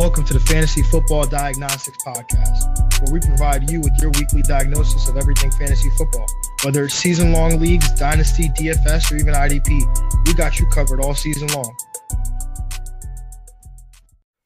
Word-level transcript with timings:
Welcome 0.00 0.24
to 0.24 0.32
the 0.32 0.40
Fantasy 0.40 0.82
Football 0.82 1.26
Diagnostics 1.26 1.98
Podcast, 2.06 3.02
where 3.02 3.12
we 3.12 3.20
provide 3.20 3.70
you 3.70 3.82
with 3.82 3.92
your 4.00 4.10
weekly 4.12 4.40
diagnosis 4.40 5.10
of 5.10 5.18
everything 5.18 5.50
fantasy 5.50 5.90
football. 5.90 6.26
Whether 6.64 6.84
it's 6.84 6.94
season 6.94 7.32
long 7.32 7.60
leagues, 7.60 7.92
dynasty, 7.92 8.48
DFS, 8.48 9.12
or 9.12 9.16
even 9.16 9.34
IDP, 9.34 10.26
we 10.26 10.32
got 10.32 10.58
you 10.58 10.64
covered 10.68 11.04
all 11.04 11.14
season 11.14 11.48
long. 11.48 11.76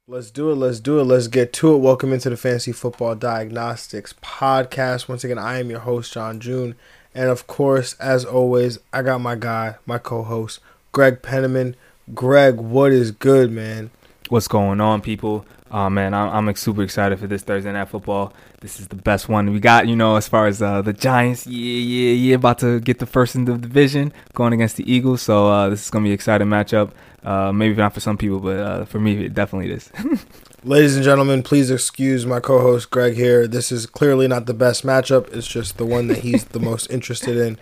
Let's 0.09 0.33
do 0.33 0.51
it. 0.51 0.57
Let's 0.57 0.81
do 0.81 0.99
it. 0.99 1.05
Let's 1.05 1.29
get 1.29 1.53
to 1.53 1.73
it. 1.73 1.79
Welcome 1.79 2.13
into 2.13 2.31
the 2.31 2.37
Fantasy 2.37 2.73
Football 2.73 3.15
Diagnostics 3.15 4.13
Podcast. 4.15 5.09
Once 5.09 5.23
again, 5.23 5.39
I 5.39 5.61
am 5.61 5.71
your 5.71 5.79
host, 5.79 6.13
John 6.13 6.41
June. 6.41 6.75
And 7.15 7.29
of 7.31 7.47
course, 7.47 7.95
as 8.01 8.25
always, 8.25 8.81
I 8.93 9.03
got 9.03 9.21
my 9.21 9.37
guy, 9.37 9.77
my 9.87 9.99
co 9.99 10.25
host, 10.25 10.59
Greg 10.91 11.23
Penniman. 11.23 11.77
Greg, 12.13 12.57
what 12.57 12.91
is 12.91 13.13
good, 13.13 13.53
man? 13.53 13.93
What's 14.31 14.49
going 14.49 14.81
on, 14.81 15.03
people? 15.03 15.45
Oh 15.71 15.91
man, 15.91 16.15
I'm, 16.15 16.49
I'm 16.49 16.55
super 16.55 16.83
excited 16.83 17.19
for 17.19 17.27
this 17.27 17.43
Thursday 17.43 17.71
night 17.73 17.89
football. 17.89 18.33
This 18.63 18.81
is 18.81 18.89
the 18.89 18.97
best 18.97 19.29
one 19.29 19.53
we 19.53 19.61
got, 19.61 19.87
you 19.87 19.97
know, 19.97 20.17
as 20.17 20.29
far 20.29 20.47
as 20.47 20.63
uh, 20.63 20.81
the 20.81 20.95
Giants. 20.95 21.47
Yeah, 21.47 21.79
yeah, 21.79 22.13
yeah, 22.13 22.35
about 22.37 22.59
to 22.61 22.81
get 22.81 23.01
the 23.01 23.07
first 23.07 23.35
in 23.35 23.45
the 23.45 23.59
division, 23.59 24.15
going 24.33 24.55
against 24.55 24.79
the 24.79 24.91
Eagles. 24.91 25.21
So 25.21 25.49
uh, 25.49 25.69
this 25.69 25.85
is 25.85 25.91
gonna 25.91 26.05
be 26.05 26.11
an 26.11 26.15
exciting 26.15 26.49
matchup. 26.49 26.93
Uh, 27.23 27.53
maybe 27.53 27.75
not 27.75 27.93
for 27.93 28.01
some 28.01 28.17
people, 28.17 28.41
but 28.41 28.57
uh, 28.59 28.85
for 28.87 28.99
me, 28.99 29.27
it 29.27 29.35
definitely 29.35 29.73
is. 29.73 29.91
Ladies 30.65 30.97
and 30.97 31.05
gentlemen, 31.05 31.43
please 31.43 31.71
excuse 31.71 32.25
my 32.25 32.41
co 32.41 32.61
host 32.61 32.91
Greg 32.91 33.17
here. 33.17 33.47
This 33.47 33.71
is 33.71 33.85
clearly 33.85 34.27
not 34.27 34.47
the 34.47 34.55
best 34.55 34.87
matchup. 34.87 35.31
It's 35.35 35.47
just 35.47 35.77
the 35.77 35.85
one 35.85 36.07
that 36.09 36.19
he's 36.19 36.45
the 36.45 36.61
most 36.61 36.91
interested 36.91 37.37
in. 37.37 37.59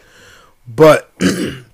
But 0.68 1.12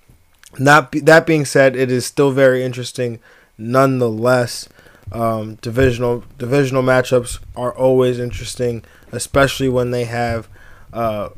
not 0.59 0.93
be, 0.93 1.01
that 1.01 1.27
being 1.27 1.45
said, 1.45 1.77
it 1.77 1.91
is 1.91 2.07
still 2.07 2.31
very 2.31 2.65
interesting 2.65 3.19
nonetheless. 3.59 4.69
Um, 5.13 5.55
divisional 5.57 6.25
divisional 6.37 6.83
matchups 6.83 7.39
are 7.57 7.73
always 7.73 8.19
interesting, 8.19 8.85
especially 9.13 9.69
when 9.69 9.91
they 9.91 10.05
have 10.05 10.49
uh, 10.93 11.31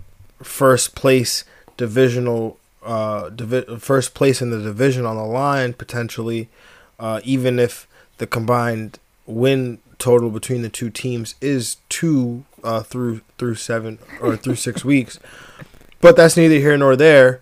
first 0.42 0.94
place 0.94 1.44
divisional 1.76 2.58
uh, 2.82 3.28
divi- 3.30 3.78
first 3.78 4.14
place 4.14 4.42
in 4.42 4.50
the 4.50 4.60
division 4.60 5.06
on 5.06 5.16
the 5.16 5.24
line 5.24 5.72
potentially, 5.72 6.48
uh, 6.98 7.20
even 7.24 7.58
if 7.58 7.86
the 8.18 8.26
combined 8.26 8.98
win 9.26 9.78
total 9.98 10.30
between 10.30 10.62
the 10.62 10.68
two 10.68 10.90
teams 10.90 11.34
is 11.40 11.76
two 11.88 12.44
uh, 12.64 12.82
through 12.82 13.20
through 13.38 13.54
seven 13.54 13.98
or 14.20 14.36
through 14.36 14.56
six 14.56 14.84
weeks. 14.92 15.18
But 16.00 16.16
that's 16.16 16.36
neither 16.36 16.56
here 16.56 16.76
nor 16.76 16.96
there. 16.96 17.40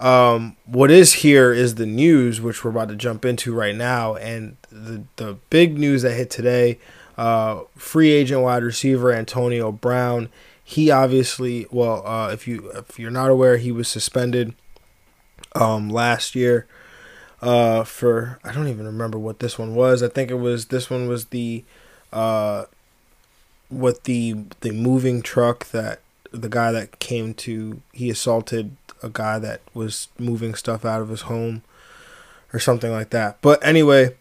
Um, 0.00 0.56
what 0.64 0.90
is 0.90 1.14
here 1.14 1.52
is 1.52 1.74
the 1.76 1.86
news, 1.86 2.40
which 2.40 2.64
we're 2.64 2.70
about 2.70 2.88
to 2.88 2.96
jump 2.96 3.24
into 3.24 3.54
right 3.54 3.76
now, 3.76 4.16
and 4.16 4.56
the 4.72 5.04
the 5.16 5.36
big 5.50 5.78
news 5.78 6.02
that 6.02 6.14
hit 6.14 6.30
today. 6.30 6.78
Uh, 7.18 7.64
free 7.76 8.10
agent 8.10 8.40
wide 8.40 8.62
receiver 8.62 9.12
Antonio 9.12 9.70
Brown. 9.70 10.30
He 10.64 10.90
obviously, 10.90 11.66
well, 11.70 12.06
uh, 12.06 12.30
if 12.32 12.48
you 12.48 12.70
if 12.70 12.98
you're 12.98 13.10
not 13.10 13.30
aware, 13.30 13.58
he 13.58 13.70
was 13.70 13.88
suspended 13.88 14.54
um, 15.54 15.90
last 15.90 16.34
year 16.34 16.66
uh, 17.42 17.84
for 17.84 18.38
I 18.44 18.52
don't 18.52 18.68
even 18.68 18.86
remember 18.86 19.18
what 19.18 19.40
this 19.40 19.58
one 19.58 19.74
was. 19.74 20.02
I 20.02 20.08
think 20.08 20.30
it 20.30 20.34
was 20.34 20.66
this 20.66 20.90
one 20.90 21.08
was 21.08 21.26
the 21.26 21.64
uh, 22.12 22.64
with 23.70 24.04
the 24.04 24.36
the 24.60 24.72
moving 24.72 25.22
truck 25.22 25.66
that 25.70 26.00
the 26.32 26.48
guy 26.48 26.72
that 26.72 26.98
came 26.98 27.34
to 27.34 27.82
he 27.92 28.10
assaulted 28.10 28.76
a 29.02 29.08
guy 29.08 29.38
that 29.38 29.60
was 29.74 30.08
moving 30.18 30.54
stuff 30.54 30.84
out 30.84 31.00
of 31.00 31.08
his 31.08 31.22
home 31.22 31.62
or 32.52 32.58
something 32.58 32.90
like 32.90 33.10
that. 33.10 33.38
But 33.40 33.64
anyway, 33.64 34.16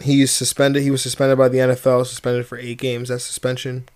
he's 0.00 0.30
suspended. 0.30 0.82
He 0.82 0.90
was 0.90 1.02
suspended 1.02 1.38
by 1.38 1.48
the 1.48 1.58
NFL, 1.58 2.06
suspended 2.06 2.46
for 2.46 2.58
eight 2.58 2.78
games. 2.78 3.08
That 3.08 3.20
suspension 3.20 3.88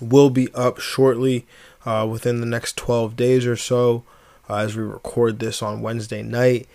will 0.00 0.30
be 0.30 0.52
up 0.54 0.78
shortly, 0.78 1.46
uh, 1.84 2.06
within 2.10 2.40
the 2.40 2.46
next 2.46 2.76
12 2.76 3.16
days 3.16 3.46
or 3.46 3.56
so, 3.56 4.04
uh, 4.48 4.56
as 4.56 4.76
we 4.76 4.82
record 4.82 5.38
this 5.38 5.62
on 5.62 5.80
Wednesday 5.80 6.22
night. 6.22 6.68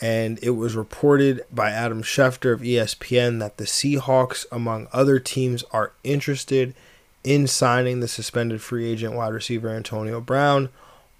And 0.00 0.38
it 0.42 0.50
was 0.50 0.76
reported 0.76 1.42
by 1.50 1.70
Adam 1.70 2.02
Schefter 2.02 2.52
of 2.52 2.60
ESPN 2.60 3.38
that 3.40 3.56
the 3.56 3.64
Seahawks, 3.64 4.44
among 4.52 4.88
other 4.92 5.18
teams, 5.18 5.64
are 5.70 5.92
interested 6.04 6.74
in 7.26 7.48
signing 7.48 7.98
the 7.98 8.08
suspended 8.08 8.62
free 8.62 8.88
agent 8.88 9.12
wide 9.12 9.34
receiver 9.34 9.68
Antonio 9.68 10.20
Brown. 10.20 10.68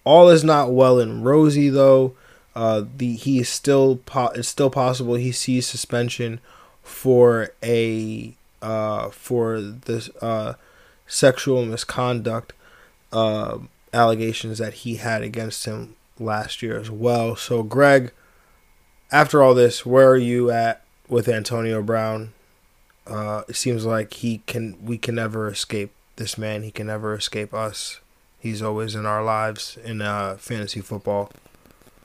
All 0.04 0.28
is 0.28 0.44
not 0.44 0.72
well 0.72 1.00
and 1.00 1.24
rosy 1.24 1.68
though. 1.68 2.14
Uh, 2.54 2.84
the 2.96 3.16
he 3.16 3.40
is 3.40 3.48
still 3.48 3.96
po- 4.06 4.30
it's 4.34 4.48
still 4.48 4.70
possible 4.70 5.14
he 5.14 5.32
sees 5.32 5.66
suspension 5.66 6.40
for 6.82 7.50
a 7.62 8.34
uh, 8.62 9.10
for 9.10 9.60
this 9.60 10.08
uh, 10.22 10.54
sexual 11.08 11.66
misconduct 11.66 12.52
uh, 13.12 13.58
allegations 13.92 14.58
that 14.58 14.74
he 14.74 14.96
had 14.96 15.22
against 15.22 15.64
him 15.64 15.96
last 16.20 16.62
year 16.62 16.78
as 16.78 16.90
well. 16.90 17.34
So 17.34 17.64
Greg, 17.64 18.12
after 19.10 19.42
all 19.42 19.54
this, 19.54 19.84
where 19.84 20.08
are 20.08 20.16
you 20.16 20.52
at 20.52 20.82
with 21.08 21.28
Antonio 21.28 21.82
Brown? 21.82 22.32
Uh, 23.06 23.42
it 23.48 23.56
seems 23.56 23.86
like 23.86 24.14
he 24.14 24.38
can 24.46 24.76
we 24.84 24.98
can 24.98 25.14
never 25.14 25.48
escape 25.48 25.92
this 26.16 26.36
man. 26.36 26.62
He 26.62 26.70
can 26.70 26.86
never 26.86 27.14
escape 27.14 27.54
us. 27.54 28.00
He's 28.38 28.62
always 28.62 28.94
in 28.94 29.06
our 29.06 29.24
lives 29.24 29.78
in 29.84 30.02
uh, 30.02 30.36
fantasy 30.38 30.80
football. 30.80 31.30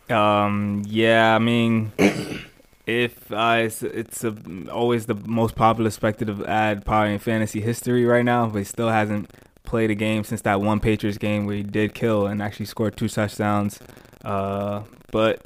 um, 0.10 0.84
yeah, 0.86 1.36
I 1.36 1.40
mean, 1.40 1.92
if 2.86 3.32
uh, 3.32 3.58
it's, 3.60 3.84
it's 3.84 4.24
a, 4.24 4.36
always 4.72 5.06
the 5.06 5.16
most 5.16 5.56
popular 5.56 5.90
speculative 5.90 6.44
add 6.46 6.86
probably 6.86 7.14
in 7.14 7.20
fantasy 7.20 7.62
history 7.62 8.06
right 8.06 8.26
now, 8.26 8.48
but 8.48 8.60
he 8.60 8.66
still 8.66 8.90
hasn't 8.90 9.30
played 9.64 9.90
a 9.90 9.96
game 9.96 10.24
since 10.24 10.42
that 10.42 10.62
one 10.62 10.80
Patriots 10.80 11.18
game 11.18 11.46
where 11.46 11.56
he 11.56 11.64
did 11.64 11.94
kill 11.94 12.28
and 12.28 12.42
actually 12.42 12.66
scored 12.66 12.98
two 12.98 13.08
touchdowns. 13.08 13.80
Uh, 14.24 14.84
but 15.12 15.42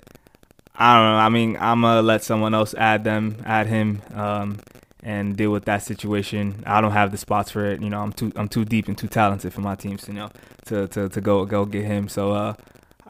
I 0.76 0.96
don't 0.96 1.12
know. 1.12 1.18
I 1.18 1.30
mean, 1.30 1.58
I'm 1.60 1.82
gonna 1.82 2.02
let 2.02 2.24
someone 2.24 2.54
else 2.54 2.74
add 2.74 3.04
them, 3.04 3.38
add 3.46 3.68
him, 3.68 4.02
um, 4.14 4.58
and 5.06 5.38
deal 5.38 5.52
with 5.52 5.66
that 5.66 5.84
situation. 5.84 6.64
I 6.66 6.82
don't 6.82 6.92
have 6.92 7.12
the 7.12 7.18
spots 7.18 7.52
for 7.52 7.64
it. 7.64 7.82
You 7.82 7.90
know, 7.92 8.02
I'm 8.02 8.12
too 8.12 8.32
I'm 8.36 8.50
too 8.50 8.66
deep 8.66 8.88
and 8.88 8.98
too 8.98 9.08
talented 9.08 9.54
for 9.54 9.62
my 9.62 9.76
teams. 9.76 10.08
You 10.08 10.16
know, 10.16 10.30
to 10.66 10.88
to, 10.90 11.08
to 11.08 11.22
go 11.22 11.46
go 11.46 11.64
get 11.64 11.86
him. 11.86 12.10
So, 12.10 12.32
uh, 12.32 12.56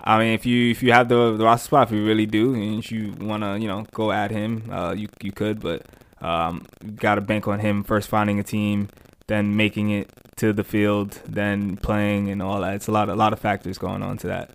I 0.04 0.20
mean, 0.20 0.34
if 0.34 0.46
you 0.46 0.70
if 0.70 0.84
you 0.84 0.92
have 0.92 1.08
the, 1.08 1.36
the 1.38 1.46
roster 1.46 1.66
spot, 1.66 1.88
if 1.88 1.94
you 1.94 2.06
really 2.06 2.26
do, 2.26 2.54
and 2.54 2.92
you 2.92 3.14
wanna 3.20 3.58
you 3.58 3.68
know 3.68 3.86
go 3.94 4.12
at 4.12 4.30
him, 4.30 4.70
uh, 4.70 4.94
you 4.96 5.08
you 5.24 5.32
could, 5.32 5.62
but 5.62 5.86
um, 6.22 6.66
you 6.84 6.92
gotta 6.92 7.22
bank 7.22 7.48
on 7.48 7.60
him 7.60 7.84
first 7.84 8.10
finding 8.10 8.40
a 8.40 8.44
team, 8.44 8.90
then 9.28 9.56
making 9.56 9.90
it 9.90 10.12
to 10.36 10.52
the 10.52 10.66
field, 10.66 11.22
then 11.26 11.78
playing 11.78 12.30
and 12.30 12.42
all 12.42 12.60
that. 12.60 12.76
It's 12.76 12.90
a 12.90 12.92
lot 12.92 13.08
a 13.08 13.16
lot 13.16 13.32
of 13.32 13.40
factors 13.40 13.78
going 13.78 14.04
on 14.04 14.18
to 14.18 14.28
that. 14.28 14.52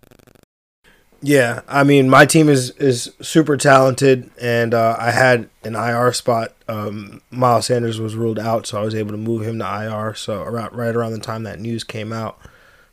Yeah, 1.23 1.61
I 1.67 1.83
mean, 1.83 2.09
my 2.09 2.25
team 2.25 2.49
is 2.49 2.71
is 2.71 3.13
super 3.21 3.55
talented, 3.55 4.31
and 4.41 4.73
uh, 4.73 4.95
I 4.97 5.11
had 5.11 5.49
an 5.63 5.75
IR 5.75 6.13
spot. 6.13 6.53
Um, 6.67 7.21
Miles 7.29 7.67
Sanders 7.67 7.99
was 7.99 8.15
ruled 8.15 8.39
out, 8.39 8.65
so 8.65 8.79
I 8.81 8.83
was 8.83 8.95
able 8.95 9.11
to 9.11 9.17
move 9.17 9.43
him 9.43 9.59
to 9.59 9.65
IR. 9.65 10.15
So 10.15 10.41
around 10.41 10.75
right 10.75 10.95
around 10.95 11.11
the 11.11 11.19
time 11.19 11.43
that 11.43 11.59
news 11.59 11.83
came 11.83 12.11
out, 12.11 12.39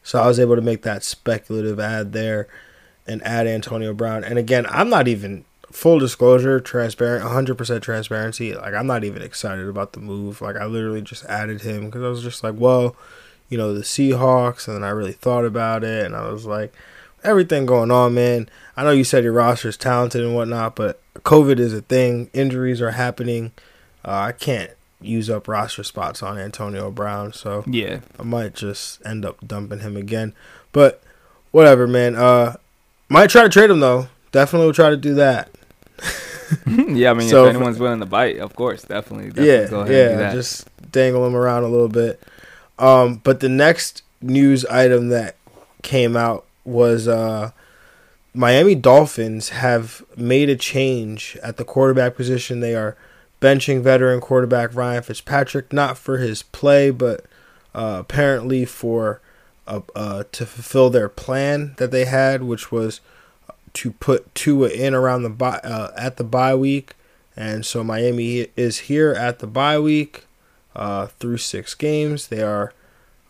so 0.03 0.21
I 0.21 0.27
was 0.27 0.39
able 0.39 0.57
to 0.57 0.63
make 0.63 0.83
that 0.83 1.03
speculative 1.05 1.81
add 1.81 2.13
there, 2.13 2.49
and 3.07 3.23
add 3.23 3.47
Antonio 3.47 3.95
Brown. 3.95 4.25
And 4.25 4.39
again, 4.39 4.67
I'm 4.69 4.91
not 4.91 5.09
even 5.09 5.47
full 5.73 5.99
disclosure, 5.99 6.61
transparent, 6.61 7.25
100% 7.25 7.81
transparency. 7.81 8.55
Like 8.55 8.75
I'm 8.75 8.87
not 8.87 9.05
even 9.05 9.23
excited 9.23 9.67
about 9.67 9.95
the 9.95 10.01
move. 10.01 10.43
Like 10.43 10.57
I 10.57 10.67
literally 10.67 11.01
just 11.01 11.25
added 11.25 11.63
him 11.63 11.87
because 11.87 12.03
I 12.03 12.09
was 12.09 12.23
just 12.23 12.45
like, 12.45 12.55
well, 12.59 12.95
you 13.49 13.57
know, 13.57 13.73
the 13.73 13.81
Seahawks, 13.81 14.69
and 14.69 14.77
then 14.77 14.85
I 14.85 14.91
really 14.91 15.13
thought 15.13 15.47
about 15.47 15.83
it, 15.83 16.05
and 16.05 16.15
I 16.15 16.31
was 16.31 16.45
like 16.45 16.75
everything 17.29 17.67
going 17.67 17.91
on, 17.91 18.15
man. 18.15 18.49
I 18.77 18.85
know 18.85 18.91
you 18.91 19.05
said 19.05 19.25
your 19.25 19.33
roster 19.33 19.69
is 19.69 19.77
talented 19.77 20.23
and 20.25 20.35
whatnot, 20.35 20.75
but 20.77 21.01
COVID 21.17 21.59
is 21.59 21.73
a 21.75 21.83
thing. 21.83 22.31
Injuries 22.33 22.81
are 22.81 22.93
happening. 22.93 23.53
Uh, 24.05 24.13
I 24.13 24.33
can't 24.33 24.71
use 25.01 25.29
up 25.31 25.47
roster 25.47 25.85
spots 25.85 26.23
on 26.23 26.39
Antonio 26.39 26.91
Brown, 26.91 27.33
so 27.33 27.63
Yeah, 27.67 28.01
I 28.19 28.23
might 28.23 28.55
just 28.55 29.05
end 29.07 29.25
up 29.25 29.37
dumping 29.47 29.81
him 29.81 29.97
again. 29.97 30.35
But 30.73 31.03
whatever, 31.51 31.87
man. 31.87 32.17
Uh, 32.17 32.57
might 33.09 33.31
try 33.31 33.43
to 33.43 33.49
trade 33.49 33.71
him 33.71 33.81
though. 33.81 34.09
Definitely 34.33 34.67
will 34.67 34.75
try 34.75 34.91
to 34.91 34.97
do 34.97 35.15
that. 35.15 35.51
yeah, 36.67 37.11
I 37.11 37.15
mean, 37.15 37.29
So 37.29 37.45
if 37.45 37.51
if- 37.51 37.57
anyone's 37.57 37.79
willing 37.79 38.01
to 38.01 38.07
bite, 38.07 38.39
of 38.39 38.55
course, 38.55 38.83
definitely, 38.83 39.29
definitely 39.29 39.49
yeah, 39.53 39.69
go 39.69 39.81
ahead 39.81 39.81
and 39.81 39.89
do 39.89 39.95
yeah, 39.95 40.17
that. 40.29 40.33
just 40.35 40.69
dangle 40.93 41.27
him 41.27 41.35
around 41.37 41.65
a 41.65 41.69
little 41.69 41.89
bit. 41.89 42.23
Um, 42.79 43.21
but 43.25 43.41
the 43.41 43.49
next 43.49 44.03
news 44.23 44.65
item 44.67 45.09
that 45.09 45.37
came 45.83 46.17
out 46.17 46.45
was 46.69 47.09
uh, 47.09 47.51
Miami 48.35 48.75
Dolphins 48.75 49.49
have 49.51 50.05
made 50.17 50.49
a 50.49 50.57
change 50.57 51.37
at 51.43 51.57
the 51.57 51.65
quarterback 51.65 52.15
position. 52.15 52.61
They 52.61 52.75
are 52.75 52.97
benching 53.41 53.83
veteran 53.83 54.21
quarterback 54.21 54.75
Ryan 54.75 55.03
Fitzpatrick, 55.03 55.73
not 55.73 55.97
for 55.97 56.19
his 56.19 56.43
play, 56.43 56.91
but 56.91 57.25
uh, 57.75 57.97
apparently 58.01 58.65
for 58.65 59.21
uh, 59.67 59.81
uh, 59.95 60.25
to 60.33 60.47
fulfill 60.47 60.91
their 60.91 61.09
plan 61.09 61.75
that 61.79 61.91
they 61.91 62.05
had, 62.05 62.43
which 62.43 62.73
was 62.73 63.01
to 63.75 63.93
put 63.93 64.35
Tua 64.35 64.69
in 64.69 64.95
around 64.95 65.23
the 65.23 65.31
bye, 65.31 65.61
uh, 65.63 65.93
at 65.97 66.17
the 66.17 66.25
bye 66.25 66.55
week, 66.55 66.95
and 67.37 67.65
so 67.65 67.85
Miami 67.85 68.49
is 68.57 68.79
here 68.79 69.13
at 69.13 69.39
the 69.39 69.47
bye 69.47 69.79
week 69.79 70.25
uh, 70.75 71.07
through 71.07 71.39
six 71.39 71.75
games. 71.75 72.29
They 72.29 72.43
are 72.43 72.73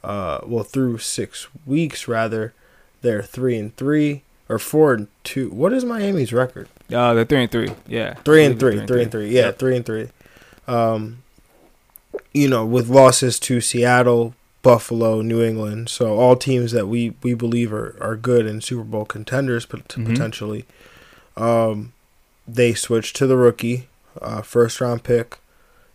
uh, 0.05 0.41
well 0.47 0.65
through 0.65 0.99
six 0.99 1.49
weeks 1.67 2.09
rather. 2.09 2.55
They're 3.03 3.23
three 3.23 3.57
and 3.59 3.75
three 3.77 4.23
or 4.49 4.59
four 4.59 4.95
and 4.95 5.09
two. 5.25 5.51
What 5.51 5.73
is 5.73 5.85
Miami's 5.85 6.33
record? 6.33 6.69
uh, 6.93 7.15
they're 7.15 7.25
three 7.25 7.43
and 7.43 7.51
three. 7.51 7.71
Yeah, 7.87 8.15
Three 8.25 8.45
and 8.45 8.59
believe 8.59 8.79
three, 8.79 8.87
three 8.87 9.03
and 9.03 9.13
three. 9.13 9.29
Yeah, 9.31 9.47
Yep. 9.47 9.59
three 9.59 9.77
and 9.77 9.87
three. 9.87 10.09
Um, 10.67 11.23
you 12.33 12.49
know, 12.49 12.65
with 12.67 12.89
losses 12.89 13.39
to 13.41 13.61
Seattle, 13.61 14.35
Buffalo, 14.63 15.21
New 15.23 15.43
England, 15.43 15.89
so 15.89 16.19
all 16.19 16.35
teams 16.37 16.73
that 16.73 16.87
we 16.89 17.15
we 17.23 17.35
believe 17.35 17.73
are 17.73 17.97
are 18.01 18.17
good 18.17 18.47
and 18.47 18.63
Super 18.65 18.83
Bowl 18.85 19.05
contenders, 19.05 19.65
Mhm. 19.67 20.07
potentially. 20.07 20.65
Um, 21.37 21.93
they 22.47 22.75
switched 22.75 23.15
to 23.17 23.27
the 23.27 23.37
rookie, 23.37 23.89
uh, 24.21 24.43
first 24.43 24.81
round 24.81 25.05
pick, 25.05 25.39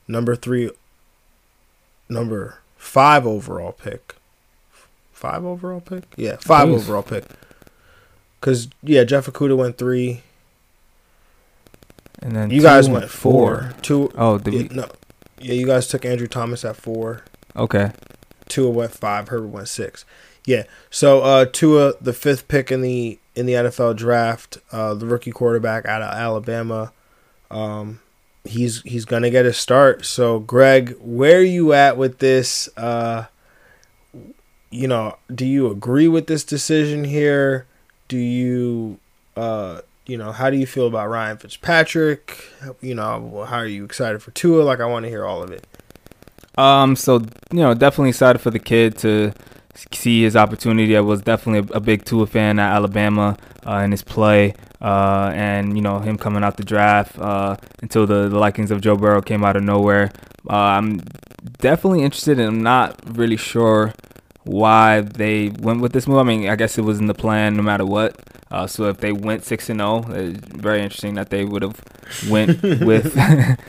number 0.07 0.35
three, 0.35 0.69
number 2.09 2.59
five 2.77 3.25
overall 3.25 3.71
pick, 3.73 4.15
five 5.23 5.45
overall 5.45 5.79
pick. 5.79 6.03
Yeah, 6.17 6.35
five 6.35 6.67
Jeez. 6.67 6.75
overall 6.75 7.01
pick. 7.01 7.23
Cause 8.41 8.67
yeah, 8.83 9.05
Jeff 9.05 9.25
Okudah 9.27 9.55
went 9.55 9.77
three. 9.77 10.21
And 12.21 12.35
then 12.35 12.49
You 12.51 12.59
two 12.59 12.63
guys 12.63 12.89
went 12.89 13.09
four. 13.09 13.73
Two. 13.81 14.11
Oh, 14.17 14.37
did 14.37 14.53
yeah, 14.53 14.61
we? 14.63 14.67
no. 14.75 14.89
Yeah, 15.39 15.53
you 15.53 15.65
guys 15.65 15.87
took 15.87 16.03
Andrew 16.05 16.27
Thomas 16.27 16.65
at 16.65 16.75
four. 16.75 17.23
Okay. 17.55 17.91
Tua 18.49 18.69
went 18.69 18.91
five. 18.91 19.29
Herbert 19.29 19.47
went 19.47 19.67
six. 19.69 20.03
Yeah. 20.45 20.63
So 20.89 21.21
uh, 21.21 21.45
Tua, 21.45 21.93
the 22.01 22.11
fifth 22.13 22.49
pick 22.49 22.69
in 22.69 22.81
the 22.81 23.17
in 23.35 23.45
the 23.45 23.53
NFL 23.53 23.95
draft, 23.95 24.57
uh, 24.73 24.93
the 24.93 25.05
rookie 25.05 25.31
quarterback 25.31 25.85
out 25.85 26.01
of 26.01 26.13
Alabama. 26.13 26.91
Um, 27.49 28.01
he's 28.43 28.81
he's 28.81 29.05
gonna 29.05 29.29
get 29.29 29.45
a 29.45 29.53
start. 29.53 30.03
So 30.05 30.39
Greg, 30.39 30.97
where 30.99 31.37
are 31.37 31.41
you 31.41 31.71
at 31.71 31.95
with 31.97 32.19
this? 32.19 32.67
Uh, 32.75 33.25
you 34.73 34.87
know, 34.87 35.17
do 35.33 35.45
you 35.45 35.69
agree 35.69 36.07
with 36.07 36.27
this 36.27 36.43
decision 36.43 37.03
here? 37.03 37.65
Do 38.07 38.17
you 38.17 38.99
uh 39.37 39.81
you 40.05 40.17
know, 40.17 40.33
how 40.33 40.49
do 40.49 40.57
you 40.57 40.65
feel 40.65 40.87
about 40.87 41.09
Ryan 41.09 41.37
Fitzpatrick? 41.37 42.49
You 42.81 42.93
know, 42.93 43.45
how 43.47 43.57
are 43.57 43.65
you 43.65 43.85
excited 43.85 44.21
for 44.21 44.31
Tua? 44.31 44.63
Like, 44.63 44.81
I 44.81 44.85
want 44.85 45.03
to 45.05 45.09
hear 45.09 45.25
all 45.25 45.41
of 45.41 45.49
it. 45.49 45.65
Um, 46.57 46.95
so 46.95 47.19
you 47.51 47.59
know, 47.59 47.73
definitely 47.73 48.09
excited 48.09 48.39
for 48.39 48.51
the 48.51 48.59
kid 48.59 48.97
to 48.99 49.33
see 49.93 50.23
his 50.23 50.35
opportunity. 50.35 50.97
I 50.97 51.01
was 51.01 51.21
definitely 51.21 51.73
a, 51.73 51.79
big 51.79 52.05
Tua 52.05 52.27
fan 52.27 52.59
at 52.59 52.73
Alabama 52.73 53.37
uh, 53.65 53.77
in 53.77 53.91
his 53.91 54.03
play, 54.03 54.53
uh, 54.81 55.31
and 55.33 55.75
you 55.75 55.81
know 55.81 55.99
him 55.99 56.17
coming 56.17 56.43
out 56.43 56.57
the 56.57 56.63
draft 56.63 57.17
uh, 57.17 57.55
until 57.81 58.05
the, 58.05 58.29
the 58.29 58.37
likings 58.37 58.69
of 58.69 58.81
Joe 58.81 58.95
Burrow 58.95 59.21
came 59.21 59.43
out 59.43 59.55
of 59.55 59.63
nowhere. 59.63 60.11
Uh, 60.47 60.77
I'm 60.77 60.97
definitely 61.59 62.03
interested, 62.03 62.37
and 62.37 62.47
I'm 62.49 62.63
not 62.63 62.99
really 63.17 63.37
sure 63.37 63.93
why 64.45 65.01
they 65.01 65.49
went 65.49 65.81
with 65.81 65.93
this 65.93 66.07
move. 66.07 66.17
I 66.17 66.23
mean, 66.23 66.49
I 66.49 66.55
guess 66.55 66.77
it 66.77 66.81
was 66.81 66.99
in 66.99 67.07
the 67.07 67.13
plan 67.13 67.55
no 67.55 67.63
matter 67.63 67.85
what. 67.85 68.19
Uh, 68.51 68.67
so 68.67 68.85
if 68.85 68.97
they 68.97 69.11
went 69.11 69.43
six 69.43 69.69
and 69.69 69.79
zero, 69.79 70.05
it's 70.09 70.47
very 70.55 70.81
interesting 70.81 71.15
that 71.15 71.29
they 71.31 71.43
would 71.43 71.63
have 71.63 71.81
went 72.29 72.61
with 72.63 73.15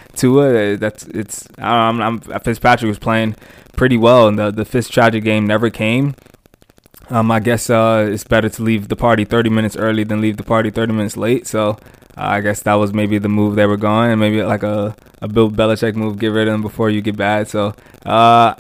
Tua. 0.16 0.74
Uh, 0.74 0.76
That's 0.76 1.04
it's. 1.06 1.48
I 1.58 1.88
don't 1.88 1.98
know, 1.98 2.04
I'm, 2.04 2.22
I'm 2.30 2.40
Fitzpatrick 2.40 2.88
was 2.88 2.98
playing 2.98 3.36
pretty 3.76 3.96
well, 3.96 4.28
and 4.28 4.38
the 4.38 4.50
the 4.50 4.64
Fitzpatrick 4.64 5.24
game 5.24 5.46
never 5.46 5.70
came. 5.70 6.14
Um, 7.10 7.30
I 7.30 7.40
guess 7.40 7.70
uh, 7.70 8.08
it's 8.10 8.24
better 8.24 8.48
to 8.48 8.62
leave 8.62 8.88
the 8.88 8.96
party 8.96 9.24
30 9.24 9.50
minutes 9.50 9.76
early 9.76 10.04
than 10.04 10.22
leave 10.22 10.38
the 10.38 10.42
party 10.42 10.70
30 10.70 10.92
minutes 10.94 11.16
late. 11.18 11.46
So 11.46 11.70
uh, 11.70 11.76
I 12.16 12.40
guess 12.40 12.62
that 12.62 12.74
was 12.74 12.94
maybe 12.94 13.18
the 13.18 13.28
move 13.28 13.56
they 13.56 13.66
were 13.66 13.76
going, 13.76 14.10
and 14.10 14.20
maybe 14.20 14.42
like 14.42 14.62
a 14.62 14.94
a 15.22 15.28
Bill 15.28 15.50
Belichick 15.50 15.94
move, 15.94 16.18
get 16.18 16.28
rid 16.28 16.48
of 16.48 16.54
him 16.54 16.62
before 16.62 16.90
you 16.90 17.00
get 17.00 17.16
bad. 17.16 17.48
So 17.48 17.74
uh, 18.04 18.54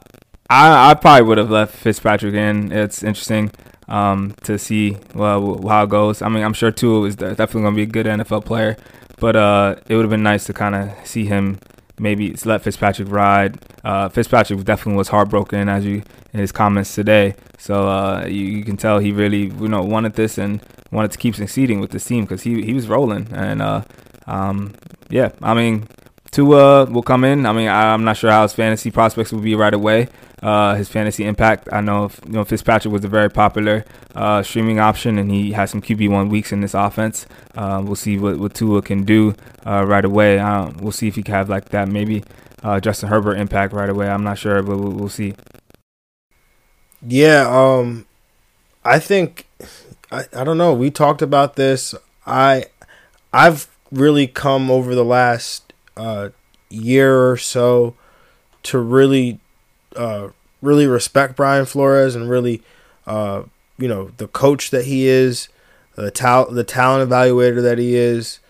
I 0.50 0.90
I 0.90 0.94
probably 0.94 1.22
would 1.22 1.38
have 1.38 1.50
left 1.50 1.74
Fitzpatrick 1.74 2.34
in. 2.34 2.70
It's 2.72 3.02
interesting 3.02 3.50
um, 3.88 4.34
to 4.42 4.58
see 4.58 4.96
well 5.14 5.66
how 5.66 5.84
it 5.84 5.90
goes. 5.90 6.22
I 6.22 6.28
mean, 6.28 6.42
I'm 6.42 6.52
sure 6.52 6.70
Tua 6.70 7.06
is 7.06 7.16
definitely 7.16 7.62
going 7.62 7.74
to 7.74 7.76
be 7.76 7.82
a 7.82 7.86
good 7.86 8.06
NFL 8.06 8.44
player, 8.44 8.76
but 9.18 9.36
uh, 9.36 9.76
it 9.88 9.94
would 9.94 10.02
have 10.02 10.10
been 10.10 10.22
nice 10.22 10.44
to 10.46 10.52
kind 10.52 10.74
of 10.74 11.06
see 11.06 11.24
him 11.24 11.58
maybe 11.98 12.34
let 12.44 12.62
Fitzpatrick 12.62 13.10
ride. 13.10 13.58
Uh, 13.84 14.08
Fitzpatrick 14.08 14.62
definitely 14.64 14.96
was 14.96 15.08
heartbroken 15.08 15.68
as 15.68 15.84
you 15.84 16.02
in 16.32 16.40
his 16.40 16.52
comments 16.52 16.94
today. 16.94 17.34
So 17.58 17.88
uh, 17.88 18.26
you, 18.26 18.44
you 18.44 18.64
can 18.64 18.76
tell 18.76 18.98
he 18.98 19.12
really 19.12 19.46
you 19.46 19.68
know 19.68 19.82
wanted 19.82 20.14
this 20.14 20.36
and 20.38 20.60
wanted 20.92 21.12
to 21.12 21.18
keep 21.18 21.34
succeeding 21.34 21.80
with 21.80 21.90
this 21.90 22.04
team 22.04 22.24
because 22.24 22.42
he 22.42 22.62
he 22.62 22.74
was 22.74 22.88
rolling 22.88 23.28
and 23.32 23.62
uh, 23.62 23.82
um, 24.26 24.74
yeah, 25.08 25.30
I 25.42 25.54
mean. 25.54 25.88
Tua 26.34 26.86
will 26.86 27.02
come 27.02 27.22
in. 27.22 27.46
I 27.46 27.52
mean, 27.52 27.68
I'm 27.68 28.02
not 28.02 28.16
sure 28.16 28.28
how 28.28 28.42
his 28.42 28.52
fantasy 28.52 28.90
prospects 28.90 29.32
will 29.32 29.40
be 29.40 29.54
right 29.54 29.72
away. 29.72 30.08
Uh, 30.42 30.74
his 30.74 30.88
fantasy 30.88 31.24
impact. 31.24 31.68
I 31.72 31.80
know, 31.80 32.10
you 32.26 32.32
know, 32.32 32.44
Fitzpatrick 32.44 32.92
was 32.92 33.04
a 33.04 33.08
very 33.08 33.30
popular 33.30 33.84
uh, 34.16 34.42
streaming 34.42 34.80
option, 34.80 35.16
and 35.16 35.30
he 35.30 35.52
has 35.52 35.70
some 35.70 35.80
QB 35.80 36.10
one 36.10 36.28
weeks 36.28 36.50
in 36.52 36.60
this 36.60 36.74
offense. 36.74 37.26
Uh, 37.54 37.80
we'll 37.84 37.94
see 37.94 38.18
what, 38.18 38.38
what 38.38 38.52
Tua 38.52 38.82
can 38.82 39.04
do 39.04 39.36
uh, 39.64 39.84
right 39.86 40.04
away. 40.04 40.40
Uh, 40.40 40.72
we'll 40.80 40.90
see 40.90 41.06
if 41.06 41.14
he 41.14 41.22
can 41.22 41.34
have 41.34 41.48
like 41.48 41.68
that 41.68 41.88
maybe 41.88 42.24
uh, 42.64 42.80
Justin 42.80 43.10
Herbert 43.10 43.36
impact 43.36 43.72
right 43.72 43.88
away. 43.88 44.08
I'm 44.08 44.24
not 44.24 44.36
sure, 44.36 44.60
but 44.60 44.76
we'll, 44.76 44.90
we'll 44.90 45.08
see. 45.08 45.34
Yeah, 47.06 47.46
um 47.48 48.06
I 48.84 48.98
think 48.98 49.46
I, 50.10 50.24
I 50.34 50.42
don't 50.42 50.58
know. 50.58 50.74
We 50.74 50.90
talked 50.90 51.22
about 51.22 51.54
this. 51.56 51.94
I 52.26 52.66
I've 53.32 53.68
really 53.92 54.26
come 54.26 54.70
over 54.70 54.94
the 54.94 55.04
last 55.04 55.63
uh 55.96 56.30
year 56.70 57.30
or 57.30 57.36
so 57.36 57.94
to 58.64 58.78
really 58.78 59.38
uh 59.96 60.28
really 60.62 60.86
respect 60.86 61.36
Brian 61.36 61.66
Flores 61.66 62.14
and 62.14 62.28
really 62.28 62.62
uh 63.06 63.42
you 63.78 63.88
know 63.88 64.10
the 64.16 64.28
coach 64.28 64.70
that 64.70 64.84
he 64.86 65.06
is, 65.06 65.48
the 65.96 66.10
tal- 66.10 66.50
the 66.50 66.64
talent 66.64 67.08
evaluator 67.08 67.62
that 67.62 67.78
he 67.78 67.94
is. 67.94 68.40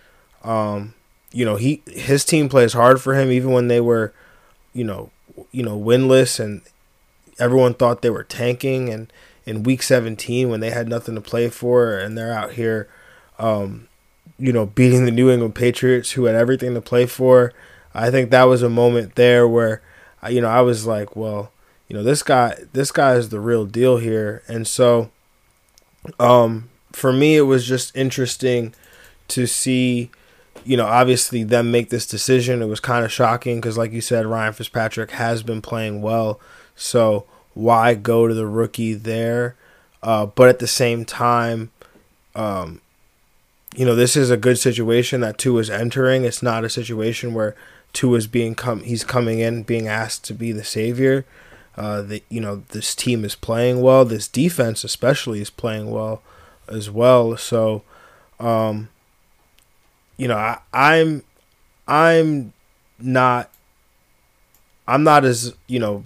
Um 0.43 0.95
you 1.33 1.45
know, 1.45 1.57
he 1.57 1.83
his 1.87 2.25
team 2.25 2.49
plays 2.49 2.75
hard 2.75 3.03
for 3.03 3.15
him 3.15 3.33
even 3.33 3.51
when 3.51 3.69
they 3.69 3.81
were 3.81 4.13
you 4.73 4.85
know, 4.85 5.11
you 5.51 5.63
know 5.63 5.79
winless 5.79 6.39
and 6.39 6.63
everyone 7.39 7.75
thought 7.75 8.03
they 8.03 8.11
were 8.11 8.25
tanking 8.25 8.89
and 8.89 9.13
in 9.47 9.63
week 9.63 9.83
17 9.83 10.49
when 10.49 10.61
they 10.61 10.71
had 10.71 10.89
nothing 10.89 11.15
to 11.15 11.21
play 11.21 11.49
for 11.49 11.99
and 11.99 12.17
they're 12.17 12.33
out 12.33 12.53
here 12.53 12.89
um, 13.39 13.89
you 14.39 14.53
know 14.53 14.67
beating 14.67 15.05
the 15.05 15.11
New 15.11 15.31
England 15.31 15.55
Patriots 15.55 16.13
who 16.13 16.25
had 16.25 16.35
everything 16.35 16.75
to 16.75 16.81
play 16.81 17.07
for 17.07 17.53
I 17.95 18.11
think 18.11 18.31
that 18.31 18.45
was 18.45 18.63
a 18.63 18.69
moment 18.69 19.15
there 19.15 19.47
where 19.47 19.81
you 20.29 20.41
know 20.41 20.49
I 20.49 20.61
was 20.63 20.87
like 20.87 21.15
well 21.15 21.53
you 21.89 21.97
know 21.97 22.03
this 22.03 22.23
guy 22.23 22.57
this 22.73 22.91
guy 22.91 23.15
is 23.15 23.29
the 23.29 23.41
real 23.41 23.65
deal 23.65 23.99
here. 23.99 24.43
And 24.49 24.67
so 24.67 25.11
um 26.19 26.69
for 26.93 27.13
me 27.13 27.37
it 27.37 27.43
was 27.43 27.67
just 27.67 27.97
interesting 27.97 28.75
to 29.29 29.47
see 29.47 30.11
you 30.65 30.77
know 30.77 30.87
obviously 30.87 31.45
them 31.45 31.71
make 31.71 31.91
this 31.91 32.07
decision. 32.07 32.63
It 32.63 32.67
was 32.67 32.81
kind 32.81 33.05
of 33.05 33.13
shocking 33.13 33.61
cuz 33.61 33.79
like 33.79 33.93
you 33.93 34.01
said 34.01 34.27
Ryan 34.27 34.53
Fitzpatrick 34.53 35.13
has 35.13 35.43
been 35.43 35.63
playing 35.63 36.03
well. 36.03 36.41
So 36.75 37.27
why 37.55 37.95
go 37.95 38.27
to 38.27 38.35
the 38.35 38.47
rookie 38.47 38.95
there? 38.95 39.55
Uh, 40.03 40.27
but 40.27 40.49
at 40.49 40.59
the 40.59 40.67
same 40.67 41.05
time, 41.05 41.71
um, 42.35 42.81
you 43.75 43.85
know, 43.85 43.95
this 43.95 44.17
is 44.17 44.31
a 44.31 44.37
good 44.37 44.59
situation 44.59 45.21
that 45.21 45.39
Tua 45.39 45.61
is 45.61 45.71
entering. 45.71 46.25
It's 46.25 46.43
not 46.43 46.65
a 46.65 46.71
situation 46.71 47.35
where 47.35 47.55
Tua 47.93 48.19
is 48.19 48.27
being 48.27 48.55
come 48.55 48.83
he's 48.83 49.05
coming 49.05 49.39
in 49.41 49.63
being 49.63 49.89
asked 49.89 50.25
to 50.25 50.35
be 50.35 50.53
the 50.53 50.65
savior. 50.65 51.25
Uh, 51.77 52.03
that 52.03 52.23
you 52.29 52.41
know 52.41 52.63
this 52.69 52.95
team 52.95 53.25
is 53.25 53.35
playing 53.35 53.83
well. 53.83 54.05
This 54.05 54.29
defense 54.29 54.85
especially 54.85 55.41
is 55.41 55.51
playing 55.51 55.91
well 55.91 56.23
as 56.69 56.89
well. 56.89 57.37
So, 57.37 57.83
um, 58.39 58.91
you 60.17 60.29
know, 60.29 60.37
I, 60.37 60.59
I'm 60.73 61.25
I'm 61.89 62.53
not 63.01 63.51
I'm 64.87 65.03
not 65.03 65.25
as 65.25 65.53
you 65.67 65.81
know 65.81 66.05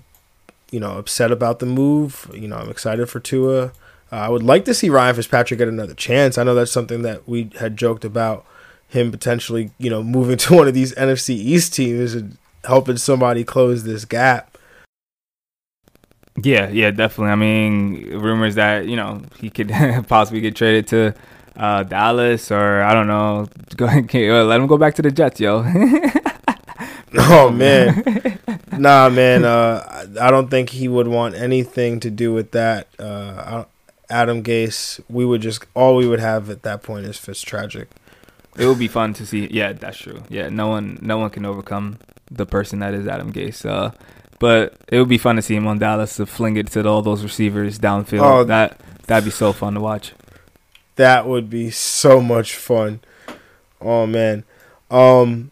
you 0.71 0.81
know, 0.81 0.99
upset 0.99 1.33
about 1.33 1.59
the 1.59 1.67
move. 1.67 2.31
You 2.35 2.49
know, 2.49 2.57
I'm 2.57 2.71
excited 2.71 3.09
for 3.09 3.21
Tua. 3.21 3.73
Uh, 4.11 4.17
I 4.17 4.29
would 4.29 4.43
like 4.43 4.65
to 4.67 4.75
see 4.75 4.89
Ryan 4.89 5.15
Fitzpatrick 5.15 5.59
get 5.59 5.69
another 5.69 5.95
chance. 5.95 6.39
I 6.39 6.43
know 6.43 6.55
that's 6.55 6.73
something 6.73 7.03
that 7.03 7.29
we 7.29 7.51
had 7.59 7.77
joked 7.77 8.05
about 8.05 8.47
him 8.89 9.11
potentially, 9.11 9.71
you 9.79 9.91
know, 9.91 10.03
moving 10.03 10.37
to 10.39 10.55
one 10.55 10.69
of 10.69 10.75
these 10.75 10.95
NFC 10.95 11.31
East 11.31 11.75
teams 11.75 12.15
and 12.15 12.39
helping 12.65 12.97
somebody 12.97 13.45
close 13.45 13.85
this 13.85 14.05
gap. 14.05 14.57
Yeah, 16.43 16.69
yeah, 16.69 16.91
definitely. 16.91 17.33
I 17.33 17.37
mean, 17.37 18.19
rumors 18.19 18.55
that 18.55 18.87
you 18.87 18.97
know 18.97 19.23
he 19.41 19.51
could 19.51 19.69
possibly 20.09 20.41
get 20.41 20.55
traded 20.55 20.87
to 20.89 21.15
uh, 21.57 21.83
Dallas 21.83 22.53
or 22.53 22.83
I 22.83 22.95
don't 22.95 23.09
know. 23.09 23.49
Go 23.77 23.85
ahead, 23.87 24.13
let 24.15 24.61
him 24.61 24.69
go 24.69 24.79
back 24.79 24.95
to 24.97 25.03
the 25.03 25.11
Jets, 25.11 25.41
yo. 25.41 25.65
oh 27.17 27.51
man, 27.51 28.39
nah, 28.73 29.09
man. 29.09 29.45
Uh, 29.45 30.07
I 30.21 30.31
don't 30.31 30.49
think 30.49 30.71
he 30.71 30.87
would 30.87 31.09
want 31.09 31.35
anything 31.35 31.99
to 32.01 32.11
do 32.11 32.33
with 32.33 32.53
that. 32.53 32.87
Uh, 33.01 33.65
Adam 34.11 34.43
Gase, 34.43 35.01
we 35.09 35.25
would 35.25 35.43
just 35.43 35.65
all 35.75 35.97
we 35.97 36.07
would 36.07 36.21
have 36.21 36.51
at 36.51 36.63
that 36.63 36.83
point 36.83 37.07
is 37.07 37.19
Fitz 37.19 37.43
tragic. 37.43 37.89
It 38.57 38.67
would 38.67 38.79
be 38.79 38.89
fun 38.89 39.15
to 39.15 39.27
see. 39.27 39.47
Yeah, 39.51 39.73
that's 39.73 39.99
true. 39.99 40.23
Yeah, 40.29 40.49
no 40.49 40.69
one, 40.69 40.99
no 41.01 41.19
one 41.19 41.31
can 41.31 41.45
overcome 41.45 41.99
the 42.31 42.45
person 42.45 42.81
that 42.81 42.93
is 42.93 43.07
Adam 43.07 43.33
Gase. 43.33 43.65
Uh, 43.65 43.93
but 44.39 44.75
it 44.89 44.99
would 44.99 45.09
be 45.09 45.19
fun 45.19 45.37
to 45.37 45.43
see 45.43 45.55
him 45.55 45.67
on 45.67 45.79
Dallas 45.79 46.17
to 46.17 46.27
fling 46.27 46.57
it 46.57 46.69
to 46.69 46.87
all 46.87 47.03
those 47.03 47.23
receivers 47.23 47.79
downfield. 47.79 48.23
Oh, 48.23 48.45
that 48.45 48.81
that'd 49.07 49.25
be 49.25 49.31
so 49.31 49.53
fun 49.53 49.75
to 49.75 49.81
watch. 49.81 50.13
That 50.97 51.27
would 51.27 51.49
be 51.49 51.71
so 51.71 52.21
much 52.21 52.57
fun. 52.57 53.01
Oh 53.81 54.07
man. 54.07 54.45
Um 54.91 55.51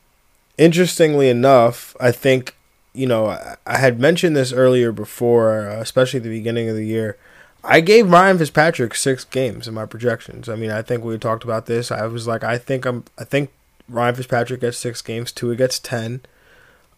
interestingly 0.59 1.29
enough, 1.29 1.97
I 2.01 2.13
think 2.13 2.57
you 2.93 3.07
know, 3.07 3.27
I, 3.27 3.57
I 3.67 3.77
had 3.77 4.01
mentioned 4.01 4.35
this 4.35 4.53
earlier 4.53 4.91
before, 4.91 5.69
uh, 5.69 5.81
especially 5.81 6.19
at 6.19 6.23
the 6.23 6.31
beginning 6.31 6.69
of 6.69 6.77
the 6.77 6.87
year. 6.87 7.19
I 7.67 7.81
gave 7.81 8.11
Ryan 8.11 8.39
Fitzpatrick 8.39 8.95
six 8.95 9.25
games 9.25 9.67
in 9.67 9.75
my 9.75 9.87
projections. 9.87 10.49
I 10.49 10.55
mean, 10.55 10.71
I 10.71 10.83
think 10.83 11.03
we 11.03 11.19
talked 11.19 11.45
about 11.45 11.67
this. 11.67 11.91
I 11.91 12.07
was 12.07 12.27
like, 12.27 12.45
I 12.45 12.59
think 12.59 12.87
I'm, 12.87 13.05
I 13.19 13.25
think 13.25 13.51
Ryan 13.89 14.15
Fitzpatrick 14.15 14.61
gets 14.61 14.79
six 14.79 15.03
games. 15.03 15.33
Tua 15.33 15.57
gets 15.57 15.79
ten. 15.79 16.21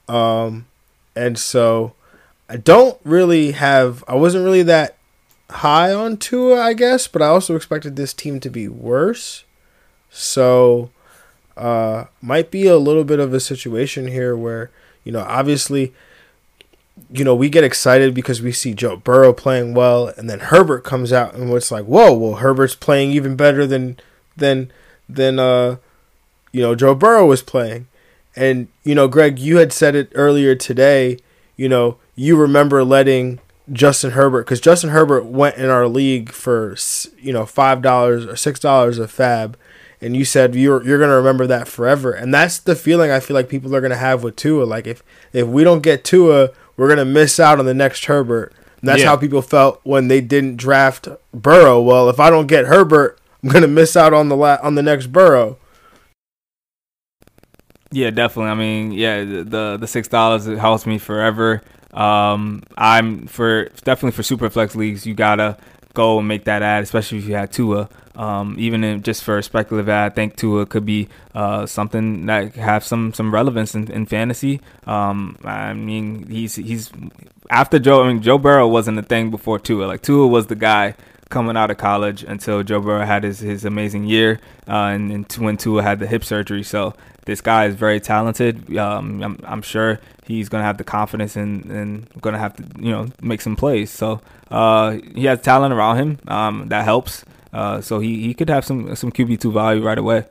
Um, 0.09 0.67
and 1.17 1.39
so 1.39 1.95
I 2.49 2.57
don't 2.57 2.99
really 3.05 3.53
have 3.53 4.05
I 4.09 4.15
wasn't 4.15 4.45
really 4.45 4.63
that 4.63 4.97
high 5.51 5.93
on 5.93 6.17
Tua, 6.17 6.61
I 6.61 6.73
guess, 6.75 7.09
but 7.09 7.23
I 7.23 7.27
also 7.27 7.57
expected 7.57 7.97
this 7.97 8.15
team 8.15 8.41
to 8.41 8.51
be 8.51 8.69
worse. 8.69 9.45
So 10.11 10.91
uh 11.57 12.05
might 12.23 12.51
be 12.51 12.67
a 12.67 12.79
little 12.79 13.05
bit 13.05 13.19
of 13.19 13.35
a 13.35 13.41
situation 13.41 14.07
here 14.07 14.37
where, 14.37 14.71
you 15.05 15.13
know, 15.13 15.25
obviously 15.27 15.93
you 17.11 17.25
know, 17.25 17.35
we 17.35 17.49
get 17.49 17.65
excited 17.65 18.15
because 18.15 18.43
we 18.43 18.53
see 18.53 18.75
Joe 18.75 18.97
Burrow 18.97 19.33
playing 19.33 19.75
well, 19.75 20.09
and 20.17 20.29
then 20.29 20.41
Herbert 20.41 20.85
comes 20.85 21.13
out, 21.13 21.35
and 21.35 21.53
it's 21.53 21.71
like, 21.71 21.85
whoa, 21.85 22.13
well, 22.13 22.37
Herbert's 22.37 22.75
playing 22.75 23.13
even 23.13 23.37
better 23.37 23.67
than 23.67 23.99
than 24.37 24.71
than 25.09 25.39
uh, 25.39 25.77
you 26.53 26.61
know, 26.63 26.75
Joe 26.75 26.95
Burrow 26.95 27.27
was 27.27 27.43
playing. 27.43 27.87
And 28.37 28.69
you 28.85 28.95
know, 28.95 29.09
Greg, 29.09 29.39
you 29.39 29.59
had 29.59 29.73
said 29.73 29.95
it 29.95 30.13
earlier 30.15 30.55
today. 30.55 31.19
You 31.57 31.69
know, 31.69 31.99
you 32.15 32.37
remember 32.37 32.85
letting 32.85 33.41
Justin 33.73 34.13
Herbert 34.13 34.45
because 34.45 34.61
Justin 34.61 34.91
Herbert 34.91 35.25
went 35.25 35.57
in 35.57 35.69
our 35.71 35.89
league 35.89 36.31
for 36.31 36.77
you 37.19 37.33
know 37.33 37.47
five 37.47 37.83
dollars 37.83 38.27
or 38.27 38.37
six 38.37 38.61
dollars 38.61 38.99
a 38.99 39.07
FAAB, 39.07 39.55
and 40.01 40.17
you 40.17 40.25
said 40.25 40.55
you're 40.55 40.83
you're 40.85 40.99
gonna 40.99 41.17
remember 41.17 41.47
that 41.47 41.69
forever. 41.69 42.13
And 42.13 42.33
that's 42.33 42.59
the 42.59 42.77
feeling 42.77 43.11
I 43.11 43.21
feel 43.21 43.35
like 43.35 43.49
people 43.49 43.75
are 43.75 43.81
gonna 43.81 43.97
have 43.97 44.23
with 44.23 44.37
Tua. 44.37 44.65
Like 44.65 44.87
if 44.87 45.03
if 45.33 45.47
we 45.47 45.65
don't 45.65 45.83
get 45.83 46.05
Tua, 46.05 46.51
we're 46.79 46.89
gonna 46.89 47.05
miss 47.05 47.39
out 47.39 47.59
on 47.59 47.67
the 47.67 47.75
next 47.75 48.07
Herbert. 48.07 48.55
And 48.81 48.89
that's 48.89 49.01
yeah. 49.01 49.09
how 49.09 49.17
people 49.17 49.43
felt 49.43 49.81
when 49.83 50.09
they 50.09 50.23
didn't 50.23 50.57
draft 50.57 51.09
Burrow. 51.35 51.83
Well, 51.83 52.09
if 52.09 52.19
I 52.21 52.31
don't 52.31 52.47
get 52.47 52.67
Herbert, 52.67 53.21
I'm 53.43 53.51
gonna 53.51 53.69
miss 53.69 53.97
out 53.97 54.15
on 54.15 54.31
the 54.31 54.37
la- 54.37 54.61
on 54.63 54.77
the 54.77 54.83
next 54.83 55.09
Burrow. 55.09 55.59
Yeah, 57.91 58.11
definitely. 58.11 58.51
I 58.51 58.55
mean, 58.55 58.93
yeah, 58.93 59.25
the 59.25 59.77
the 59.79 59.87
six 59.87 60.09
dollars 60.09 60.47
it 60.47 60.59
helps 60.59 60.87
me 60.87 60.99
forever. 60.99 61.63
Um, 61.93 62.63
I'm 62.77 63.27
for 63.27 63.65
definitely 63.85 64.13
for 64.13 64.23
super 64.23 64.49
flex 64.49 64.77
leagues. 64.77 65.07
You 65.07 65.15
gotta 65.15 65.59
go 65.95 66.19
and 66.19 66.29
make 66.29 66.45
that 66.45 66.63
add, 66.63 66.83
especially 66.83 67.19
if 67.19 67.27
you 67.27 67.35
had 67.35 67.53
Tua. 67.53 67.89
Um, 68.15 68.57
even 68.59 68.83
if 68.83 69.03
just 69.03 69.23
for 69.23 69.39
a 69.39 69.43
speculative 69.43 69.89
add, 69.89 70.13
I 70.13 70.15
think 70.15 70.37
Tua 70.37 70.67
could 70.67 70.85
be 70.85 71.09
uh, 71.35 71.67
something 71.67 72.27
that 72.27 72.55
have 72.57 72.85
some 72.85 73.13
some 73.13 73.33
relevance 73.33 73.75
in, 73.75 73.91
in 73.91 74.07
fantasy. 74.07 74.61
Um, 74.87 75.37
I 75.45 75.73
mean, 75.73 76.29
he's 76.29 76.57
he's 76.57 76.91
after 77.51 77.79
Joe. 77.79 78.03
I 78.03 78.09
mean, 78.09 78.23
Joe 78.23 78.39
Burrow 78.39 78.67
wasn't 78.67 78.99
a 78.99 79.03
thing 79.03 79.31
before 79.31 79.59
Tua. 79.59 79.85
Like 79.87 80.03
Tua 80.03 80.27
was 80.27 80.47
the 80.47 80.57
guy 80.57 80.95
coming 81.29 81.57
out 81.57 81.71
of 81.71 81.77
college 81.77 82.23
until 82.23 82.63
Joe 82.63 82.81
Burrow 82.81 83.05
had 83.05 83.25
his, 83.25 83.41
his 83.41 83.65
amazing 83.65 84.05
year, 84.05 84.41
uh, 84.67 84.91
and, 84.93 85.11
and 85.11 85.33
when 85.35 85.57
Tua 85.57 85.83
had 85.83 85.99
the 85.99 86.07
hip 86.07 86.25
surgery. 86.25 86.63
So 86.63 86.95
this 87.27 87.41
guy 87.41 87.67
is 87.67 87.75
very 87.75 88.01
talented. 88.01 88.77
Um, 88.77 89.23
I'm, 89.23 89.39
I'm, 89.45 89.63
sure 89.63 90.01
he's 90.25 90.49
going 90.49 90.63
to 90.63 90.67
have 90.67 90.79
the 90.79 90.85
confidence 90.85 91.37
and, 91.37 91.65
and 91.67 92.09
going 92.21 92.33
to 92.33 92.39
have 92.39 92.57
to, 92.57 92.65
you 92.83 92.91
know, 92.91 93.09
make 93.21 93.43
some 93.43 93.57
plays. 93.57 93.91
So 93.91 94.21
uh, 94.51 94.99
he 95.15 95.27
has 95.27 95.43
talent 95.43 95.75
around 95.75 95.99
him. 95.99 96.19
Um, 96.27 96.69
that 96.69 96.85
helps. 96.85 97.25
Uh, 97.53 97.81
so 97.81 97.99
he, 97.99 98.23
he 98.23 98.35
could 98.35 98.49
have 98.49 98.65
some 98.65 98.95
some 98.95 99.11
QB 99.11 99.41
two 99.41 99.53
value 99.53 99.83
right 99.83 99.99
away. 99.99 100.25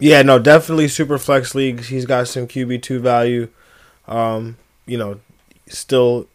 Yeah, 0.00 0.22
no, 0.22 0.38
definitely 0.38 0.88
super 0.88 1.18
flex 1.18 1.54
leagues. 1.54 1.88
He's 1.88 2.06
got 2.06 2.28
some 2.28 2.46
QB 2.46 2.82
two 2.82 2.98
value. 2.98 3.48
Um, 4.06 4.56
you 4.86 4.98
know, 4.98 5.20
still, 5.68 6.26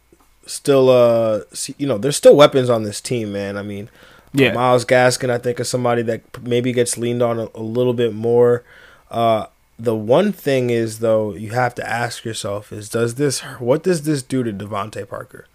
still, 0.50 0.88
uh, 0.90 1.40
you 1.78 1.86
know, 1.86 1.98
there's 1.98 2.16
still 2.16 2.36
weapons 2.36 2.68
on 2.68 2.82
this 2.82 3.00
team, 3.00 3.32
man. 3.32 3.56
I 3.56 3.62
mean, 3.62 3.88
yeah. 4.32 4.52
Myles 4.52 4.84
Gaskin, 4.84 5.30
I 5.30 5.38
think, 5.38 5.60
is 5.60 5.68
somebody 5.68 6.02
that 6.02 6.42
maybe 6.42 6.72
gets 6.72 6.98
leaned 6.98 7.22
on 7.22 7.38
a, 7.38 7.48
a 7.54 7.62
little 7.62 7.94
bit 7.94 8.14
more. 8.14 8.64
Uh, 9.10 9.46
the 9.78 9.96
one 9.96 10.32
thing 10.32 10.70
is, 10.70 10.98
though, 10.98 11.34
you 11.34 11.50
have 11.50 11.74
to 11.76 11.88
ask 11.88 12.24
yourself: 12.24 12.72
is 12.72 12.88
does 12.88 13.14
this 13.14 13.40
what 13.58 13.82
does 13.82 14.02
this 14.02 14.22
do 14.22 14.42
to 14.42 14.52
DeVante 14.52 15.08
Parker? 15.08 15.46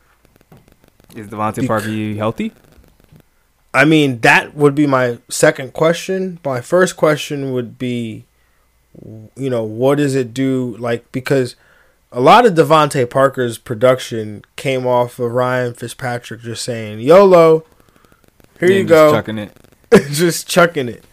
Is 1.15 1.27
DeVante 1.27 1.65
Parker 1.67 2.17
healthy? 2.17 2.51
I 3.73 3.85
mean, 3.85 4.19
that 4.21 4.55
would 4.55 4.73
be 4.73 4.87
my 4.87 5.19
second 5.29 5.73
question. 5.73 6.39
My 6.45 6.61
first 6.61 6.95
question 6.95 7.51
would 7.51 7.77
be, 7.77 8.25
you 9.35 9.49
know, 9.49 9.63
what 9.63 9.97
does 9.97 10.15
it 10.15 10.33
do? 10.33 10.77
Like 10.79 11.11
because 11.11 11.55
a 12.15 12.21
lot 12.21 12.45
of 12.45 12.53
DeVante 12.53 13.07
Parker's 13.09 13.57
production 13.57 14.43
came 14.55 14.87
off 14.87 15.19
of 15.19 15.33
Ryan 15.33 15.73
Fitzpatrick 15.73 16.39
just 16.39 16.63
saying 16.63 17.01
YOLO 17.01 17.65
here 18.59 18.71
yeah, 18.71 18.77
you 18.77 18.83
go. 18.85 19.11
Just 19.11 19.15
chucking 19.15 19.37
it. 19.37 19.57
just 20.11 20.47
chucking 20.47 20.89
it. 20.89 21.03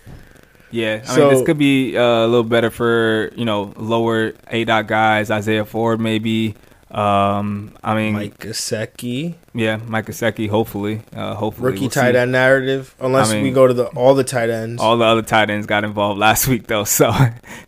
Yeah, 0.70 1.02
I 1.02 1.06
so, 1.06 1.20
mean 1.20 1.34
this 1.34 1.44
could 1.44 1.58
be 1.58 1.96
uh, 1.96 2.24
a 2.24 2.26
little 2.26 2.44
better 2.44 2.70
for 2.70 3.32
you 3.34 3.44
know 3.44 3.74
lower 3.76 4.32
aDOT 4.32 4.86
guys. 4.86 5.30
Isaiah 5.30 5.64
Ford 5.64 6.00
maybe. 6.00 6.54
Um, 6.90 7.74
I 7.82 7.94
mean 7.96 8.12
Mike 8.12 8.38
Gesicki. 8.38 9.34
Yeah, 9.54 9.78
Mike 9.78 10.06
Gesicki. 10.06 10.48
Hopefully, 10.48 11.02
uh, 11.14 11.34
hopefully 11.34 11.72
rookie 11.72 11.80
we'll 11.82 11.90
tight 11.90 12.14
end 12.14 12.32
narrative. 12.32 12.94
Unless 13.00 13.32
I 13.32 13.34
mean, 13.34 13.44
we 13.44 13.50
go 13.50 13.66
to 13.66 13.74
the 13.74 13.86
all 13.86 14.14
the 14.14 14.24
tight 14.24 14.50
ends. 14.50 14.80
All 14.80 14.96
the 14.96 15.04
other 15.04 15.22
tight 15.22 15.50
ends 15.50 15.66
got 15.66 15.84
involved 15.84 16.20
last 16.20 16.46
week 16.46 16.68
though, 16.68 16.84
so 16.84 17.12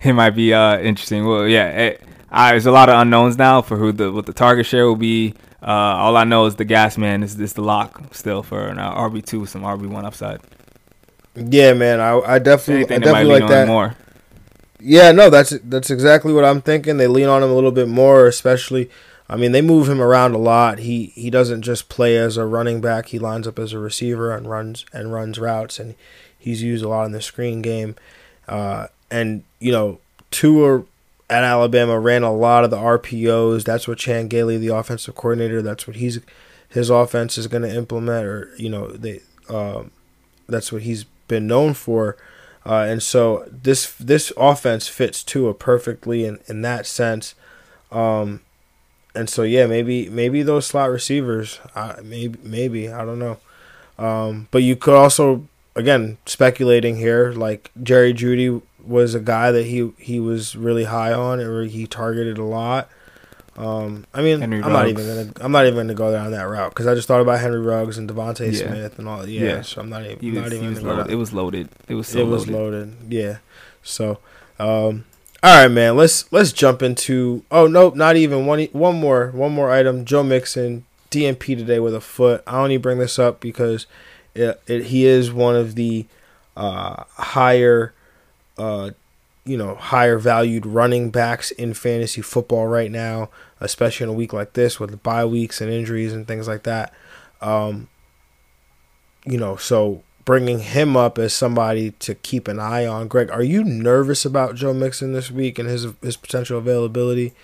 it 0.03 0.13
might 0.13 0.31
be 0.31 0.55
uh, 0.55 0.79
interesting. 0.79 1.27
Well, 1.27 1.49
yeah, 1.49 1.69
it, 1.69 2.03
uh, 2.35 2.51
there's 2.51 2.67
a 2.67 2.73
lot 2.73 2.89
of 2.89 3.01
unknowns 3.01 3.39
now 3.39 3.63
for 3.63 3.77
who 3.77 3.93
the 3.93 4.11
what 4.11 4.27
the 4.27 4.33
target 4.33 4.67
share 4.67 4.87
will 4.87 4.97
be. 4.97 5.35
Uh, 5.63 5.71
all 5.71 6.17
I 6.17 6.25
know 6.25 6.47
is 6.47 6.57
the 6.57 6.65
gas 6.65 6.99
man 6.99 7.23
is 7.23 7.37
this 7.37 7.53
the 7.53 7.63
lock 7.63 8.13
still 8.13 8.43
for 8.43 8.67
an 8.67 8.77
RB 8.77 9.25
two, 9.25 9.41
with 9.41 9.51
some 9.51 9.63
RB 9.63 9.87
one 9.87 10.05
upside. 10.05 10.41
Yeah, 11.37 11.73
man, 11.75 12.01
I, 12.01 12.19
I 12.19 12.39
definitely, 12.41 12.95
I 12.95 12.99
definitely 12.99 13.41
like 13.41 13.49
that. 13.49 13.69
More. 13.69 13.97
Yeah, 14.81 15.13
no, 15.13 15.31
that's 15.31 15.51
that's 15.65 15.91
exactly 15.91 16.33
what 16.33 16.45
I'm 16.45 16.61
thinking. 16.61 16.97
They 16.97 17.07
lean 17.07 17.29
on 17.29 17.43
him 17.43 17.51
a 17.51 17.55
little 17.55 17.73
bit 17.73 17.89
more, 17.89 18.27
especially. 18.27 18.91
I 19.29 19.37
mean, 19.37 19.53
they 19.53 19.63
move 19.63 19.89
him 19.89 20.03
around 20.03 20.35
a 20.35 20.39
lot. 20.39 20.81
He 20.81 21.07
he 21.15 21.31
doesn't 21.31 21.63
just 21.63 21.89
play 21.89 22.17
as 22.19 22.37
a 22.37 22.45
running 22.45 22.81
back. 22.81 23.07
He 23.07 23.19
lines 23.19 23.47
up 23.47 23.59
as 23.59 23.73
a 23.73 23.79
receiver 23.79 24.33
and 24.33 24.51
runs 24.51 24.85
and 24.93 25.13
runs 25.13 25.39
routes, 25.39 25.79
and 25.79 25.95
he's 26.37 26.63
used 26.63 26.85
a 26.85 26.89
lot 26.89 27.07
in 27.07 27.13
the 27.13 27.23
screen 27.23 27.63
game. 27.63 27.95
Uh, 28.49 28.89
and 29.11 29.45
you 29.61 29.73
know, 29.73 30.01
Tua 30.31 30.85
at 31.31 31.43
Alabama 31.45 31.99
ran 31.99 32.23
a 32.23 32.33
lot 32.33 32.65
of 32.65 32.71
the 32.71 32.77
RPOs. 32.77 33.65
That's 33.65 33.89
what 33.89 33.99
Chan 33.99 34.29
Gailey, 34.29 34.59
the 34.59 34.75
offensive 34.75 35.15
coordinator, 35.15 35.63
that's 35.63 35.87
what 35.87 35.97
he's 35.97 36.21
his 36.69 36.91
offense 36.91 37.39
is 37.39 37.47
going 37.47 37.63
to 37.63 37.75
implement, 37.75 38.27
or 38.27 38.51
you 38.59 38.69
know, 38.69 38.89
they 38.89 39.21
um, 39.49 39.91
that's 40.49 40.73
what 40.73 40.83
he's 40.83 41.05
been 41.29 41.47
known 41.47 41.75
for. 41.75 42.17
Uh, 42.67 42.87
and 42.89 43.03
so 43.03 43.47
this 43.51 43.95
this 43.95 44.33
offense 44.37 44.89
fits 44.89 45.23
Tua 45.23 45.55
perfectly 45.55 46.25
in, 46.25 46.41
in 46.47 46.63
that 46.63 46.87
sense. 46.87 47.35
Um, 47.93 48.41
and 49.15 49.31
so 49.31 49.43
yeah, 49.43 49.67
maybe 49.67 50.09
maybe 50.09 50.43
those 50.43 50.67
slot 50.67 50.91
receivers, 50.91 51.61
uh, 51.75 51.97
maybe 52.03 52.39
maybe 52.43 52.89
I 52.89 53.05
don't 53.05 53.19
know. 53.19 53.39
Um, 53.99 54.49
but 54.51 54.63
you 54.63 54.77
could 54.77 54.95
also 54.95 55.47
again 55.77 56.19
speculating 56.27 56.97
here, 56.97 57.33
like 57.33 57.71
Jerry 57.83 58.13
Jeudy 58.13 58.61
was 58.87 59.15
a 59.15 59.21
guy 59.21 59.51
that 59.53 59.65
he 59.65 59.91
he 59.99 60.21
was 60.21 60.57
really 60.57 60.85
high 60.85 61.13
on 61.13 61.41
or 61.41 61.65
he 61.65 61.87
targeted 61.87 62.39
a 62.39 62.45
lot. 62.45 62.89
Um, 63.57 64.05
I 64.13 64.21
mean, 64.21 64.41
Henry 64.41 64.61
I'm 64.63 64.73
not 64.73 64.89
even 64.89 65.07
gonna 65.07 65.33
I'm 65.41 65.53
not 65.53 65.65
even 65.67 65.77
gonna 65.77 65.95
go 65.95 66.11
down 66.11 66.33
that 66.33 66.43
route 66.43 66.71
because 66.71 66.87
I 66.89 66.95
just 66.95 67.07
thought 67.07 67.21
about 67.21 67.39
Henry 67.41 67.61
Ruggs 67.61 67.99
and 67.99 68.11
DeVonta 68.11 68.51
Yeah. 68.53 68.67
Smith 68.69 68.99
and 68.99 69.09
all. 69.09 69.27
Yeah, 69.29 69.41
Yeah. 69.43 69.63
so 69.63 69.81
I'm 69.81 69.89
not 69.89 70.05
even 70.05 70.19
He 70.19 70.31
not 70.33 70.45
was, 70.45 70.53
he 70.53 70.59
even 70.59 70.75
was 70.75 70.83
loaded. 70.83 71.11
It 71.13 71.15
was 71.15 71.33
loaded. 71.33 71.69
It 71.89 71.95
was 71.95 72.09
so 72.09 72.19
it 72.19 72.27
was 72.27 72.49
loaded. 72.49 72.89
loaded. 72.89 73.13
Yeah. 73.13 73.37
So, 73.85 74.19
um, 74.59 75.05
all 75.43 75.63
right, 75.63 75.69
man. 75.71 75.97
Let's 75.97 76.31
let's 76.33 76.53
jump 76.53 76.83
into. 76.83 77.45
Oh 77.51 77.67
nope, 77.69 77.95
not 77.95 78.17
even 78.17 78.45
one. 78.47 78.65
One 78.73 78.97
more. 78.99 79.29
One 79.29 79.53
more 79.53 79.71
item. 79.71 80.05
Joe 80.05 80.25
Mixon 80.25 80.85
DNP 81.11 81.57
today 81.57 81.79
with 81.79 81.95
a 81.95 82.01
foot. 82.01 82.43
I 82.49 82.59
only 82.61 82.77
bring 82.79 82.99
this 82.99 83.19
up 83.21 83.39
because 83.41 83.87
it, 84.35 84.61
it, 84.67 84.87
he 84.87 85.05
is 85.07 85.31
one 85.33 85.55
of 85.55 85.77
the 85.77 86.07
uh, 86.57 87.05
higher, 87.17 87.93
uh, 88.59 88.91
you 89.45 89.57
know, 89.57 89.75
higher 89.75 90.19
valued 90.19 90.65
running 90.65 91.11
backs 91.11 91.51
in 91.51 91.75
fantasy 91.75 92.23
football 92.23 92.67
right 92.67 92.91
now, 92.91 93.29
especially 93.61 94.05
in 94.05 94.11
a 94.11 94.15
week 94.15 94.33
like 94.33 94.55
this 94.55 94.81
with 94.81 94.91
the 94.91 94.97
bye 94.97 95.25
weeks 95.25 95.61
and 95.61 95.71
injuries 95.71 96.13
and 96.13 96.27
things 96.27 96.49
like 96.49 96.63
that. 96.63 96.93
Um, 97.41 97.89
you 99.27 99.39
know, 99.39 99.57
so 99.57 100.03
bringing 100.25 100.61
him 100.61 100.97
up 100.97 101.19
as 101.19 101.35
somebody 101.35 101.91
to 101.93 102.15
keep 102.15 102.49
an 102.49 102.59
eye 102.59 102.87
on. 102.87 103.09
Greg, 103.09 103.31
are 103.31 103.43
you 103.43 103.63
nervous 103.63 104.25
about 104.25 104.55
Joe 104.55 104.73
Mixon 104.73 105.13
this 105.13 105.31
week 105.31 105.59
and 105.59 105.69
his 105.69 105.87
his 106.03 106.17
potential 106.17 106.59
availability? 106.59 107.35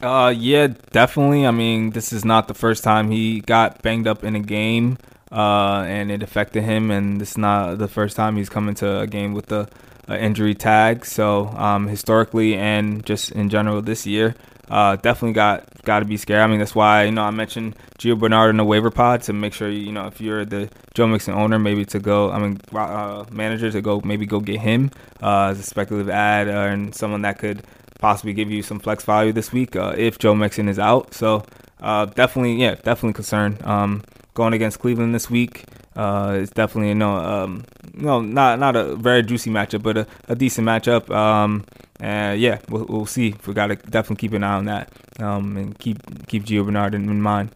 Uh, 0.00 0.32
yeah, 0.36 0.68
definitely. 0.92 1.44
I 1.46 1.50
mean, 1.50 1.90
this 1.90 2.12
is 2.12 2.24
not 2.24 2.48
the 2.48 2.54
first 2.54 2.84
time 2.84 3.10
he 3.10 3.40
got 3.40 3.82
banged 3.82 4.06
up 4.06 4.22
in 4.22 4.36
a 4.36 4.40
game, 4.40 4.96
uh, 5.30 5.84
and 5.86 6.10
it 6.10 6.22
affected 6.22 6.62
him, 6.62 6.90
and 6.90 7.20
it's 7.20 7.36
not 7.36 7.78
the 7.78 7.88
first 7.88 8.16
time 8.16 8.36
he's 8.36 8.48
come 8.48 8.68
into 8.68 9.00
a 9.00 9.06
game 9.06 9.34
with 9.34 9.52
uh, 9.52 9.66
injury 10.08 10.54
tag. 10.54 11.04
So, 11.04 11.48
um, 11.48 11.86
historically 11.88 12.54
and 12.54 13.04
just 13.04 13.32
in 13.32 13.50
general 13.50 13.82
this 13.82 14.06
year, 14.06 14.34
uh, 14.70 14.96
definitely 14.96 15.32
got 15.34 15.64
got 15.84 16.00
to 16.00 16.04
be 16.04 16.16
scared. 16.16 16.40
I 16.40 16.46
mean, 16.46 16.58
that's 16.58 16.74
why 16.74 17.04
you 17.04 17.12
know 17.12 17.22
I 17.22 17.30
mentioned 17.30 17.76
Gio 17.98 18.18
Bernard 18.18 18.50
in 18.50 18.56
the 18.56 18.64
waiver 18.64 18.90
pod 18.90 19.22
to 19.22 19.32
make 19.32 19.54
sure 19.54 19.68
you 19.70 19.92
know 19.92 20.06
if 20.06 20.20
you're 20.20 20.44
the 20.44 20.70
Joe 20.94 21.06
Mixon 21.06 21.34
owner, 21.34 21.58
maybe 21.58 21.84
to 21.86 21.98
go. 21.98 22.30
I 22.30 22.38
mean, 22.38 22.60
uh, 22.74 23.24
manager 23.30 23.70
to 23.70 23.80
go 23.80 24.00
maybe 24.04 24.26
go 24.26 24.40
get 24.40 24.60
him 24.60 24.90
uh, 25.22 25.48
as 25.50 25.60
a 25.60 25.62
speculative 25.62 26.10
add 26.10 26.48
uh, 26.48 26.72
and 26.72 26.94
someone 26.94 27.22
that 27.22 27.38
could 27.38 27.62
possibly 27.98 28.32
give 28.32 28.50
you 28.50 28.62
some 28.62 28.78
flex 28.78 29.04
value 29.04 29.32
this 29.32 29.52
week 29.52 29.74
uh, 29.76 29.94
if 29.96 30.18
Joe 30.18 30.34
Mixon 30.34 30.68
is 30.68 30.78
out. 30.78 31.14
So 31.14 31.44
uh, 31.80 32.06
definitely, 32.06 32.54
yeah, 32.54 32.74
definitely 32.74 33.14
concerned. 33.14 33.64
Um, 33.64 34.02
going 34.38 34.54
against 34.54 34.78
Cleveland 34.78 35.12
this 35.12 35.28
week, 35.28 35.64
uh, 35.96 36.38
it's 36.40 36.52
definitely 36.52 36.90
you 36.90 36.94
know, 36.94 37.16
um, 37.16 37.64
no, 37.92 38.20
not 38.20 38.60
not 38.60 38.76
a 38.76 38.94
very 38.94 39.22
juicy 39.22 39.50
matchup, 39.50 39.82
but 39.82 39.98
a, 39.98 40.06
a 40.28 40.36
decent 40.36 40.66
matchup. 40.66 41.10
Um, 41.10 41.64
and 41.98 42.40
yeah, 42.40 42.60
we'll, 42.68 42.86
we'll 42.88 43.06
see. 43.06 43.34
We 43.44 43.52
got 43.52 43.66
to 43.66 43.74
definitely 43.74 44.16
keep 44.16 44.32
an 44.32 44.44
eye 44.44 44.54
on 44.54 44.66
that 44.66 44.92
um, 45.18 45.56
and 45.56 45.78
keep 45.78 45.98
keep 46.28 46.44
Gio 46.44 46.64
Bernard 46.64 46.94
in, 46.94 47.10
in 47.10 47.20
mind. 47.20 47.50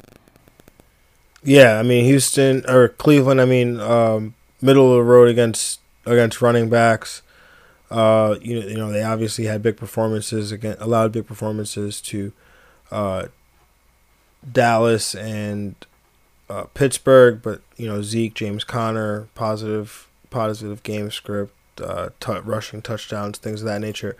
Yeah, 1.44 1.78
I 1.78 1.84
mean 1.84 2.04
Houston 2.04 2.64
or 2.68 2.88
Cleveland. 2.88 3.40
I 3.40 3.44
mean, 3.44 3.78
um, 3.78 4.34
middle 4.60 4.90
of 4.90 4.96
the 4.96 5.04
road 5.04 5.28
against 5.28 5.78
against 6.04 6.42
running 6.42 6.68
backs. 6.68 7.22
Uh, 7.92 8.36
you 8.42 8.58
know, 8.58 8.66
you 8.66 8.76
know 8.76 8.90
they 8.90 9.04
obviously 9.04 9.44
had 9.44 9.62
big 9.62 9.76
performances 9.76 10.50
again, 10.50 10.76
allowed 10.80 11.12
big 11.12 11.26
performances 11.26 12.00
to 12.00 12.32
uh, 12.90 13.26
Dallas 14.50 15.14
and 15.14 15.76
uh, 16.48 16.64
Pittsburgh, 16.74 17.40
but 17.42 17.62
you 17.76 17.86
know 17.86 18.02
Zeke, 18.02 18.34
James 18.34 18.64
Conner, 18.64 19.28
positive 19.34 20.08
positive 20.30 20.82
game 20.82 21.10
script, 21.10 21.54
uh, 21.80 22.10
t- 22.20 22.32
rushing 22.44 22.82
touchdowns, 22.82 23.38
things 23.38 23.62
of 23.62 23.66
that 23.68 23.80
nature. 23.80 24.16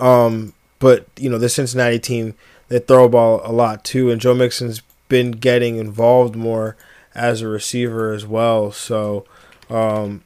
Um, 0.00 0.52
but 0.78 1.06
you 1.16 1.28
know 1.30 1.38
the 1.38 1.48
Cincinnati 1.48 1.98
team, 1.98 2.34
they 2.68 2.78
throw 2.78 3.04
a 3.04 3.08
ball 3.08 3.40
a 3.44 3.52
lot 3.52 3.84
too, 3.84 4.10
and 4.10 4.20
Joe 4.20 4.34
Mixon's 4.34 4.82
been 5.08 5.32
getting 5.32 5.76
involved 5.76 6.34
more 6.34 6.76
as 7.14 7.42
a 7.42 7.48
receiver 7.48 8.12
as 8.12 8.26
well. 8.26 8.72
So, 8.72 9.24
um, 9.70 10.22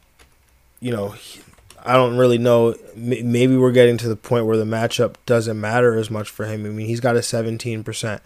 you 0.81 0.91
know, 0.91 1.11
he- 1.11 1.41
I 1.85 1.95
don't 1.95 2.17
really 2.17 2.39
know. 2.39 2.75
Maybe 2.97 3.57
we're 3.57 3.73
getting 3.73 3.97
to 3.99 4.09
the 4.09 4.17
point 4.17 4.45
where 4.47 4.57
the 4.57 4.65
matchup 4.65 5.15
doesn't 5.27 5.59
matter 5.59 5.97
as 5.97 6.11
much 6.11 6.29
for 6.29 6.45
him. 6.45 6.67
I 6.67 6.69
mean, 6.71 6.87
he's 6.87 7.01
got 7.01 7.17
a 7.17 7.23
17% 7.23 8.21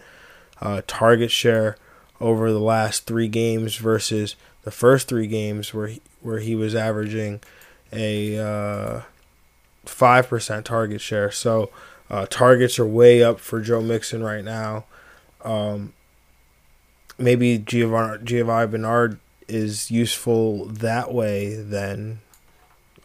uh, 0.61 0.81
target 0.87 1.31
share 1.31 1.77
over 2.19 2.51
the 2.51 2.59
last 2.59 3.05
three 3.05 3.27
games 3.27 3.75
versus 3.75 4.35
the 4.63 4.71
first 4.71 5.07
three 5.07 5.27
games 5.27 5.73
where 5.73 5.87
he, 5.87 6.01
where 6.21 6.39
he 6.39 6.55
was 6.55 6.73
averaging 6.73 7.41
a 7.91 8.39
uh, 8.39 9.01
five 9.85 10.27
percent 10.27 10.65
target 10.65 11.01
share. 11.01 11.31
So 11.31 11.69
uh, 12.09 12.25
targets 12.29 12.79
are 12.79 12.85
way 12.85 13.23
up 13.23 13.39
for 13.39 13.59
Joe 13.59 13.81
Mixon 13.81 14.23
right 14.23 14.43
now. 14.43 14.85
Um, 15.43 15.93
maybe 17.17 17.57
Giovanni, 17.57 18.23
Giovanni 18.23 18.67
Bernard 18.67 19.19
is 19.47 19.91
useful 19.91 20.65
that 20.65 21.13
way. 21.13 21.55
Then, 21.55 22.19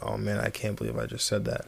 oh 0.00 0.16
man, 0.16 0.38
I 0.38 0.50
can't 0.50 0.76
believe 0.76 0.98
I 0.98 1.06
just 1.06 1.26
said 1.26 1.44
that. 1.46 1.66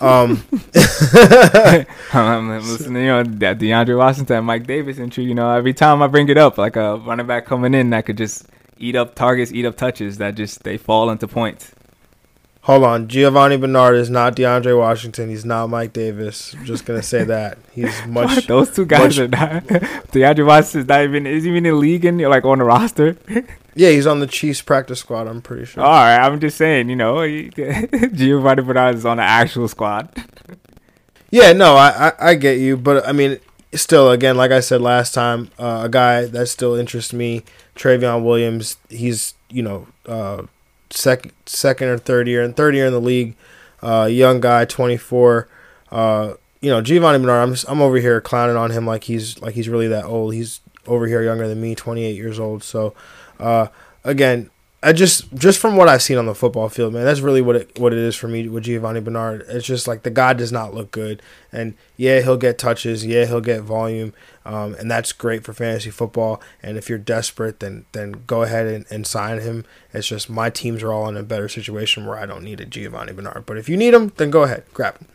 Um, 0.00 0.42
I'm 2.12 2.48
listening, 2.48 3.02
you 3.02 3.08
know, 3.08 3.22
that 3.22 3.58
DeAndre 3.58 3.98
Washington, 3.98 4.44
Mike 4.44 4.66
Davis 4.66 4.98
entry. 4.98 5.24
You 5.24 5.34
know, 5.34 5.50
every 5.50 5.74
time 5.74 6.02
I 6.02 6.06
bring 6.06 6.28
it 6.28 6.38
up, 6.38 6.58
like 6.58 6.76
a 6.76 6.96
running 6.96 7.26
back 7.26 7.46
coming 7.46 7.74
in 7.74 7.90
that 7.90 8.06
could 8.06 8.16
just 8.16 8.46
eat 8.78 8.96
up 8.96 9.14
targets, 9.14 9.52
eat 9.52 9.66
up 9.66 9.76
touches, 9.76 10.18
that 10.18 10.34
just 10.34 10.62
they 10.62 10.76
fall 10.78 11.10
into 11.10 11.28
points. 11.28 11.72
Hold 12.70 12.84
on, 12.84 13.08
Giovanni 13.08 13.56
Bernard 13.56 13.96
is 13.96 14.10
not 14.10 14.36
DeAndre 14.36 14.78
Washington. 14.78 15.28
He's 15.28 15.44
not 15.44 15.66
Mike 15.68 15.92
Davis. 15.92 16.54
I'm 16.54 16.64
just 16.64 16.84
gonna 16.84 17.02
say 17.02 17.24
that 17.24 17.58
he's 17.72 17.92
much. 18.06 18.46
Those 18.46 18.70
two 18.72 18.86
guys 18.86 19.18
much- 19.18 19.18
are 19.18 19.28
not. 19.28 19.64
DeAndre 20.12 20.46
Washington's 20.46 20.86
not 20.86 21.02
even 21.02 21.26
is 21.26 21.44
even 21.48 21.66
in 21.66 21.72
the 21.72 21.78
league 21.78 22.04
and 22.04 22.20
like 22.20 22.44
on 22.44 22.58
the 22.58 22.64
roster. 22.64 23.16
Yeah, 23.76 23.90
he's 23.90 24.06
on 24.06 24.18
the 24.18 24.26
Chiefs 24.26 24.62
practice 24.62 24.98
squad. 24.98 25.28
I'm 25.28 25.40
pretty 25.40 25.64
sure. 25.64 25.82
All 25.84 25.90
right, 25.90 26.18
I'm 26.18 26.40
just 26.40 26.56
saying, 26.58 26.90
you 26.90 26.96
know, 26.96 27.22
he- 27.22 27.50
Giovanni 28.12 28.62
Bernard 28.62 28.96
is 28.96 29.06
on 29.06 29.18
the 29.18 29.22
actual 29.22 29.68
squad. 29.68 30.12
Yeah, 31.30 31.52
no, 31.52 31.76
I, 31.76 32.08
I, 32.08 32.12
I 32.30 32.34
get 32.34 32.58
you, 32.58 32.76
but 32.76 33.06
I 33.06 33.12
mean, 33.12 33.38
still, 33.72 34.10
again, 34.10 34.36
like 34.36 34.50
I 34.50 34.58
said 34.60 34.80
last 34.82 35.14
time, 35.14 35.50
uh, 35.58 35.82
a 35.84 35.88
guy 35.88 36.26
that 36.26 36.46
still 36.48 36.74
interests 36.74 37.12
me, 37.12 37.44
Trayveon 37.76 38.24
Williams. 38.24 38.76
He's 38.88 39.34
you 39.48 39.62
know 39.62 39.86
uh, 40.04 40.42
second 40.90 41.32
second 41.46 41.88
or 41.88 41.98
third 41.98 42.28
year 42.28 42.42
and 42.42 42.56
third 42.56 42.74
year 42.74 42.86
in 42.86 42.92
the 42.92 43.00
league, 43.00 43.36
uh, 43.82 44.08
young 44.10 44.40
guy, 44.40 44.64
24. 44.64 45.48
Uh, 45.90 46.34
you 46.60 46.70
know, 46.70 46.80
Giovanni 46.80 47.18
Bernard. 47.18 47.48
I'm 47.48 47.56
I'm 47.68 47.82
over 47.82 47.96
here 47.96 48.20
clowning 48.20 48.56
on 48.56 48.70
him 48.70 48.86
like 48.86 49.04
he's 49.04 49.40
like 49.40 49.54
he's 49.54 49.68
really 49.68 49.88
that 49.88 50.04
old. 50.04 50.34
He's 50.34 50.60
over 50.86 51.06
here 51.06 51.22
younger 51.22 51.48
than 51.48 51.60
me, 51.60 51.74
28 51.74 52.14
years 52.14 52.38
old. 52.38 52.62
So, 52.62 52.94
uh, 53.38 53.68
again, 54.04 54.50
I 54.82 54.94
just 54.94 55.30
just 55.34 55.58
from 55.58 55.76
what 55.76 55.88
I've 55.88 56.00
seen 56.00 56.16
on 56.16 56.24
the 56.24 56.34
football 56.34 56.70
field, 56.70 56.94
man, 56.94 57.04
that's 57.04 57.20
really 57.20 57.42
what 57.42 57.54
it 57.56 57.78
what 57.78 57.92
it 57.92 57.98
is 57.98 58.16
for 58.16 58.28
me 58.28 58.48
with 58.48 58.64
Giovanni 58.64 59.00
Bernard. 59.00 59.44
It's 59.46 59.66
just 59.66 59.86
like 59.86 60.04
the 60.04 60.10
guy 60.10 60.32
does 60.32 60.52
not 60.52 60.72
look 60.72 60.90
good, 60.90 61.20
and 61.52 61.74
yeah, 61.98 62.20
he'll 62.20 62.38
get 62.38 62.56
touches, 62.56 63.04
yeah, 63.04 63.26
he'll 63.26 63.42
get 63.42 63.60
volume, 63.60 64.14
um, 64.46 64.74
and 64.76 64.90
that's 64.90 65.12
great 65.12 65.44
for 65.44 65.52
fantasy 65.52 65.90
football. 65.90 66.40
And 66.62 66.78
if 66.78 66.88
you're 66.88 66.96
desperate, 66.96 67.60
then 67.60 67.84
then 67.92 68.22
go 68.26 68.40
ahead 68.40 68.66
and, 68.68 68.86
and 68.90 69.06
sign 69.06 69.40
him. 69.40 69.66
It's 69.92 70.08
just 70.08 70.30
my 70.30 70.48
teams 70.48 70.82
are 70.82 70.92
all 70.92 71.08
in 71.10 71.16
a 71.18 71.22
better 71.22 71.48
situation 71.48 72.06
where 72.06 72.18
I 72.18 72.24
don't 72.24 72.42
need 72.42 72.60
a 72.60 72.64
Giovanni 72.64 73.12
Bernard. 73.12 73.44
But 73.44 73.58
if 73.58 73.68
you 73.68 73.76
need 73.76 73.92
him, 73.92 74.12
then 74.16 74.30
go 74.30 74.44
ahead, 74.44 74.64
grab 74.72 74.96
him. 74.98 75.08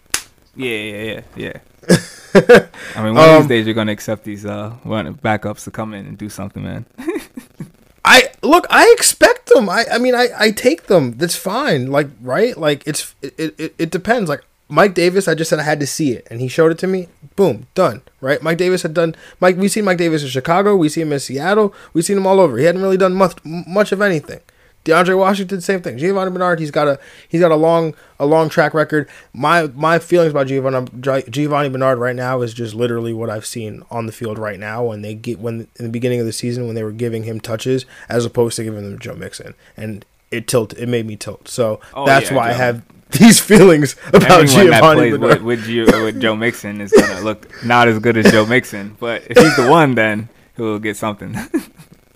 Yeah, 0.56 0.78
yeah, 0.78 1.04
yeah, 1.04 1.22
yeah. 1.36 1.60
I 2.96 3.04
mean, 3.04 3.16
one 3.16 3.30
of 3.30 3.36
Um, 3.36 3.42
these 3.42 3.48
days 3.48 3.66
you're 3.66 3.74
gonna 3.74 3.92
accept 3.92 4.26
these 4.26 4.46
uh 4.46 4.76
backups 4.86 5.64
to 5.64 5.72
come 5.72 5.96
in 5.96 6.06
and 6.06 6.18
do 6.20 6.30
something, 6.30 6.62
man. 6.62 6.86
I 8.06 8.30
look. 8.44 8.68
I 8.70 8.92
expect 8.96 9.48
them. 9.48 9.68
I. 9.68 9.86
I 9.92 9.98
mean, 9.98 10.16
I. 10.16 10.30
I 10.38 10.52
take 10.52 10.84
them. 10.84 11.14
That's 11.18 11.36
fine. 11.36 11.92
Like 11.92 12.08
right. 12.22 12.56
Like 12.56 12.84
it's. 12.86 13.16
It. 13.22 13.56
It, 13.60 13.76
it 13.78 13.92
depends. 13.92 14.30
Like 14.30 14.44
Mike 14.70 14.94
Davis. 14.94 15.28
I 15.28 15.34
just 15.34 15.50
said 15.50 15.60
I 15.60 15.64
had 15.64 15.80
to 15.80 15.88
see 15.88 16.12
it, 16.12 16.28
and 16.30 16.40
he 16.40 16.48
showed 16.48 16.72
it 16.72 16.78
to 16.80 16.88
me. 16.88 17.08
Boom. 17.36 17.68
Done. 17.74 18.04
Right. 18.22 18.42
Mike 18.42 18.60
Davis 18.60 18.84
had 18.84 18.94
done. 18.94 19.16
Mike. 19.40 19.58
We 19.58 19.68
seen 19.68 19.86
Mike 19.86 19.98
Davis 19.98 20.22
in 20.22 20.30
Chicago. 20.30 20.76
We 20.76 20.88
see 20.88 21.02
him 21.02 21.12
in 21.12 21.20
Seattle. 21.20 21.74
We 21.94 22.04
seen 22.04 22.18
him 22.18 22.28
all 22.28 22.40
over. 22.40 22.58
He 22.58 22.66
hadn't 22.66 22.84
really 22.84 22.98
done 22.98 23.16
much. 23.16 23.44
Much 23.44 23.92
of 23.92 24.02
anything. 24.02 24.42
DeAndre 24.86 25.18
Washington, 25.18 25.60
same 25.62 25.82
thing. 25.82 25.98
Giovanni 25.98 26.30
Bernard, 26.32 26.60
he's 26.60 26.72
got 26.72 26.88
a 26.88 27.00
he's 27.28 27.42
got 27.42 27.52
a 27.52 27.56
long 27.56 27.96
a 28.20 28.26
long 28.26 28.50
track 28.50 28.74
record. 28.74 29.10
My 29.34 29.68
my 29.74 29.98
feelings 30.00 30.32
about 30.32 30.48
Giovanni 30.48 30.88
Giovanni 31.30 31.70
Bernard 31.70 31.98
right 31.98 32.16
now 32.16 32.42
is 32.42 32.54
just 32.54 32.76
literally 32.76 33.12
what 33.12 33.30
I've 33.30 33.46
seen 33.48 33.84
on 33.90 34.06
the 34.06 34.12
field 34.12 34.38
right 34.38 34.60
now 34.60 34.84
when 34.84 35.02
they 35.02 35.16
get 35.16 35.40
when 35.40 35.68
in 35.78 35.86
the 35.86 35.90
beginning 35.90 36.20
of 36.20 36.26
the 36.28 36.32
season 36.34 36.68
when 36.68 36.76
they 36.76 36.84
were 36.84 36.92
giving 36.92 37.24
him 37.24 37.40
touches 37.40 37.86
as 38.10 38.26
opposed 38.26 38.56
to 38.58 38.64
giving 38.64 38.84
them 38.84 39.00
Joe 39.00 39.16
Mixon, 39.16 39.56
and 39.76 40.06
it 40.32 40.48
tilted 40.48 40.78
it 40.80 40.88
made 40.88 41.06
me 41.08 41.16
tilt. 41.16 41.48
So 41.48 41.80
Oh, 41.94 42.06
that's 42.06 42.30
yeah, 42.30 42.38
why 42.38 42.50
I 42.50 42.54
have 42.54 42.84
these 43.10 43.40
feelings 43.52 43.96
about 44.10 44.24
Everyone 44.24 44.46
that 44.46 44.82
Giovanni 44.82 44.96
plays 45.00 45.12
Bernard. 45.18 45.44
with, 45.44 45.60
with, 45.66 45.68
Gio, 45.68 46.04
with 46.06 46.22
Joe 46.22 46.36
Mixon 46.36 46.80
is 46.82 46.92
gonna 46.92 47.22
look 47.22 47.50
not 47.66 47.88
as 47.88 47.98
good 47.98 48.18
as 48.18 48.32
Joe 48.32 48.46
Mixon, 48.46 48.96
but 49.00 49.24
if 49.30 49.38
he's 49.38 49.56
the 49.56 49.68
one, 49.68 49.96
then 49.96 50.30
he'll 50.58 50.78
get 50.78 50.96
something. 50.96 51.36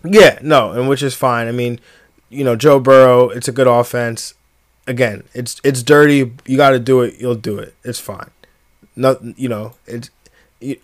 Yeah, 0.02 0.40
no, 0.42 0.72
and 0.72 0.88
which 0.88 1.04
is 1.04 1.14
fine. 1.14 1.48
I 1.50 1.52
mean, 1.52 1.80
you 2.30 2.44
know, 2.44 2.56
Joe 2.56 2.80
Burrow, 2.80 3.30
it's 3.30 3.48
a 3.48 3.52
good 3.52 3.68
offense. 3.68 4.34
Again, 4.88 5.24
it's 5.34 5.60
it's 5.64 5.84
dirty. 5.84 6.32
You 6.46 6.58
got 6.58 6.72
to 6.72 6.80
do 6.80 7.02
it. 7.02 7.20
You'll 7.20 7.36
do 7.36 7.60
it. 7.60 7.76
It's 7.84 8.00
fine. 8.00 8.32
No, 8.96 9.18
you 9.38 9.48
know, 9.48 9.74
it's 9.86 10.10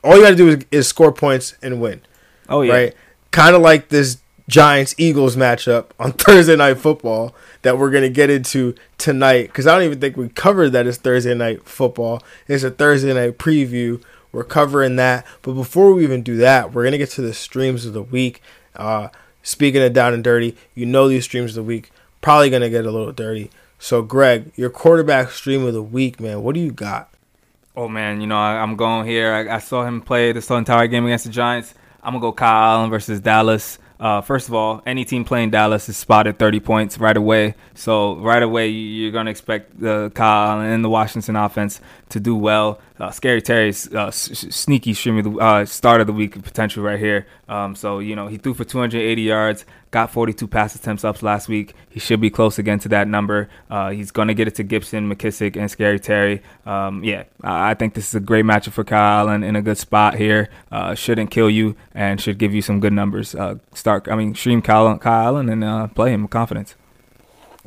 all 0.04 0.16
you 0.16 0.22
got 0.22 0.30
to 0.30 0.36
do 0.36 0.50
is, 0.50 0.66
is 0.72 0.88
score 0.88 1.12
points 1.12 1.56
and 1.62 1.82
win. 1.82 2.02
Oh 2.50 2.62
yeah. 2.62 2.74
Right? 2.74 2.96
Kind 3.32 3.56
of 3.56 3.62
like 3.62 3.90
this 3.90 4.20
Giants 4.48 4.94
Eagles 4.98 5.36
matchup 5.36 5.88
on 6.00 6.12
Thursday 6.14 6.56
night 6.56 6.78
football 6.78 7.36
that 7.64 7.78
we're 7.78 7.90
gonna 7.90 8.10
get 8.10 8.30
into 8.30 8.76
tonight 8.98 9.48
because 9.48 9.66
I 9.68 9.74
don't 9.74 9.86
even 9.86 10.00
think 10.00 10.18
we 10.18 10.30
covered 10.30 10.70
that 10.72 10.86
as 10.88 10.98
Thursday 10.98 11.34
night 11.34 11.68
football. 11.68 12.22
It's 12.48 12.64
a 12.64 12.72
Thursday 12.72 13.14
night 13.14 13.38
preview. 13.38 14.02
We're 14.32 14.44
covering 14.44 14.98
that, 14.98 15.26
but 15.42 15.54
before 15.54 15.94
we 15.94 16.04
even 16.04 16.22
do 16.22 16.38
that, 16.38 16.74
we're 16.74 16.84
gonna 16.84 16.98
get 16.98 17.10
to 17.12 17.22
the 17.22 17.34
streams 17.34 17.86
of 17.86 17.94
the 17.94 18.04
week. 18.04 18.42
Uh, 18.76 19.08
speaking 19.46 19.82
of 19.82 19.94
down 19.94 20.14
and 20.14 20.24
dirty, 20.24 20.58
you 20.74 20.86
know 20.86 21.08
these 21.08 21.24
streams 21.24 21.52
of 21.52 21.64
the 21.64 21.64
week 21.64 21.92
probably 22.26 22.50
gonna 22.50 22.70
get 22.70 22.86
a 22.86 22.92
little 22.92 23.14
dirty. 23.14 23.52
So, 23.78 24.02
Greg, 24.02 24.52
your 24.56 24.72
quarterback 24.72 25.30
stream 25.30 25.64
of 25.64 25.74
the 25.74 25.84
week, 25.84 26.20
man, 26.20 26.42
what 26.42 26.56
do 26.56 26.60
you 26.60 26.72
got? 26.72 27.14
Oh 27.76 27.88
man, 27.88 28.20
you 28.20 28.26
know 28.26 28.38
I, 28.38 28.64
am 28.64 28.76
going 28.76 29.08
here. 29.08 29.32
I, 29.32 29.58
I, 29.58 29.60
saw 29.60 29.86
him 29.86 30.02
play 30.02 30.32
this 30.32 30.50
entire 30.50 30.88
game 30.88 31.06
against 31.06 31.26
the 31.26 31.32
Giants. 31.32 31.76
I'm 32.02 32.14
gonna 32.14 32.22
go 32.22 32.32
Kyle 32.32 32.80
Allen 32.80 32.90
versus 32.90 33.20
Dallas. 33.20 33.78
Uh, 34.00 34.22
first 34.22 34.48
of 34.48 34.54
all, 34.54 34.82
any 34.86 35.06
team 35.06 35.24
playing 35.24 35.52
Dallas 35.52 35.88
is 35.88 35.98
spotted 35.98 36.38
30 36.38 36.60
points 36.60 36.98
right 36.98 37.16
away. 37.16 37.56
So 37.76 38.16
right 38.18 38.44
away, 38.44 38.68
you're 38.68 39.12
going 39.12 39.26
to 39.26 39.32
expect 39.32 39.80
the 39.80 40.12
Kyle 40.14 40.52
Allen 40.52 40.66
and 40.66 40.84
the 40.84 40.90
Washington 40.90 41.38
offense 41.38 41.80
to 42.10 42.20
do 42.20 42.36
well. 42.36 42.80
Uh, 43.00 43.12
Scary 43.12 43.42
Terry's 43.42 43.94
uh, 43.94 44.10
sneaky 44.12 44.94
stream 44.94 45.22
the 45.22 45.38
uh, 45.40 45.66
start 45.66 46.02
of 46.02 46.08
the 46.08 46.14
week 46.14 46.42
potential 46.42 46.84
right 46.84 47.00
here. 47.00 47.28
Um, 47.50 47.76
so 47.76 48.00
you 48.00 48.16
know 48.16 48.28
he 48.28 48.38
threw 48.38 48.54
for 48.54 48.64
280 48.64 49.22
yards, 49.22 49.66
got 49.92 50.12
42 50.12 50.48
pass 50.48 50.76
attempts 50.76 51.04
up 51.04 51.22
last 51.22 51.50
week. 51.50 51.74
He 51.90 52.00
should 52.00 52.22
be 52.22 52.30
close 52.30 52.58
again 52.58 52.80
to 52.80 52.90
that 52.90 53.08
number. 53.08 53.50
Uh, 53.70 53.90
he's 53.92 54.12
going 54.12 54.30
to 54.30 54.34
get 54.34 54.48
it 54.48 54.56
to 54.56 54.64
Gibson, 54.64 55.14
McKissic, 55.14 55.58
and 55.58 55.70
Scary 55.70 56.00
Terry. 56.00 56.42
Um, 56.66 57.04
yeah, 57.04 57.24
I 57.44 57.74
think 57.74 57.96
this 57.96 58.08
is 58.08 58.16
a 58.16 58.20
great 58.22 58.46
matchup 58.46 58.72
for 58.72 58.84
Kyle 58.84 59.28
and 59.28 59.44
in 59.44 59.56
a 59.56 59.62
good 59.62 59.78
spot 59.78 60.16
here. 60.16 60.50
Uh, 60.72 60.96
shouldn't 60.96 61.32
kill 61.32 61.50
you 61.50 61.76
and 61.94 62.22
should 62.22 62.38
give 62.38 62.54
you 62.54 62.62
some 62.62 62.80
good 62.80 62.94
numbers. 62.94 63.36
Uh, 63.36 63.56
start, 63.74 64.08
I 64.10 64.16
mean, 64.16 64.36
stream 64.36 64.62
Kyle, 64.62 64.98
Kyle 64.98 65.36
Allen 65.36 65.50
and 65.50 65.94
play 65.96 66.14
him 66.14 66.24
with 66.24 66.32
confidence. 66.32 66.76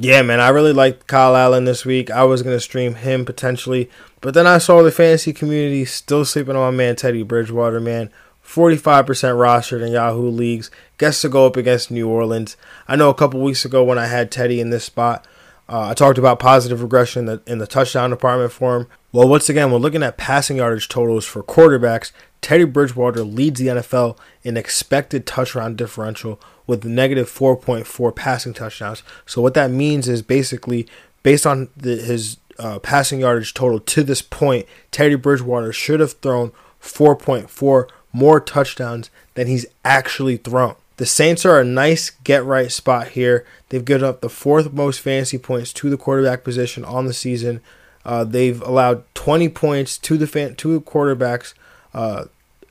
Yeah, 0.01 0.23
man, 0.23 0.39
I 0.39 0.51
really 0.51 0.73
liked 0.73 1.09
Kyle 1.09 1.35
Allen 1.35 1.65
this 1.65 1.85
week. 1.85 2.09
I 2.09 2.23
was 2.23 2.43
gonna 2.43 2.61
stream 2.61 2.95
him 2.95 3.25
potentially, 3.25 3.91
but 4.21 4.33
then 4.33 4.47
I 4.47 4.59
saw 4.59 4.81
the 4.81 4.93
fantasy 4.93 5.33
community 5.33 5.85
still 5.85 6.25
sleeping 6.25 6.55
on 6.55 6.73
my 6.73 6.77
man 6.77 6.95
Teddy 6.95 7.25
Bridgewater, 7.25 7.81
man. 7.81 8.11
45% 8.45 9.05
rostered 9.05 9.85
in 9.85 9.93
Yahoo 9.93 10.31
leagues, 10.31 10.71
gets 10.97 11.21
to 11.21 11.29
go 11.29 11.47
up 11.47 11.57
against 11.57 11.91
New 11.91 12.09
Orleans. 12.09 12.57
I 12.87 12.95
know 12.95 13.11
a 13.11 13.15
couple 13.15 13.41
weeks 13.41 13.65
ago 13.65 13.83
when 13.83 13.99
I 13.99 14.07
had 14.07 14.31
Teddy 14.31 14.61
in 14.61 14.71
this 14.71 14.85
spot, 14.85 15.27
uh, 15.69 15.89
I 15.89 15.95
talked 15.95 16.17
about 16.17 16.39
positive 16.39 16.81
regression 16.81 17.21
in 17.21 17.27
the, 17.27 17.53
in 17.53 17.59
the 17.59 17.67
touchdown 17.67 18.11
department 18.11 18.53
for 18.53 18.77
him. 18.77 18.87
Well, 19.13 19.29
once 19.29 19.49
again, 19.49 19.71
we're 19.71 19.79
looking 19.79 20.03
at 20.03 20.17
passing 20.17 20.59
yardage 20.59 20.89
totals 20.89 21.27
for 21.27 21.43
quarterbacks. 21.43 22.13
Teddy 22.41 22.65
Bridgewater 22.65 23.23
leads 23.23 23.59
the 23.61 23.67
NFL 23.67 24.17
in 24.43 24.57
expected 24.57 25.27
touchdown 25.27 25.77
differential 25.77 26.41
with 26.69 26.85
negative 26.85 27.29
4.4 27.29 28.15
passing 28.15 28.55
touchdowns. 28.55 29.03
So 29.27 29.43
what 29.43 29.55
that 29.55 29.73
means 29.73 30.07
is 30.07 30.23
basically 30.23 30.87
based 31.25 31.47
on 31.47 31.71
the, 31.77 31.97
his 31.97 32.37
uh, 32.61 32.79
passing 32.79 33.21
yardage 33.21 33.55
total 33.55 33.81
to 33.81 34.05
this 34.05 34.23
point, 34.23 34.67
Teddy 34.93 35.17
Bridgewater 35.17 35.73
should 35.73 35.99
have 35.99 36.13
thrown 36.13 36.53
4.4 36.81 37.89
more 38.13 38.41
touchdowns 38.41 39.11
than 39.35 39.49
he's 39.49 39.67
actually 39.85 40.37
thrown. 40.37 40.77
The 40.99 41.07
Saints 41.07 41.47
are 41.47 41.61
a 41.61 41.65
nice 41.65 42.11
get 42.11 42.45
right 42.45 42.71
spot 42.71 43.09
here. 43.09 43.47
They've 43.69 43.85
given 43.85 44.07
up 44.07 44.21
the 44.21 44.29
fourth 44.29 44.73
most 44.73 45.01
fantasy 45.01 45.39
points 45.39 45.73
to 45.75 45.89
the 45.89 45.97
quarterback 45.97 46.45
position 46.45 46.85
on 46.85 47.07
the 47.07 47.15
season. 47.15 47.61
Uh, 48.05 48.25
they've 48.25 48.61
allowed 48.63 49.05
20 49.15 49.49
points 49.51 49.97
to 49.99 50.17
the 50.17 50.27
fan, 50.27 50.57
to 50.57 50.73
the 50.75 50.81
quarterbacks 50.81 51.55
uh, 51.95 52.25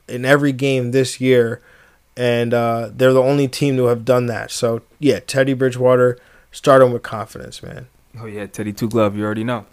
in 0.08 0.24
every 0.24 0.52
game 0.52 0.90
this 0.90 1.20
year, 1.20 1.62
and 2.18 2.52
uh, 2.52 2.90
they're 2.92 3.12
the 3.12 3.22
only 3.22 3.46
team 3.46 3.76
to 3.76 3.84
have 3.86 4.04
done 4.04 4.26
that. 4.26 4.50
So 4.50 4.82
yeah, 4.98 5.20
Teddy 5.20 5.54
Bridgewater, 5.54 6.18
start 6.50 6.82
him 6.82 6.92
with 6.92 7.04
confidence, 7.04 7.62
man. 7.62 7.86
Oh 8.20 8.26
yeah, 8.26 8.46
Teddy 8.46 8.72
Two 8.72 8.88
Glove, 8.88 9.16
you 9.16 9.24
already 9.24 9.44
know. 9.44 9.64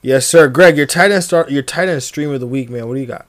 Yes, 0.00 0.26
sir. 0.26 0.48
Greg, 0.48 0.76
your 0.76 0.86
tight 0.86 1.10
end 1.10 1.24
start, 1.24 1.50
your 1.50 1.62
tight 1.62 1.88
end 1.88 2.02
stream 2.04 2.30
of 2.30 2.38
the 2.38 2.46
week, 2.46 2.70
man. 2.70 2.86
What 2.86 2.94
do 2.94 3.00
you 3.00 3.06
got? 3.06 3.26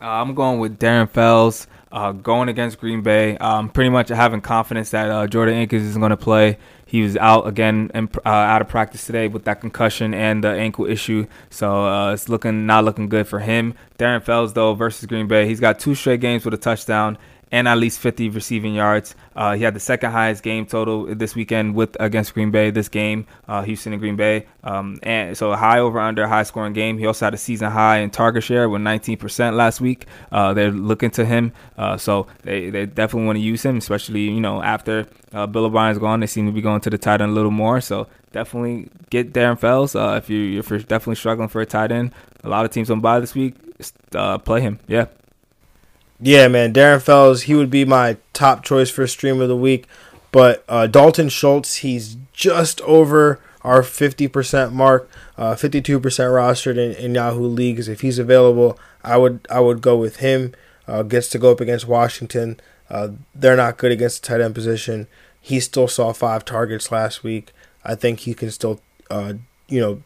Uh, 0.00 0.06
I'm 0.06 0.34
going 0.34 0.60
with 0.60 0.78
Darren 0.78 1.10
Fells. 1.10 1.66
Uh, 1.92 2.12
going 2.12 2.48
against 2.48 2.78
Green 2.78 3.02
Bay, 3.02 3.36
um, 3.38 3.68
pretty 3.68 3.90
much 3.90 4.10
having 4.10 4.40
confidence 4.40 4.90
that 4.90 5.10
uh, 5.10 5.26
Jordan 5.26 5.56
Akins 5.56 5.82
is 5.82 5.96
going 5.96 6.10
to 6.10 6.16
play. 6.16 6.56
He 6.86 7.02
was 7.02 7.16
out 7.16 7.48
again 7.48 7.90
and 7.94 8.08
uh, 8.24 8.28
out 8.28 8.62
of 8.62 8.68
practice 8.68 9.06
today 9.06 9.26
with 9.26 9.44
that 9.46 9.60
concussion 9.60 10.14
and 10.14 10.44
the 10.44 10.50
ankle 10.50 10.86
issue, 10.86 11.26
so 11.50 11.88
uh, 11.88 12.12
it's 12.12 12.28
looking 12.28 12.64
not 12.64 12.84
looking 12.84 13.08
good 13.08 13.26
for 13.26 13.40
him. 13.40 13.74
Darren 13.98 14.22
Fells 14.22 14.52
though 14.52 14.74
versus 14.74 15.06
Green 15.06 15.26
Bay, 15.26 15.48
he's 15.48 15.58
got 15.58 15.80
two 15.80 15.96
straight 15.96 16.20
games 16.20 16.44
with 16.44 16.54
a 16.54 16.58
touchdown 16.58 17.18
and 17.52 17.66
at 17.66 17.78
least 17.78 17.98
50 17.98 18.28
receiving 18.30 18.74
yards. 18.74 19.14
Uh, 19.34 19.54
he 19.54 19.64
had 19.64 19.74
the 19.74 19.80
second 19.80 20.12
highest 20.12 20.42
game 20.42 20.66
total 20.66 21.06
this 21.14 21.34
weekend 21.34 21.74
with 21.74 21.96
against 21.98 22.34
Green 22.34 22.50
Bay. 22.50 22.70
This 22.70 22.88
game, 22.88 23.26
uh, 23.48 23.62
Houston 23.62 23.92
and 23.92 24.00
Green 24.00 24.16
Bay, 24.16 24.46
um, 24.62 24.98
and 25.02 25.36
so 25.36 25.52
a 25.52 25.56
high 25.56 25.78
over 25.78 25.98
under 25.98 26.26
high 26.26 26.42
scoring 26.42 26.72
game. 26.72 26.98
He 26.98 27.06
also 27.06 27.26
had 27.26 27.34
a 27.34 27.38
season 27.38 27.70
high 27.70 27.98
in 27.98 28.10
target 28.10 28.44
share 28.44 28.68
with 28.68 28.82
19% 28.82 29.54
last 29.54 29.80
week. 29.80 30.06
Uh, 30.30 30.54
they're 30.54 30.70
looking 30.70 31.10
to 31.12 31.24
him, 31.24 31.52
uh, 31.76 31.96
so 31.96 32.26
they, 32.42 32.70
they 32.70 32.86
definitely 32.86 33.26
want 33.26 33.36
to 33.36 33.42
use 33.42 33.64
him, 33.64 33.78
especially 33.78 34.22
you 34.22 34.40
know 34.40 34.62
after 34.62 35.06
uh, 35.32 35.46
Bill 35.46 35.64
O'Brien's 35.64 35.98
gone. 35.98 36.20
They 36.20 36.26
seem 36.26 36.46
to 36.46 36.52
be 36.52 36.60
going 36.60 36.80
to 36.82 36.90
the 36.90 36.98
tight 36.98 37.20
end 37.20 37.30
a 37.30 37.34
little 37.34 37.50
more. 37.50 37.80
So 37.80 38.06
definitely 38.32 38.88
get 39.10 39.32
Darren 39.32 39.58
Fells 39.58 39.94
uh, 39.96 40.14
if 40.22 40.30
you 40.30 40.58
if 40.58 40.70
you're 40.70 40.78
definitely 40.80 41.16
struggling 41.16 41.48
for 41.48 41.60
a 41.60 41.66
tight 41.66 41.90
end. 41.90 42.12
A 42.44 42.48
lot 42.48 42.64
of 42.64 42.70
teams 42.70 42.90
on 42.90 43.00
bye 43.00 43.20
this 43.20 43.34
week. 43.34 43.54
play 44.44 44.60
him, 44.60 44.78
yeah. 44.86 45.06
Yeah, 46.20 46.48
man, 46.48 46.72
Darren 46.72 47.00
Fells, 47.00 47.42
he 47.42 47.54
would 47.54 47.70
be 47.70 47.84
my 47.84 48.18
top 48.32 48.62
choice 48.62 48.90
for 48.90 49.06
stream 49.06 49.40
of 49.40 49.48
the 49.48 49.56
week. 49.56 49.86
But 50.32 50.64
uh, 50.68 50.86
Dalton 50.86 51.28
Schultz, 51.28 51.76
he's 51.76 52.16
just 52.32 52.80
over 52.82 53.40
our 53.62 53.82
50% 53.82 54.72
mark, 54.72 55.10
uh, 55.36 55.54
52% 55.54 56.00
rostered 56.00 56.76
in, 56.76 56.92
in, 56.92 57.14
Yahoo 57.14 57.46
leagues. 57.46 57.88
If 57.88 58.02
he's 58.02 58.18
available, 58.18 58.78
I 59.02 59.16
would 59.16 59.46
I 59.50 59.60
would 59.60 59.80
go 59.80 59.96
with 59.96 60.16
him. 60.16 60.54
Uh, 60.86 61.02
gets 61.02 61.28
to 61.30 61.38
go 61.38 61.52
up 61.52 61.60
against 61.60 61.86
Washington. 61.86 62.60
Uh, 62.88 63.10
they're 63.34 63.56
not 63.56 63.78
good 63.78 63.92
against 63.92 64.22
the 64.22 64.28
tight 64.28 64.40
end 64.40 64.54
position. 64.54 65.06
He 65.40 65.60
still 65.60 65.88
saw 65.88 66.12
five 66.12 66.44
targets 66.44 66.90
last 66.90 67.22
week. 67.22 67.52
I 67.84 67.94
think 67.94 68.20
he 68.20 68.34
can 68.34 68.50
still, 68.50 68.80
uh, 69.10 69.34
you 69.68 69.80
know, 69.80 70.02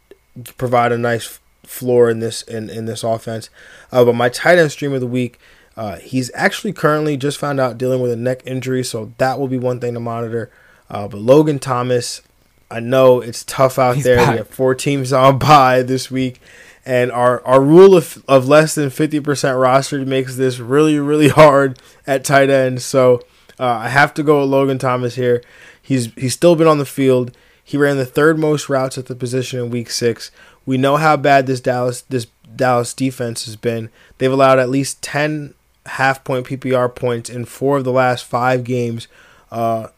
provide 0.59 0.93
a 0.93 0.99
nice 0.99 1.41
floor 1.65 2.11
in 2.11 2.21
this 2.21 2.43
in, 2.43 2.71
in 2.71 2.85
this 2.85 3.03
offense. 3.03 3.51
Uh, 3.91 4.05
but 4.05 4.15
my 4.15 4.29
tight 4.29 4.59
end 4.59 4.73
stream 4.73 4.93
of 4.93 5.01
the 5.01 5.07
week 5.07 5.39
uh, 5.77 5.97
he's 5.97 6.31
actually 6.35 6.73
currently 6.73 7.17
just 7.17 7.39
found 7.39 7.59
out 7.59 7.79
dealing 7.79 8.01
with 8.01 8.13
a 8.13 8.17
neck 8.17 8.43
injury, 8.47 8.85
so 8.85 9.13
that 9.19 9.39
will 9.39 9.49
be 9.49 9.59
one 9.59 9.81
thing 9.81 9.95
to 9.95 10.01
monitor. 10.01 10.51
Uh, 10.89 11.09
but 11.09 11.21
Logan 11.21 11.59
Thomas, 11.59 12.23
I 12.71 12.81
know 12.81 13.21
it's 13.21 13.45
tough 13.45 13.79
out 13.79 13.97
he's 13.97 14.05
there. 14.05 14.17
Back. 14.17 14.31
We 14.33 14.39
have 14.39 14.49
four 14.49 14.75
teams 14.75 15.13
on 15.13 15.39
bye 15.41 15.83
this 15.83 16.11
week, 16.11 16.41
and 16.87 17.11
our, 17.11 17.45
our 17.45 17.61
rule 17.61 17.97
of, 17.97 18.25
of 18.29 18.47
less 18.47 18.75
than 18.75 18.91
50% 18.91 19.23
rostered 19.23 20.07
makes 20.07 20.37
this 20.37 20.61
really, 20.61 20.99
really 20.99 21.29
hard 21.31 21.79
at 22.07 22.25
tight 22.25 22.51
end. 22.51 22.83
So 22.83 23.23
uh, 23.59 23.67
I 23.67 23.89
have 23.89 24.15
to 24.15 24.23
go 24.23 24.41
with 24.41 24.51
Logan 24.51 24.79
Thomas 24.79 25.17
here. 25.17 25.43
He's, 25.83 26.15
he's 26.15 26.35
still 26.35 26.55
been 26.55 26.69
on 26.69 26.79
the 26.79 26.87
field. 26.87 27.37
He 27.63 27.77
ran 27.77 27.97
the 27.97 28.07
third 28.07 28.39
most 28.39 28.69
routes 28.69 28.97
at 28.99 29.07
the 29.07 29.15
position 29.15 29.59
in 29.59 29.71
week 29.71 29.91
six. 29.91 30.31
We 30.67 30.77
know 30.77 30.99
how 30.99 31.17
bad 31.17 31.47
this 31.47 31.61
Dallas 31.61 32.03
this 32.03 32.27
Dallas 32.55 32.95
defense 32.95 33.47
has 33.47 33.57
been. 33.57 33.91
They've 34.19 34.33
allowed 34.33 34.59
at 34.59 34.69
least 34.69 35.03
10 35.03 35.55
half 35.87 36.25
point 36.25 36.47
PPR 36.47 36.95
points 36.95 37.29
in 37.29 37.45
four 37.45 37.79
of 37.79 37.85
the 37.85 37.93
last 37.93 38.25
five 38.25 38.65
games 38.65 39.09
uh, 39.51 39.89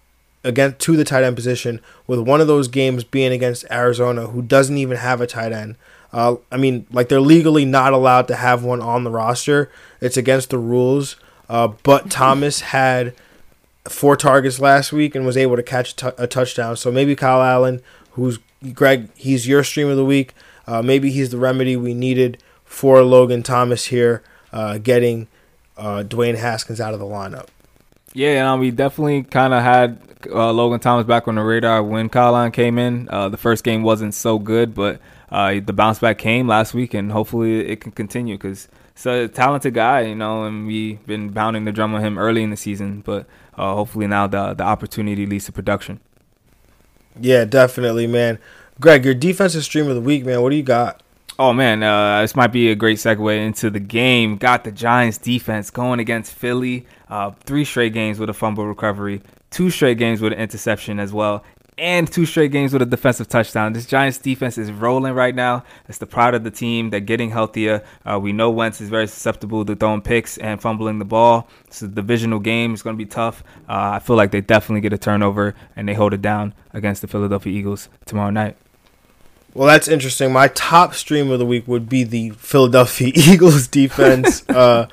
against 0.44 0.78
to 0.80 0.96
the 0.96 1.04
tight 1.04 1.24
end 1.24 1.36
position, 1.36 1.80
with 2.06 2.20
one 2.20 2.40
of 2.40 2.46
those 2.46 2.68
games 2.68 3.04
being 3.04 3.32
against 3.32 3.64
Arizona, 3.70 4.28
who 4.28 4.42
doesn't 4.42 4.76
even 4.76 4.96
have 4.96 5.20
a 5.20 5.26
tight 5.26 5.52
end. 5.52 5.76
Uh, 6.12 6.36
I 6.50 6.56
mean, 6.56 6.86
like 6.90 7.08
they're 7.08 7.20
legally 7.20 7.64
not 7.64 7.92
allowed 7.92 8.28
to 8.28 8.36
have 8.36 8.64
one 8.64 8.80
on 8.80 9.04
the 9.04 9.10
roster. 9.10 9.70
It's 10.00 10.16
against 10.16 10.50
the 10.50 10.58
rules. 10.58 11.16
Uh, 11.48 11.68
but 11.82 12.10
Thomas 12.10 12.60
had 12.60 13.14
four 13.88 14.16
targets 14.16 14.58
last 14.58 14.92
week 14.92 15.14
and 15.14 15.24
was 15.26 15.36
able 15.36 15.56
to 15.56 15.62
catch 15.62 15.92
a, 15.92 15.96
t- 15.96 16.16
a 16.18 16.26
touchdown. 16.26 16.76
So 16.76 16.90
maybe 16.90 17.14
Kyle 17.14 17.42
Allen, 17.42 17.82
who's 18.12 18.38
Greg, 18.72 19.10
he's 19.14 19.46
your 19.46 19.62
stream 19.62 19.88
of 19.88 19.96
the 19.96 20.04
week. 20.04 20.34
Uh, 20.66 20.82
maybe 20.82 21.10
he's 21.10 21.30
the 21.30 21.38
remedy 21.38 21.76
we 21.76 21.94
needed 21.94 22.42
for 22.64 23.02
Logan 23.02 23.42
Thomas 23.42 23.86
here, 23.86 24.22
uh, 24.52 24.78
getting 24.78 25.28
uh, 25.76 26.02
Dwayne 26.06 26.36
Haskins 26.36 26.80
out 26.80 26.94
of 26.94 27.00
the 27.00 27.06
lineup. 27.06 27.48
Yeah, 28.12 28.50
and 28.50 28.60
we 28.60 28.70
definitely 28.70 29.24
kind 29.24 29.52
of 29.52 29.62
had 29.62 30.00
uh, 30.30 30.52
Logan 30.52 30.80
Thomas 30.80 31.06
back 31.06 31.28
on 31.28 31.34
the 31.34 31.42
radar 31.42 31.82
when 31.82 32.08
Kyle 32.08 32.50
came 32.50 32.78
in. 32.78 33.08
Uh, 33.10 33.28
the 33.28 33.36
first 33.36 33.62
game 33.62 33.82
wasn't 33.82 34.14
so 34.14 34.38
good, 34.38 34.74
but 34.74 35.00
uh, 35.30 35.60
the 35.64 35.72
bounce 35.72 35.98
back 35.98 36.18
came 36.18 36.48
last 36.48 36.72
week, 36.72 36.94
and 36.94 37.12
hopefully 37.12 37.68
it 37.68 37.80
can 37.80 37.92
continue 37.92 38.36
because 38.36 38.68
he's 38.94 39.06
a 39.06 39.28
talented 39.28 39.74
guy, 39.74 40.02
you 40.02 40.14
know, 40.14 40.44
and 40.44 40.66
we've 40.66 41.04
been 41.06 41.32
pounding 41.32 41.64
the 41.66 41.72
drum 41.72 41.94
on 41.94 42.02
him 42.02 42.18
early 42.18 42.42
in 42.42 42.50
the 42.50 42.56
season, 42.56 43.02
but 43.02 43.26
uh, 43.56 43.74
hopefully 43.74 44.06
now 44.06 44.26
the 44.26 44.54
the 44.54 44.64
opportunity 44.64 45.26
leads 45.26 45.46
to 45.46 45.52
production. 45.52 46.00
Yeah, 47.20 47.44
definitely, 47.44 48.06
man. 48.06 48.38
Greg, 48.80 49.04
your 49.04 49.14
defensive 49.14 49.64
stream 49.64 49.88
of 49.88 49.94
the 49.94 50.00
week, 50.00 50.24
man. 50.24 50.42
What 50.42 50.50
do 50.50 50.56
you 50.56 50.62
got? 50.62 51.02
Oh 51.38 51.52
man, 51.52 51.82
uh, 51.82 52.22
this 52.22 52.34
might 52.34 52.46
be 52.46 52.70
a 52.70 52.74
great 52.74 52.96
segue 52.96 53.46
into 53.46 53.68
the 53.68 53.80
game. 53.80 54.38
Got 54.38 54.64
the 54.64 54.72
Giants 54.72 55.18
defense 55.18 55.70
going 55.70 56.00
against 56.00 56.32
Philly. 56.32 56.86
Uh, 57.10 57.32
three 57.44 57.66
straight 57.66 57.92
games 57.92 58.18
with 58.18 58.30
a 58.30 58.32
fumble 58.32 58.66
recovery, 58.66 59.20
two 59.50 59.68
straight 59.68 59.98
games 59.98 60.22
with 60.22 60.32
an 60.32 60.38
interception 60.38 60.98
as 60.98 61.12
well, 61.12 61.44
and 61.76 62.10
two 62.10 62.24
straight 62.24 62.52
games 62.52 62.72
with 62.72 62.80
a 62.80 62.86
defensive 62.86 63.28
touchdown. 63.28 63.74
This 63.74 63.84
Giants 63.84 64.16
defense 64.16 64.56
is 64.56 64.72
rolling 64.72 65.12
right 65.12 65.34
now. 65.34 65.62
It's 65.90 65.98
the 65.98 66.06
pride 66.06 66.34
of 66.34 66.42
the 66.42 66.50
team. 66.50 66.88
They're 66.88 67.00
getting 67.00 67.30
healthier. 67.30 67.84
Uh, 68.06 68.18
we 68.18 68.32
know 68.32 68.50
Wentz 68.50 68.80
is 68.80 68.88
very 68.88 69.06
susceptible 69.06 69.62
to 69.66 69.76
throwing 69.76 70.00
picks 70.00 70.38
and 70.38 70.58
fumbling 70.58 70.98
the 70.98 71.04
ball. 71.04 71.50
It's 71.66 71.82
a 71.82 71.88
divisional 71.88 72.38
game. 72.38 72.72
It's 72.72 72.82
going 72.82 72.96
to 72.96 73.04
be 73.04 73.04
tough. 73.04 73.44
Uh, 73.68 73.90
I 73.92 73.98
feel 73.98 74.16
like 74.16 74.30
they 74.30 74.40
definitely 74.40 74.80
get 74.80 74.94
a 74.94 74.98
turnover 74.98 75.54
and 75.76 75.86
they 75.86 75.92
hold 75.92 76.14
it 76.14 76.22
down 76.22 76.54
against 76.72 77.02
the 77.02 77.08
Philadelphia 77.08 77.52
Eagles 77.52 77.90
tomorrow 78.06 78.30
night. 78.30 78.56
Well, 79.56 79.66
that's 79.66 79.88
interesting. 79.88 80.34
My 80.34 80.48
top 80.48 80.94
stream 80.94 81.30
of 81.30 81.38
the 81.38 81.46
week 81.46 81.66
would 81.66 81.88
be 81.88 82.04
the 82.04 82.30
Philadelphia 82.30 83.10
Eagles 83.14 83.66
defense. 83.66 84.46
uh, 84.50 84.86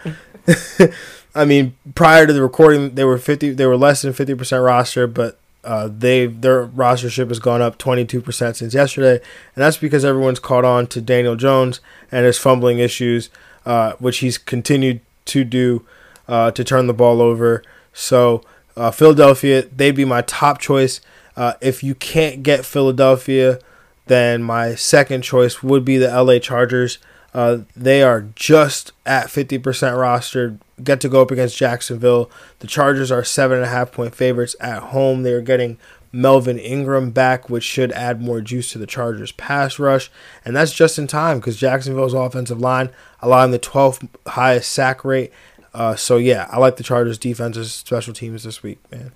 I 1.35 1.43
mean, 1.43 1.75
prior 1.95 2.25
to 2.25 2.31
the 2.31 2.41
recording, 2.41 2.95
they 2.95 3.03
were 3.03 3.17
fifty. 3.17 3.49
They 3.49 3.65
were 3.65 3.75
less 3.75 4.03
than 4.03 4.13
fifty 4.13 4.35
percent 4.35 4.63
roster, 4.63 5.05
but 5.05 5.37
uh, 5.65 5.89
they 5.91 6.27
their 6.27 6.65
rostership 6.65 7.27
has 7.27 7.39
gone 7.39 7.61
up 7.61 7.77
twenty 7.77 8.05
two 8.05 8.21
percent 8.21 8.55
since 8.55 8.73
yesterday, 8.73 9.15
and 9.15 9.61
that's 9.61 9.75
because 9.75 10.05
everyone's 10.05 10.39
caught 10.39 10.63
on 10.63 10.87
to 10.87 11.01
Daniel 11.01 11.35
Jones 11.35 11.81
and 12.09 12.25
his 12.25 12.37
fumbling 12.37 12.79
issues, 12.79 13.29
uh, 13.65 13.93
which 13.99 14.19
he's 14.19 14.37
continued 14.37 15.01
to 15.25 15.43
do 15.43 15.85
uh, 16.29 16.51
to 16.51 16.63
turn 16.63 16.87
the 16.87 16.93
ball 16.93 17.21
over. 17.21 17.63
So 17.91 18.41
uh, 18.77 18.91
Philadelphia, 18.91 19.63
they'd 19.63 19.91
be 19.91 20.05
my 20.05 20.21
top 20.21 20.59
choice. 20.59 21.01
Uh, 21.35 21.55
if 21.59 21.83
you 21.83 21.95
can't 21.95 22.43
get 22.43 22.63
Philadelphia 22.63 23.59
then 24.05 24.43
my 24.43 24.75
second 24.75 25.21
choice 25.21 25.63
would 25.63 25.85
be 25.85 25.97
the 25.97 26.07
LA 26.09 26.39
Chargers. 26.39 26.97
Uh, 27.33 27.59
they 27.75 28.03
are 28.03 28.21
just 28.35 28.91
at 29.05 29.27
50% 29.27 29.61
rostered, 29.61 30.59
get 30.83 31.01
to 31.01 31.09
go 31.09 31.21
up 31.21 31.31
against 31.31 31.57
Jacksonville. 31.57 32.29
The 32.59 32.67
Chargers 32.67 33.11
are 33.11 33.23
seven 33.23 33.57
and 33.57 33.65
a 33.65 33.69
half 33.69 33.91
point 33.91 34.13
favorites 34.13 34.55
at 34.59 34.83
home. 34.83 35.23
They 35.23 35.33
are 35.33 35.41
getting 35.41 35.77
Melvin 36.11 36.59
Ingram 36.59 37.09
back, 37.09 37.49
which 37.49 37.63
should 37.63 37.91
add 37.93 38.21
more 38.21 38.39
juice 38.39 38.71
to 38.73 38.77
the 38.77 38.85
Chargers 38.85 39.31
pass 39.31 39.79
rush. 39.79 40.11
And 40.45 40.55
that's 40.55 40.73
just 40.73 40.99
in 40.99 41.07
time 41.07 41.39
because 41.39 41.57
Jacksonville's 41.57 42.13
offensive 42.13 42.61
line 42.61 42.91
allowing 43.19 43.49
the 43.51 43.59
12th 43.59 44.07
highest 44.27 44.71
sack 44.71 45.03
rate. 45.03 45.31
Uh, 45.73 45.95
so, 45.95 46.17
yeah, 46.17 46.47
I 46.51 46.59
like 46.59 46.75
the 46.75 46.83
Chargers' 46.83 47.17
defenses, 47.17 47.73
special 47.73 48.13
teams 48.13 48.43
this 48.43 48.61
week, 48.61 48.79
man. 48.91 49.11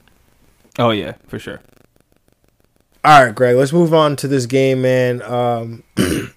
Oh, 0.80 0.90
yeah, 0.90 1.14
for 1.28 1.38
sure. 1.38 1.62
All 3.08 3.24
right, 3.24 3.34
Greg. 3.34 3.56
Let's 3.56 3.72
move 3.72 3.94
on 3.94 4.18
to 4.18 4.28
this 4.28 4.46
game, 4.48 4.82
man. 4.82 5.22
Um, 5.22 5.84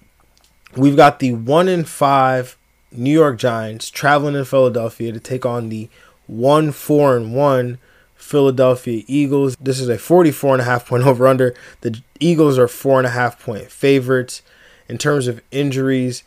we've 0.77 0.95
got 0.95 1.19
the 1.19 1.33
one 1.33 1.67
in 1.67 1.83
five 1.83 2.55
New 2.93 3.11
York 3.11 3.37
Giants 3.37 3.89
traveling 3.89 4.35
in 4.35 4.45
Philadelphia 4.45 5.11
to 5.11 5.19
take 5.19 5.45
on 5.45 5.67
the 5.67 5.89
one 6.27 6.71
four 6.71 7.17
and 7.17 7.35
one 7.35 7.77
Philadelphia 8.15 9.03
Eagles. 9.07 9.57
This 9.57 9.81
is 9.81 9.89
a 9.89 9.97
44 9.97 10.53
and 10.53 10.61
a 10.61 10.63
half 10.63 10.87
point 10.87 11.03
over 11.05 11.27
under. 11.27 11.53
The 11.81 12.01
Eagles 12.21 12.57
are 12.57 12.69
four 12.69 12.99
and 12.99 13.07
a 13.07 13.11
half 13.11 13.43
point 13.43 13.69
favorites. 13.69 14.41
In 14.87 14.97
terms 14.97 15.27
of 15.27 15.41
injuries, 15.51 16.23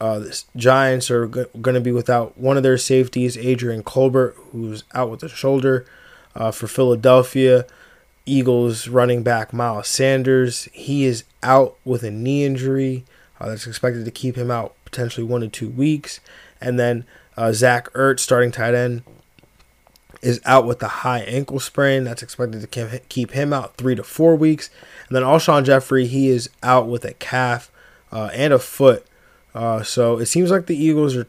uh, 0.00 0.20
the 0.20 0.40
Giants 0.54 1.10
are 1.10 1.26
g- 1.26 1.46
going 1.60 1.74
to 1.74 1.80
be 1.80 1.90
without 1.90 2.38
one 2.38 2.56
of 2.56 2.62
their 2.62 2.78
safeties, 2.78 3.36
Adrian 3.36 3.82
Colbert, 3.82 4.36
who's 4.52 4.84
out 4.94 5.10
with 5.10 5.24
a 5.24 5.28
shoulder 5.28 5.84
uh, 6.36 6.52
for 6.52 6.68
Philadelphia. 6.68 7.66
Eagles 8.30 8.88
running 8.88 9.22
back 9.22 9.52
Miles 9.52 9.88
Sanders. 9.88 10.64
He 10.72 11.04
is 11.04 11.24
out 11.42 11.76
with 11.84 12.02
a 12.02 12.10
knee 12.10 12.44
injury 12.44 13.04
uh, 13.40 13.48
that's 13.48 13.66
expected 13.66 14.04
to 14.04 14.10
keep 14.10 14.36
him 14.36 14.50
out 14.50 14.74
potentially 14.84 15.26
one 15.26 15.40
to 15.40 15.48
two 15.48 15.68
weeks. 15.68 16.20
And 16.60 16.78
then 16.78 17.04
uh, 17.36 17.52
Zach 17.52 17.92
Ertz, 17.92 18.20
starting 18.20 18.52
tight 18.52 18.74
end, 18.74 19.02
is 20.22 20.40
out 20.44 20.66
with 20.66 20.82
a 20.82 20.88
high 20.88 21.20
ankle 21.20 21.60
sprain. 21.60 22.04
That's 22.04 22.22
expected 22.22 22.60
to 22.60 23.00
keep 23.08 23.30
him 23.32 23.52
out 23.52 23.76
three 23.76 23.94
to 23.94 24.02
four 24.02 24.36
weeks. 24.36 24.70
And 25.08 25.16
then 25.16 25.22
Alshon 25.22 25.64
Jeffery, 25.64 26.06
he 26.06 26.28
is 26.28 26.50
out 26.62 26.86
with 26.86 27.04
a 27.04 27.14
calf 27.14 27.72
uh, 28.12 28.30
and 28.32 28.52
a 28.52 28.58
foot. 28.58 29.06
Uh, 29.54 29.82
so 29.82 30.18
it 30.18 30.26
seems 30.26 30.50
like 30.50 30.66
the 30.66 30.76
Eagles 30.76 31.16
are 31.16 31.26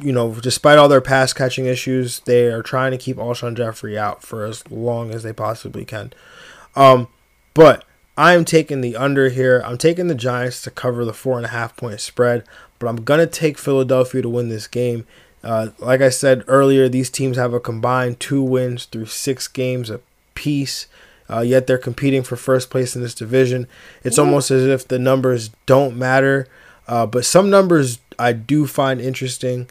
you 0.00 0.12
know, 0.12 0.34
despite 0.34 0.78
all 0.78 0.88
their 0.88 1.00
pass 1.00 1.32
catching 1.32 1.66
issues, 1.66 2.20
they 2.20 2.46
are 2.46 2.62
trying 2.62 2.92
to 2.92 2.98
keep 2.98 3.16
Alshon 3.16 3.56
Jeffery 3.56 3.98
out 3.98 4.22
for 4.22 4.44
as 4.44 4.68
long 4.70 5.10
as 5.12 5.22
they 5.22 5.32
possibly 5.32 5.84
can. 5.84 6.12
Um, 6.74 7.08
but 7.54 7.84
I 8.16 8.34
am 8.34 8.44
taking 8.44 8.80
the 8.80 8.96
under 8.96 9.28
here. 9.28 9.62
I'm 9.64 9.78
taking 9.78 10.08
the 10.08 10.14
Giants 10.14 10.62
to 10.62 10.70
cover 10.70 11.04
the 11.04 11.12
four 11.12 11.36
and 11.36 11.46
a 11.46 11.50
half 11.50 11.76
point 11.76 12.00
spread, 12.00 12.44
but 12.78 12.88
I'm 12.88 13.04
gonna 13.04 13.26
take 13.26 13.58
Philadelphia 13.58 14.22
to 14.22 14.28
win 14.28 14.48
this 14.48 14.66
game. 14.66 15.06
Uh, 15.42 15.68
like 15.78 16.00
I 16.00 16.08
said 16.08 16.44
earlier, 16.48 16.88
these 16.88 17.10
teams 17.10 17.36
have 17.36 17.54
a 17.54 17.60
combined 17.60 18.18
two 18.18 18.42
wins 18.42 18.84
through 18.84 19.06
six 19.06 19.48
games 19.48 19.90
apiece. 19.90 20.86
Uh, 21.28 21.40
yet 21.40 21.66
they're 21.66 21.78
competing 21.78 22.22
for 22.22 22.36
first 22.36 22.70
place 22.70 22.94
in 22.94 23.02
this 23.02 23.14
division. 23.14 23.66
It's 24.04 24.18
almost 24.18 24.50
as 24.50 24.64
if 24.64 24.86
the 24.86 24.98
numbers 24.98 25.50
don't 25.66 25.96
matter. 25.96 26.46
Uh, 26.86 27.06
but 27.06 27.24
some 27.24 27.50
numbers 27.50 27.98
I 28.18 28.32
do 28.32 28.66
find 28.66 29.00
interesting. 29.00 29.68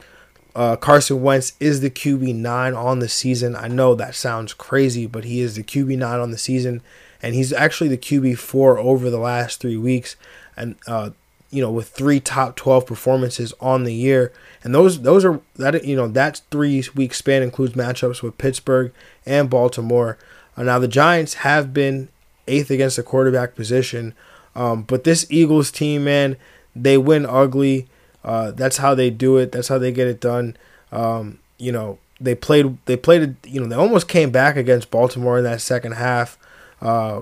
Uh, 0.55 0.77
Carson 0.77 1.21
Wentz 1.21 1.53
is 1.59 1.81
the 1.81 1.89
QB 1.89 2.33
nine 2.35 2.73
on 2.73 2.99
the 2.99 3.09
season. 3.09 3.55
I 3.57 3.67
know 3.67 3.93
that 3.93 4.15
sounds 4.15 4.53
crazy, 4.53 5.05
but 5.05 5.25
he 5.25 5.41
is 5.41 5.55
the 5.55 5.63
QB 5.63 5.97
nine 5.97 6.21
on 6.21 6.31
the 6.31 6.37
season, 6.37 6.81
and 7.21 7.35
he's 7.35 7.51
actually 7.51 7.89
the 7.89 7.97
QB 7.97 8.37
four 8.37 8.79
over 8.79 9.09
the 9.09 9.19
last 9.19 9.59
three 9.59 9.75
weeks, 9.75 10.15
and 10.55 10.77
uh, 10.87 11.09
you 11.51 11.61
know 11.61 11.71
with 11.71 11.89
three 11.89 12.21
top 12.21 12.55
twelve 12.55 12.85
performances 12.85 13.53
on 13.59 13.83
the 13.83 13.93
year, 13.93 14.31
and 14.63 14.73
those 14.73 15.01
those 15.01 15.25
are 15.25 15.41
that 15.57 15.83
you 15.83 15.95
know 15.95 16.07
that 16.07 16.41
three 16.51 16.81
week 16.95 17.13
span 17.13 17.43
includes 17.43 17.73
matchups 17.73 18.21
with 18.21 18.37
Pittsburgh 18.37 18.93
and 19.25 19.49
Baltimore. 19.49 20.17
Uh, 20.55 20.63
now 20.63 20.79
the 20.79 20.87
Giants 20.87 21.35
have 21.35 21.73
been 21.73 22.07
eighth 22.47 22.71
against 22.71 22.95
the 22.95 23.03
quarterback 23.03 23.55
position, 23.55 24.13
um, 24.55 24.83
but 24.83 25.03
this 25.03 25.25
Eagles 25.29 25.69
team, 25.69 26.05
man, 26.05 26.37
they 26.73 26.97
win 26.97 27.25
ugly. 27.25 27.89
Uh, 28.25 28.49
that's 28.51 28.77
how 28.77 28.95
they 28.95 29.11
do 29.11 29.37
it. 29.37 29.51
That's 29.51 29.67
how 29.67 29.77
they 29.77 29.91
get 29.91 30.07
it 30.07 30.19
done. 30.19 30.57
Um, 30.91 31.39
you 31.59 31.71
know, 31.71 31.99
they 32.19 32.33
played. 32.33 32.77
They 32.85 32.97
played. 32.97 33.35
You 33.45 33.61
know, 33.61 33.67
they 33.67 33.75
almost 33.75 34.07
came 34.07 34.31
back 34.31 34.57
against 34.57 34.91
Baltimore 34.91 35.37
in 35.37 35.43
that 35.43 35.61
second 35.61 35.93
half. 35.93 36.37
Uh, 36.81 37.21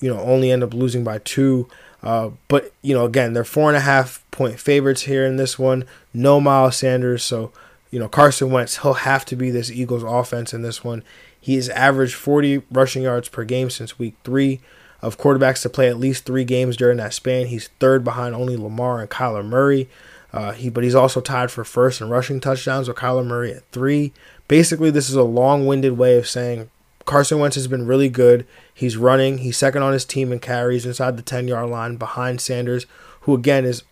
you 0.00 0.08
know, 0.08 0.20
only 0.20 0.50
end 0.50 0.62
up 0.62 0.72
losing 0.72 1.02
by 1.02 1.18
two. 1.18 1.68
Uh, 2.04 2.30
but 2.48 2.72
you 2.82 2.94
know, 2.94 3.04
again, 3.04 3.32
they're 3.32 3.44
four 3.44 3.68
and 3.68 3.76
a 3.76 3.80
half 3.80 4.24
point 4.30 4.60
favorites 4.60 5.02
here 5.02 5.26
in 5.26 5.36
this 5.36 5.58
one. 5.58 5.84
No 6.12 6.40
Miles 6.40 6.76
Sanders, 6.76 7.24
so 7.24 7.50
you 7.90 7.98
know 7.98 8.08
Carson 8.08 8.50
Wentz. 8.50 8.78
He'll 8.78 8.94
have 8.94 9.24
to 9.26 9.36
be 9.36 9.50
this 9.50 9.70
Eagles 9.70 10.04
offense 10.04 10.54
in 10.54 10.62
this 10.62 10.84
one. 10.84 11.02
He 11.40 11.56
has 11.56 11.68
averaged 11.70 12.14
40 12.14 12.62
rushing 12.70 13.02
yards 13.02 13.28
per 13.28 13.44
game 13.44 13.70
since 13.70 13.98
week 13.98 14.14
three. 14.22 14.60
Of 15.02 15.18
quarterbacks 15.18 15.60
to 15.60 15.68
play 15.68 15.90
at 15.90 15.98
least 15.98 16.24
three 16.24 16.44
games 16.46 16.78
during 16.78 16.96
that 16.96 17.12
span, 17.12 17.48
he's 17.48 17.68
third 17.78 18.04
behind 18.04 18.34
only 18.34 18.56
Lamar 18.56 19.02
and 19.02 19.10
Kyler 19.10 19.44
Murray. 19.44 19.86
Uh, 20.34 20.50
he, 20.50 20.68
but 20.68 20.82
he's 20.82 20.96
also 20.96 21.20
tied 21.20 21.48
for 21.48 21.62
first 21.62 22.00
in 22.00 22.08
rushing 22.08 22.40
touchdowns 22.40 22.88
with 22.88 22.96
Kyler 22.96 23.24
Murray 23.24 23.52
at 23.52 23.70
three. 23.70 24.12
Basically, 24.48 24.90
this 24.90 25.08
is 25.08 25.14
a 25.14 25.22
long-winded 25.22 25.96
way 25.96 26.18
of 26.18 26.26
saying 26.26 26.70
Carson 27.04 27.38
Wentz 27.38 27.54
has 27.54 27.68
been 27.68 27.86
really 27.86 28.08
good. 28.08 28.44
He's 28.74 28.96
running. 28.96 29.38
He's 29.38 29.56
second 29.56 29.84
on 29.84 29.92
his 29.92 30.04
team 30.04 30.32
in 30.32 30.40
carries 30.40 30.84
inside 30.84 31.16
the 31.16 31.22
10-yard 31.22 31.70
line 31.70 31.96
behind 31.96 32.40
Sanders, 32.40 32.86
who 33.20 33.34
again 33.34 33.64
is 33.64 33.84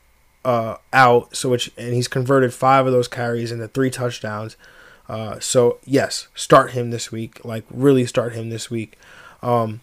uh, 0.44 0.78
out. 0.92 1.36
So 1.36 1.48
which 1.48 1.70
and 1.78 1.94
he's 1.94 2.08
converted 2.08 2.52
five 2.52 2.86
of 2.86 2.92
those 2.92 3.06
carries 3.06 3.52
into 3.52 3.68
three 3.68 3.90
touchdowns. 3.90 4.56
Uh, 5.08 5.38
so 5.38 5.78
yes, 5.84 6.26
start 6.34 6.72
him 6.72 6.90
this 6.90 7.12
week. 7.12 7.44
Like 7.44 7.64
really 7.70 8.04
start 8.04 8.32
him 8.32 8.50
this 8.50 8.68
week. 8.68 8.98
Um, 9.44 9.80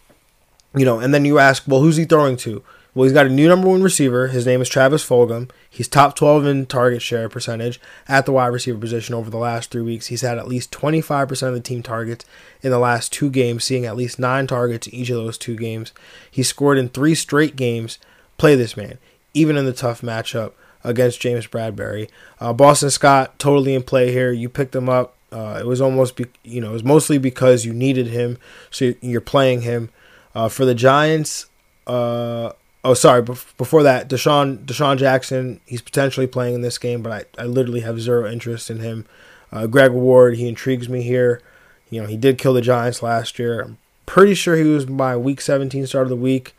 you 0.75 0.83
know, 0.83 0.99
and 0.99 1.13
then 1.13 1.23
you 1.23 1.39
ask, 1.39 1.63
well, 1.67 1.79
who's 1.79 1.95
he 1.95 2.03
throwing 2.03 2.35
to? 2.37 2.63
Well, 2.95 3.03
he's 3.03 3.13
got 3.13 3.27
a 3.27 3.29
new 3.29 3.47
number 3.47 3.67
one 3.67 3.83
receiver. 3.83 4.27
His 4.27 4.47
name 4.47 4.61
is 4.61 4.69
Travis 4.69 5.07
Fulgham. 5.07 5.49
He's 5.69 5.87
top 5.87 6.15
12 6.15 6.45
in 6.47 6.65
target 6.65 7.03
share 7.03 7.29
percentage 7.29 7.79
at 8.07 8.25
the 8.25 8.31
wide 8.31 8.47
receiver 8.47 8.79
position 8.79 9.13
over 9.13 9.29
the 9.29 9.37
last 9.37 9.69
three 9.69 9.83
weeks. 9.83 10.07
He's 10.07 10.21
had 10.21 10.39
at 10.39 10.47
least 10.47 10.71
25% 10.71 11.47
of 11.47 11.53
the 11.53 11.59
team 11.59 11.83
targets 11.83 12.25
in 12.63 12.71
the 12.71 12.79
last 12.79 13.13
two 13.13 13.29
games, 13.29 13.63
seeing 13.63 13.85
at 13.85 13.95
least 13.95 14.17
nine 14.17 14.47
targets 14.47 14.87
in 14.87 14.95
each 14.95 15.11
of 15.11 15.17
those 15.17 15.37
two 15.37 15.55
games. 15.55 15.93
He 16.31 16.41
scored 16.41 16.79
in 16.79 16.89
three 16.89 17.13
straight 17.13 17.55
games. 17.55 17.99
Play 18.37 18.55
this 18.55 18.75
man, 18.75 18.97
even 19.33 19.55
in 19.55 19.65
the 19.65 19.73
tough 19.73 20.01
matchup 20.01 20.53
against 20.83 21.21
James 21.21 21.45
Bradberry. 21.45 22.09
Uh, 22.39 22.53
Boston 22.53 22.89
Scott 22.89 23.37
totally 23.37 23.75
in 23.75 23.83
play 23.83 24.11
here. 24.11 24.31
You 24.31 24.49
picked 24.49 24.75
him 24.75 24.89
up. 24.89 25.15
Uh, 25.31 25.57
it 25.59 25.67
was 25.67 25.79
almost, 25.79 26.15
be, 26.15 26.25
you 26.43 26.59
know, 26.59 26.69
it 26.69 26.73
was 26.73 26.83
mostly 26.83 27.19
because 27.19 27.65
you 27.65 27.73
needed 27.73 28.07
him, 28.07 28.39
so 28.71 28.93
you're 29.01 29.21
playing 29.21 29.61
him. 29.61 29.89
Uh, 30.33 30.49
for 30.49 30.65
the 30.65 30.73
Giants, 30.73 31.47
uh, 31.85 32.51
Oh, 32.83 32.93
sorry. 32.93 33.21
Before 33.21 33.83
that, 33.83 34.09
DeSean 34.09 34.65
DeSean 34.65 34.97
Jackson. 34.97 35.59
He's 35.65 35.81
potentially 35.81 36.27
playing 36.27 36.55
in 36.55 36.61
this 36.61 36.77
game, 36.77 37.01
but 37.01 37.11
I, 37.37 37.41
I 37.41 37.45
literally 37.45 37.81
have 37.81 37.99
zero 37.99 38.29
interest 38.29 38.69
in 38.69 38.79
him. 38.79 39.05
Uh, 39.51 39.67
Greg 39.67 39.91
Ward. 39.91 40.35
He 40.35 40.47
intrigues 40.47 40.87
me 40.87 41.01
here. 41.01 41.41
You 41.89 42.01
know, 42.01 42.07
he 42.07 42.15
did 42.15 42.37
kill 42.37 42.53
the 42.53 42.61
Giants 42.61 43.03
last 43.03 43.39
year. 43.39 43.61
I'm 43.61 43.77
pretty 44.05 44.33
sure 44.33 44.55
he 44.55 44.63
was 44.63 44.87
my 44.87 45.17
Week 45.17 45.41
17 45.41 45.87
start 45.87 46.03
of 46.03 46.09
the 46.09 46.15
week. 46.15 46.55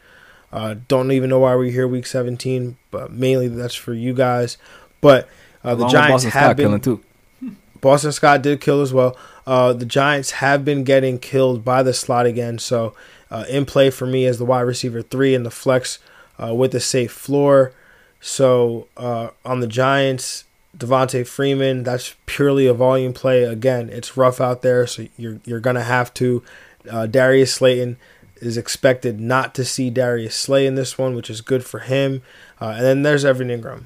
Uh, 0.52 0.74
don't 0.88 1.12
even 1.12 1.30
know 1.30 1.38
why 1.38 1.54
we're 1.54 1.70
here 1.70 1.86
week 1.86 2.06
17, 2.06 2.76
but 2.90 3.12
mainly 3.12 3.48
that's 3.48 3.74
for 3.74 3.94
you 3.94 4.12
guys. 4.12 4.58
But 5.00 5.28
uh, 5.62 5.74
the 5.76 5.88
Giants 5.88 6.24
Boston 6.24 6.30
have 6.32 6.42
Scott 6.42 6.56
been 6.56 6.66
killing 6.66 6.80
too. 6.80 7.00
Boston 7.80 8.12
Scott 8.12 8.42
did 8.42 8.60
kill 8.60 8.82
as 8.82 8.92
well. 8.92 9.16
Uh, 9.46 9.72
the 9.72 9.86
Giants 9.86 10.32
have 10.32 10.64
been 10.64 10.84
getting 10.84 11.18
killed 11.18 11.64
by 11.64 11.82
the 11.82 11.94
slot 11.94 12.26
again. 12.26 12.58
So 12.58 12.94
uh, 13.30 13.44
in 13.48 13.64
play 13.64 13.90
for 13.90 14.06
me 14.06 14.26
as 14.26 14.38
the 14.38 14.44
wide 14.44 14.62
receiver 14.62 15.02
three 15.02 15.34
and 15.34 15.46
the 15.46 15.50
flex 15.50 16.00
uh, 16.42 16.54
with 16.54 16.74
a 16.74 16.80
safe 16.80 17.12
floor. 17.12 17.72
So 18.20 18.88
uh, 18.96 19.30
on 19.44 19.60
the 19.60 19.66
Giants, 19.66 20.44
Devonta 20.76 21.26
Freeman, 21.26 21.82
that's 21.82 22.14
purely 22.26 22.66
a 22.66 22.74
volume 22.74 23.12
play. 23.12 23.44
Again, 23.44 23.88
it's 23.90 24.16
rough 24.16 24.40
out 24.40 24.62
there, 24.62 24.86
so 24.86 25.06
you're 25.16 25.40
you're 25.44 25.60
gonna 25.60 25.82
have 25.82 26.12
to. 26.14 26.42
Uh, 26.90 27.06
Darius 27.06 27.54
Slayton 27.54 27.96
is 28.36 28.56
expected 28.56 29.20
not 29.20 29.54
to 29.54 29.64
see 29.64 29.90
Darius 29.90 30.34
Slay 30.34 30.66
in 30.66 30.74
this 30.74 30.96
one, 30.96 31.14
which 31.14 31.28
is 31.28 31.40
good 31.40 31.64
for 31.64 31.80
him. 31.80 32.22
Uh, 32.60 32.74
and 32.76 32.84
then 32.84 33.02
there's 33.02 33.24
Evan 33.24 33.48
Engram, 33.48 33.84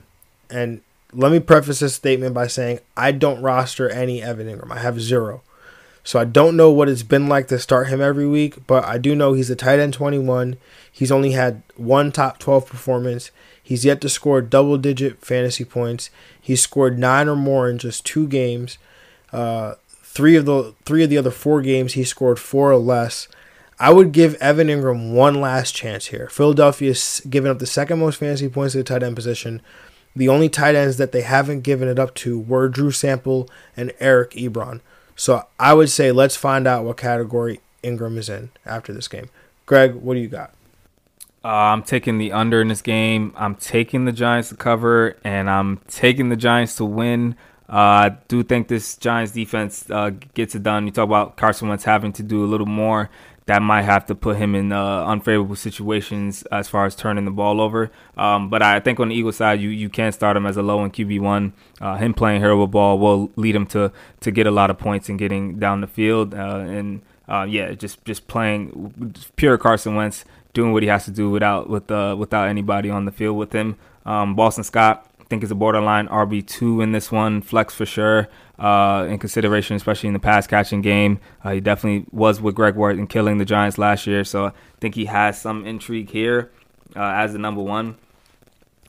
and 0.51 0.81
let 1.13 1.33
me 1.33 1.41
preface 1.41 1.79
this 1.79 1.95
statement 1.95 2.35
by 2.35 2.47
saying 2.47 2.81
I 2.97 3.13
don't 3.13 3.41
roster 3.41 3.89
any 3.89 4.23
Evan 4.23 4.47
Engram. 4.47 4.73
I 4.73 4.81
have 4.81 5.01
zero. 5.01 5.43
So 6.05 6.21
I 6.21 6.25
don't 6.25 6.57
know 6.57 6.71
what 6.71 6.89
it's 6.91 7.03
been 7.03 7.29
like 7.29 7.49
to 7.49 7.59
start 7.59 7.89
him 7.89 8.01
every 8.01 8.29
week, 8.29 8.67
but 8.67 8.85
I 8.85 8.99
do 8.99 9.15
know 9.15 9.33
he's 9.33 9.49
a 9.49 9.57
tight 9.57 9.79
end 9.81 9.95
21. 9.95 10.57
He's 10.93 11.11
only 11.11 11.33
had 11.33 11.63
one 11.77 12.13
top 12.13 12.39
12 12.39 12.67
performance. 12.67 13.31
He's 13.63 13.87
yet 13.87 14.03
to 14.03 14.11
score 14.11 14.43
double 14.43 14.77
digit 14.77 15.25
fantasy 15.25 15.65
points. 15.65 16.11
He's 16.39 16.61
scored 16.61 16.99
nine 16.99 17.27
or 17.27 17.37
more 17.37 17.71
in 17.71 17.79
just 17.79 18.05
two 18.05 18.29
games. 18.29 18.77
Uh, 19.33 19.77
three 19.89 20.37
of 20.37 20.45
the 20.45 20.75
three 20.85 21.03
of 21.03 21.11
the 21.11 21.19
other 21.19 21.31
four 21.31 21.63
games 21.63 21.95
he 21.95 22.05
scored 22.05 22.39
four 22.39 22.71
or 22.71 22.77
less. 22.77 23.27
I 23.81 23.91
would 23.91 24.13
give 24.13 24.35
Evan 24.37 24.69
Engram 24.69 25.13
one 25.13 25.41
last 25.41 25.75
chance 25.75 26.07
here. 26.07 26.29
Philadelphia 26.29 26.95
Philadelphia's 26.95 27.23
given 27.29 27.51
up 27.51 27.59
the 27.59 27.67
second 27.67 27.99
most 27.99 28.19
fantasy 28.19 28.49
points 28.49 28.75
at 28.75 28.79
the 28.79 28.85
tight 28.85 29.03
end 29.03 29.17
position. 29.17 29.63
The 30.15 30.29
only 30.29 30.49
tight 30.49 30.77
ends 30.77 30.99
that 30.99 31.11
they 31.11 31.23
haven't 31.23 31.63
given 31.63 31.89
it 31.89 31.99
up 31.99 32.15
to 32.17 32.39
were 32.39 32.69
Drew 32.69 32.93
Sample 32.93 33.49
and 33.77 33.93
Eric 33.99 34.33
Ebron. 34.33 34.81
So 35.17 35.47
I 35.59 35.75
would 35.75 35.91
say 35.91 36.13
let's 36.13 36.37
find 36.37 36.67
out 36.67 36.85
what 36.85 36.97
category 36.97 37.61
Engram 37.83 38.17
is 38.17 38.29
in 38.29 38.51
after 38.67 38.93
this 38.93 39.09
game. 39.09 39.31
Greg, 39.67 39.95
what 39.95 40.15
do 40.15 40.21
you 40.21 40.29
got? 40.29 40.53
Uh, 41.45 41.49
I'm 41.49 41.83
taking 41.83 42.19
the 42.19 42.33
under 42.33 42.63
in 42.63 42.69
this 42.69 42.81
game. 42.81 43.33
I'm 43.37 43.55
taking 43.55 44.07
the 44.07 44.13
Giants 44.13 44.49
to 44.49 44.57
cover, 44.57 45.17
and 45.25 45.51
I'm 45.51 45.79
taking 45.89 46.31
the 46.31 46.37
Giants 46.37 46.77
to 46.77 46.87
win. 46.87 47.37
Uh, 47.69 47.77
I 47.77 48.17
do 48.29 48.43
think 48.43 48.69
this 48.69 48.97
Giants 48.97 49.33
defense 49.33 49.91
uh, 49.91 50.11
gets 50.33 50.55
it 50.55 50.63
done. 50.63 50.87
You 50.87 50.91
talk 50.91 51.05
about 51.05 51.37
Carson 51.37 51.69
Wentz 51.69 51.85
having 51.85 52.13
to 52.15 52.23
do 52.23 52.45
a 52.45 52.47
little 52.47 52.67
more. 52.67 53.11
That 53.47 53.61
might 53.61 53.83
have 53.83 54.07
to 54.07 54.15
put 54.15 54.39
him 54.39 54.55
in 54.55 54.73
uh, 54.73 55.05
unfavorable 55.05 55.57
situations 55.57 56.45
as 56.45 56.67
far 56.67 56.87
as 56.87 56.95
turning 56.95 57.27
the 57.27 57.31
ball 57.31 57.61
over. 57.61 57.91
Um, 58.17 58.49
but 58.49 58.63
I 58.63 58.81
think 58.81 58.99
on 59.01 59.11
the 59.11 59.15
Eagles 59.15 59.37
side, 59.37 59.61
you, 59.61 59.69
you 59.69 59.91
can 59.91 60.13
start 60.13 60.37
him 60.37 60.47
as 60.47 60.57
a 60.57 60.63
low 60.63 60.83
in 60.83 60.91
QB 60.91 61.21
one. 61.21 61.53
Uh, 61.79 61.97
him 61.97 62.15
playing 62.15 62.41
hero 62.41 62.67
ball 62.67 62.99
will 62.99 63.31
lead 63.37 63.55
him 63.55 63.67
to 63.67 63.93
to 64.21 64.31
get 64.31 64.47
a 64.47 64.51
lot 64.51 64.71
of 64.71 64.79
points 64.79 65.11
and 65.11 65.19
getting 65.19 65.59
down 65.59 65.83
the 65.83 65.87
field. 65.87 66.35
Uh, 66.35 66.65
and 66.67 67.03
uh, 67.29 67.47
yeah, 67.49 67.73
just 67.73 68.03
just 68.05 68.29
playing 68.29 69.15
pure 69.37 69.59
Carson 69.59 69.95
Wentz 69.95 70.25
doing 70.55 70.73
what 70.73 70.83
he 70.83 70.89
has 70.89 71.05
to 71.05 71.11
do 71.11 71.29
without 71.29 71.69
with 71.69 71.91
uh, 71.91 72.17
without 72.19 72.49
anybody 72.49 72.89
on 72.89 73.05
the 73.05 73.13
field 73.13 73.37
with 73.37 73.53
him. 73.53 73.77
Um, 74.07 74.35
Boston 74.35 74.65
Scott, 74.65 75.07
think 75.35 75.43
is 75.43 75.51
a 75.51 75.57
borderline 75.57 76.07
RB 76.07 76.47
two 76.47 76.81
in 76.81 76.93
this 76.93 77.11
one, 77.11 77.43
flex 77.43 77.75
for 77.75 77.85
sure. 77.85 78.29
Uh, 78.57 79.05
in 79.11 79.19
consideration, 79.19 79.75
especially 79.75 80.07
in 80.07 80.13
the 80.13 80.21
pass 80.21 80.47
catching 80.47 80.81
game, 80.81 81.19
uh, 81.43 81.51
he 81.51 81.61
definitely 81.61 82.07
was 82.13 82.41
with 82.41 82.55
Greg 82.55 82.77
Ward 82.77 82.99
and 82.99 83.09
killing 83.09 83.39
the 83.39 83.45
Giants 83.45 83.79
last 83.79 84.07
year. 84.07 84.23
So 84.23 84.47
I 84.47 84.53
think 84.81 84.95
he 84.95 85.07
has 85.07 85.41
some 85.41 85.67
intrigue 85.67 86.09
here 86.09 86.53
uh, 86.95 87.01
as 87.01 87.33
the 87.33 87.41
number 87.41 87.61
one. 87.61 87.97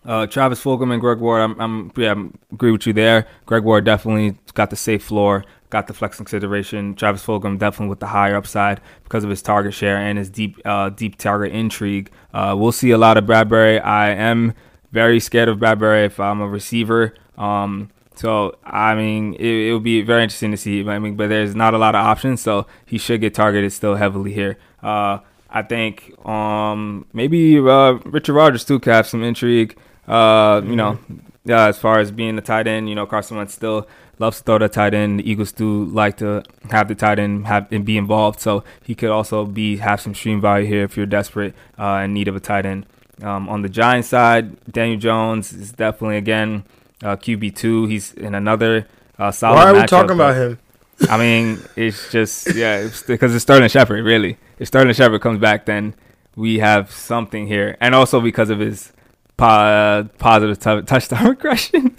Uh, 0.05 0.27
Travis 0.27 0.63
Fulgham 0.63 0.91
and 0.91 1.01
Greg 1.01 1.17
Ward, 1.17 1.41
I'm, 1.41 1.59
I'm 1.59 1.91
yeah, 1.97 2.13
I 2.13 2.29
agree 2.53 2.71
with 2.71 2.85
you 2.85 2.93
there. 2.93 3.25
Greg 3.47 3.63
Ward 3.63 3.85
definitely 3.85 4.37
got 4.53 4.69
the 4.69 4.75
safe 4.75 5.03
floor, 5.03 5.43
got 5.71 5.87
the 5.87 5.95
flex 5.95 6.17
consideration. 6.17 6.93
Travis 6.93 7.25
Fulgham 7.25 7.57
definitely 7.57 7.89
with 7.89 8.01
the 8.01 8.05
higher 8.05 8.35
upside 8.35 8.81
because 9.03 9.23
of 9.23 9.31
his 9.31 9.41
target 9.41 9.73
share 9.73 9.97
and 9.97 10.19
his 10.19 10.29
deep, 10.29 10.61
uh, 10.63 10.91
deep 10.91 11.17
target 11.17 11.53
intrigue. 11.53 12.11
Uh, 12.35 12.53
we'll 12.55 12.71
see 12.71 12.91
a 12.91 12.99
lot 12.99 13.17
of 13.17 13.23
Bradberry. 13.23 13.83
I 13.83 14.11
am 14.11 14.53
very 14.95 15.19
scared 15.19 15.49
of 15.49 15.59
Bradberry 15.59 16.05
if 16.05 16.21
I'm 16.21 16.39
a 16.39 16.47
receiver. 16.47 17.13
Um, 17.37 17.91
so 18.15 18.57
I 18.63 18.95
mean, 18.95 19.33
it, 19.35 19.71
will 19.73 19.81
be 19.81 20.01
very 20.01 20.23
interesting 20.23 20.51
to 20.51 20.57
see. 20.57 20.87
I 20.87 20.97
mean, 20.99 21.17
but 21.17 21.27
there's 21.27 21.53
not 21.53 21.73
a 21.73 21.77
lot 21.77 21.95
of 21.95 22.03
options, 22.03 22.41
so 22.41 22.65
he 22.85 22.97
should 22.97 23.19
get 23.19 23.33
targeted 23.33 23.73
still 23.73 23.95
heavily 23.95 24.33
here. 24.33 24.57
Uh, 24.81 25.19
I 25.49 25.63
think 25.63 26.17
um, 26.25 27.05
maybe 27.11 27.59
uh, 27.59 27.99
Richard 28.05 28.33
Rodgers 28.33 28.63
too 28.63 28.79
could 28.79 28.93
have 28.93 29.05
some 29.05 29.21
intrigue. 29.21 29.77
Uh, 30.07 30.61
you 30.63 30.77
know, 30.77 30.97
yeah, 31.43 31.67
as 31.67 31.77
far 31.77 31.99
as 31.99 32.09
being 32.11 32.37
the 32.37 32.41
tight 32.41 32.65
end, 32.65 32.87
you 32.87 32.95
know, 32.95 33.05
Carson 33.05 33.35
Wentz 33.35 33.53
still 33.53 33.87
loves 34.17 34.37
to 34.37 34.43
throw 34.43 34.59
the 34.59 34.69
tight 34.69 34.93
end. 34.93 35.19
The 35.19 35.29
Eagles 35.29 35.51
do 35.51 35.85
like 35.85 36.15
to 36.17 36.41
have 36.71 36.87
the 36.87 36.95
tight 36.95 37.19
end 37.19 37.47
have 37.47 37.69
and 37.69 37.83
be 37.83 37.97
involved, 37.97 38.39
so 38.39 38.63
he 38.81 38.95
could 38.95 39.09
also 39.09 39.45
be 39.45 39.77
have 39.77 39.99
some 39.99 40.15
stream 40.15 40.39
value 40.39 40.67
here 40.67 40.85
if 40.85 40.95
you're 40.95 41.05
desperate 41.05 41.53
uh, 41.77 42.01
in 42.05 42.13
need 42.13 42.29
of 42.29 42.35
a 42.37 42.39
tight 42.39 42.65
end. 42.65 42.85
Um, 43.21 43.47
on 43.47 43.61
the 43.61 43.69
Giants 43.69 44.09
side, 44.09 44.63
Daniel 44.71 44.99
Jones 44.99 45.53
is 45.53 45.71
definitely 45.71 46.17
again 46.17 46.63
uh, 47.03 47.15
QB 47.15 47.55
two. 47.55 47.85
He's 47.85 48.13
in 48.13 48.35
another 48.35 48.87
uh, 49.17 49.31
solid. 49.31 49.55
Why 49.55 49.69
are 49.69 49.73
we 49.73 49.79
matchup, 49.79 49.87
talking 49.87 50.11
about 50.11 50.35
him? 50.35 50.59
I 51.09 51.17
mean, 51.17 51.59
it's 51.75 52.11
just 52.11 52.53
yeah, 52.55 52.77
it's 52.79 53.03
because 53.03 53.33
it's 53.33 53.43
Sterling 53.43 53.69
Shepard. 53.69 54.03
Really, 54.03 54.37
if 54.59 54.67
Sterling 54.67 54.93
Shepard 54.93 55.21
comes 55.21 55.39
back, 55.39 55.65
then 55.65 55.95
we 56.35 56.59
have 56.59 56.91
something 56.91 57.47
here, 57.47 57.77
and 57.79 57.95
also 57.95 58.19
because 58.19 58.49
of 58.49 58.59
his 58.59 58.91
po- 59.37 60.09
positive 60.17 60.59
t- 60.59 60.81
touchdown 60.85 61.27
regression 61.29 61.95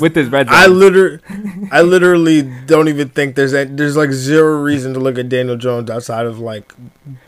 with 0.00 0.14
his 0.14 0.28
red 0.28 0.46
zone. 0.48 0.56
I 0.56 0.66
literally, 0.66 1.20
I 1.72 1.82
literally 1.82 2.42
don't 2.66 2.88
even 2.88 3.08
think 3.08 3.34
there's 3.36 3.54
a, 3.54 3.64
there's 3.64 3.96
like 3.96 4.12
zero 4.12 4.60
reason 4.60 4.94
to 4.94 5.00
look 5.00 5.18
at 5.18 5.28
Daniel 5.28 5.56
Jones 5.56 5.90
outside 5.90 6.26
of 6.26 6.38
like 6.38 6.72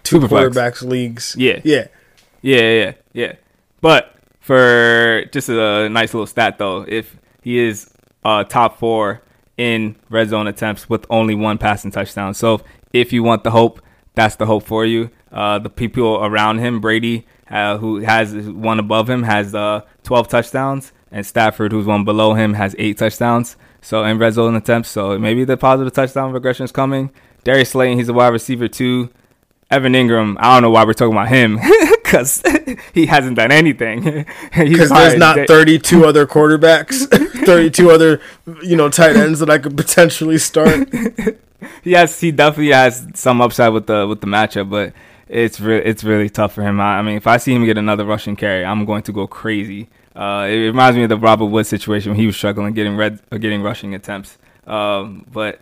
two 0.02 0.20
Superflex. 0.20 0.50
quarterbacks 0.50 0.82
leagues. 0.82 1.34
Yeah. 1.38 1.60
yeah. 1.64 1.88
Yeah, 2.42 2.60
yeah, 2.60 2.92
yeah. 3.12 3.34
But 3.80 4.14
for 4.40 5.24
just 5.32 5.48
a 5.48 5.88
nice 5.88 6.12
little 6.14 6.26
stat 6.26 6.58
though, 6.58 6.84
if 6.86 7.16
he 7.42 7.58
is 7.58 7.90
uh, 8.24 8.44
top 8.44 8.78
four 8.78 9.22
in 9.56 9.96
red 10.08 10.28
zone 10.28 10.46
attempts 10.46 10.88
with 10.88 11.06
only 11.10 11.34
one 11.34 11.58
passing 11.58 11.90
touchdown, 11.90 12.34
so 12.34 12.60
if 12.92 13.12
you 13.12 13.22
want 13.22 13.44
the 13.44 13.50
hope, 13.50 13.80
that's 14.14 14.36
the 14.36 14.46
hope 14.46 14.64
for 14.64 14.84
you. 14.84 15.10
Uh, 15.30 15.58
the 15.58 15.70
people 15.70 16.24
around 16.24 16.58
him, 16.58 16.80
Brady, 16.80 17.26
uh, 17.50 17.78
who 17.78 18.00
has 18.00 18.34
one 18.34 18.78
above 18.78 19.08
him, 19.08 19.22
has 19.22 19.54
uh, 19.54 19.82
12 20.02 20.28
touchdowns, 20.28 20.92
and 21.12 21.24
Stafford, 21.24 21.72
who's 21.72 21.86
one 21.86 22.04
below 22.04 22.34
him, 22.34 22.54
has 22.54 22.74
eight 22.78 22.98
touchdowns. 22.98 23.56
So 23.80 24.04
in 24.04 24.18
red 24.18 24.34
zone 24.34 24.56
attempts, 24.56 24.90
so 24.90 25.18
maybe 25.18 25.44
the 25.44 25.56
positive 25.56 25.92
touchdown 25.92 26.32
regression 26.32 26.64
is 26.64 26.72
coming. 26.72 27.10
Darius 27.44 27.70
Slayton, 27.70 27.98
he's 27.98 28.08
a 28.08 28.12
wide 28.12 28.28
receiver 28.28 28.68
too. 28.68 29.10
Evan 29.70 29.92
Engram, 29.92 30.36
I 30.38 30.54
don't 30.54 30.62
know 30.62 30.70
why 30.70 30.84
we're 30.84 30.92
talking 30.92 31.12
about 31.12 31.28
him 31.28 31.58
because 32.10 32.42
he 32.94 33.06
hasn't 33.06 33.36
done 33.36 33.52
anything. 33.52 34.26
Because 34.52 34.90
there's 34.90 35.16
not 35.16 35.36
they- 35.36 35.46
32 35.46 36.04
other 36.04 36.26
quarterbacks, 36.34 37.06
32 37.46 37.90
other 37.90 38.20
you 38.62 38.76
know 38.76 38.88
tight 38.88 39.16
ends 39.16 39.38
that 39.40 39.48
I 39.48 39.58
could 39.58 39.76
potentially 39.76 40.38
start. 40.38 40.88
Yes, 41.84 42.20
he 42.20 42.30
definitely 42.32 42.72
has 42.72 43.06
some 43.14 43.40
upside 43.40 43.72
with 43.72 43.86
the 43.86 44.06
with 44.06 44.20
the 44.20 44.26
matchup, 44.26 44.68
but 44.70 44.92
it's 45.28 45.60
re- 45.60 45.82
it's 45.84 46.02
really 46.04 46.28
tough 46.28 46.54
for 46.54 46.62
him. 46.62 46.80
I, 46.80 46.98
I 46.98 47.02
mean, 47.02 47.16
if 47.16 47.26
I 47.26 47.36
see 47.36 47.54
him 47.54 47.64
get 47.64 47.78
another 47.78 48.04
rushing 48.04 48.34
carry, 48.36 48.64
I'm 48.64 48.84
going 48.84 49.02
to 49.04 49.12
go 49.12 49.26
crazy. 49.26 49.88
Uh, 50.16 50.46
it 50.50 50.56
reminds 50.56 50.96
me 50.96 51.04
of 51.04 51.08
the 51.08 51.16
Robert 51.16 51.46
Woods 51.46 51.68
situation 51.68 52.10
when 52.12 52.18
he 52.20 52.26
was 52.26 52.36
struggling 52.36 52.72
getting 52.74 52.96
red 52.96 53.20
uh, 53.30 53.38
getting 53.38 53.62
rushing 53.62 53.94
attempts. 53.94 54.36
Um, 54.66 55.24
but 55.32 55.60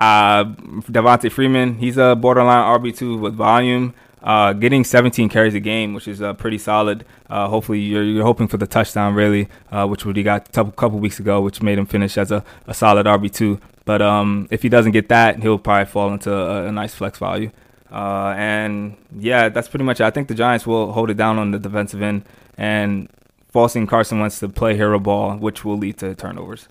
uh, 0.00 0.44
Devonta 0.88 1.30
Freeman, 1.30 1.74
he's 1.74 1.98
a 1.98 2.16
borderline 2.16 2.80
RB 2.80 2.96
two 2.96 3.18
with 3.18 3.34
volume. 3.34 3.94
Uh, 4.22 4.52
getting 4.52 4.84
17 4.84 5.28
carries 5.28 5.54
a 5.54 5.60
game, 5.60 5.94
which 5.94 6.06
is 6.06 6.20
uh, 6.20 6.34
pretty 6.34 6.58
solid. 6.58 7.06
Uh, 7.28 7.48
hopefully, 7.48 7.80
you're, 7.80 8.02
you're 8.02 8.24
hoping 8.24 8.48
for 8.48 8.58
the 8.58 8.66
touchdown, 8.66 9.14
really, 9.14 9.48
uh, 9.70 9.86
which 9.86 10.02
he 10.02 10.22
got 10.22 10.48
a 10.56 10.70
couple, 10.72 10.98
weeks 10.98 11.18
ago, 11.18 11.40
which 11.40 11.62
made 11.62 11.78
him 11.78 11.86
finish 11.86 12.18
as 12.18 12.30
a, 12.30 12.44
a 12.66 12.74
solid 12.74 13.06
RB2. 13.06 13.60
But 13.84 14.02
um, 14.02 14.46
if 14.50 14.62
he 14.62 14.68
doesn't 14.68 14.92
get 14.92 15.08
that, 15.08 15.42
he'll 15.42 15.58
probably 15.58 15.86
fall 15.86 16.12
into 16.12 16.32
a, 16.32 16.66
a 16.66 16.72
nice 16.72 16.94
flex 16.94 17.18
value. 17.18 17.50
Uh, 17.90 18.34
and 18.36 18.96
yeah, 19.16 19.48
that's 19.48 19.68
pretty 19.68 19.84
much 19.84 20.00
it. 20.00 20.04
I 20.04 20.10
think 20.10 20.28
the 20.28 20.34
Giants 20.34 20.66
will 20.66 20.92
hold 20.92 21.10
it 21.10 21.16
down 21.16 21.38
on 21.38 21.50
the 21.50 21.58
defensive 21.58 22.02
end 22.02 22.24
and 22.56 23.08
forcing 23.48 23.86
Carson 23.86 24.20
Wentz 24.20 24.38
to 24.40 24.48
play 24.48 24.76
hero 24.76 24.98
ball, 25.00 25.36
which 25.36 25.64
will 25.64 25.76
lead 25.76 25.98
to 25.98 26.14
turnovers. 26.14 26.68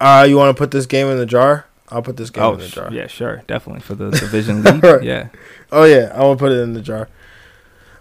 Uh, 0.00 0.26
you 0.28 0.36
want 0.36 0.54
to 0.56 0.58
put 0.58 0.70
this 0.70 0.86
game 0.86 1.08
in 1.08 1.18
the 1.18 1.26
jar? 1.26 1.66
I'll 1.90 2.02
put 2.02 2.16
this 2.16 2.30
game 2.30 2.44
Oh, 2.44 2.52
in 2.54 2.60
the 2.60 2.68
jar. 2.68 2.92
yeah, 2.92 3.06
sure, 3.06 3.42
definitely 3.46 3.80
for 3.82 3.94
the 3.94 4.10
division 4.10 4.62
league. 4.62 4.82
Right. 4.84 5.02
Yeah. 5.02 5.28
Oh 5.72 5.84
yeah, 5.84 6.12
I 6.14 6.20
to 6.20 6.36
put 6.36 6.52
it 6.52 6.58
in 6.60 6.74
the 6.74 6.80
jar. 6.80 7.08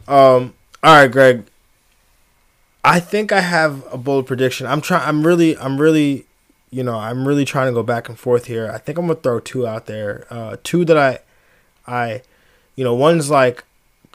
Um. 0.07 0.53
All 0.83 0.95
right, 0.95 1.11
Greg. 1.11 1.45
I 2.83 2.99
think 2.99 3.31
I 3.31 3.41
have 3.41 3.83
a 3.91 3.97
bold 3.97 4.25
prediction. 4.27 4.65
I'm 4.67 4.81
trying. 4.81 5.07
I'm 5.07 5.25
really. 5.25 5.57
I'm 5.57 5.79
really. 5.79 6.25
You 6.71 6.83
know. 6.83 6.97
I'm 6.97 7.27
really 7.27 7.45
trying 7.45 7.67
to 7.67 7.73
go 7.73 7.83
back 7.83 8.09
and 8.09 8.17
forth 8.17 8.45
here. 8.45 8.71
I 8.73 8.77
think 8.77 8.97
I'm 8.97 9.07
gonna 9.07 9.19
throw 9.19 9.39
two 9.39 9.67
out 9.67 9.85
there. 9.87 10.25
Uh, 10.29 10.55
two 10.63 10.85
that 10.85 10.97
I, 10.97 11.19
I, 11.87 12.21
you 12.75 12.83
know, 12.83 12.93
one's 12.95 13.29
like 13.29 13.63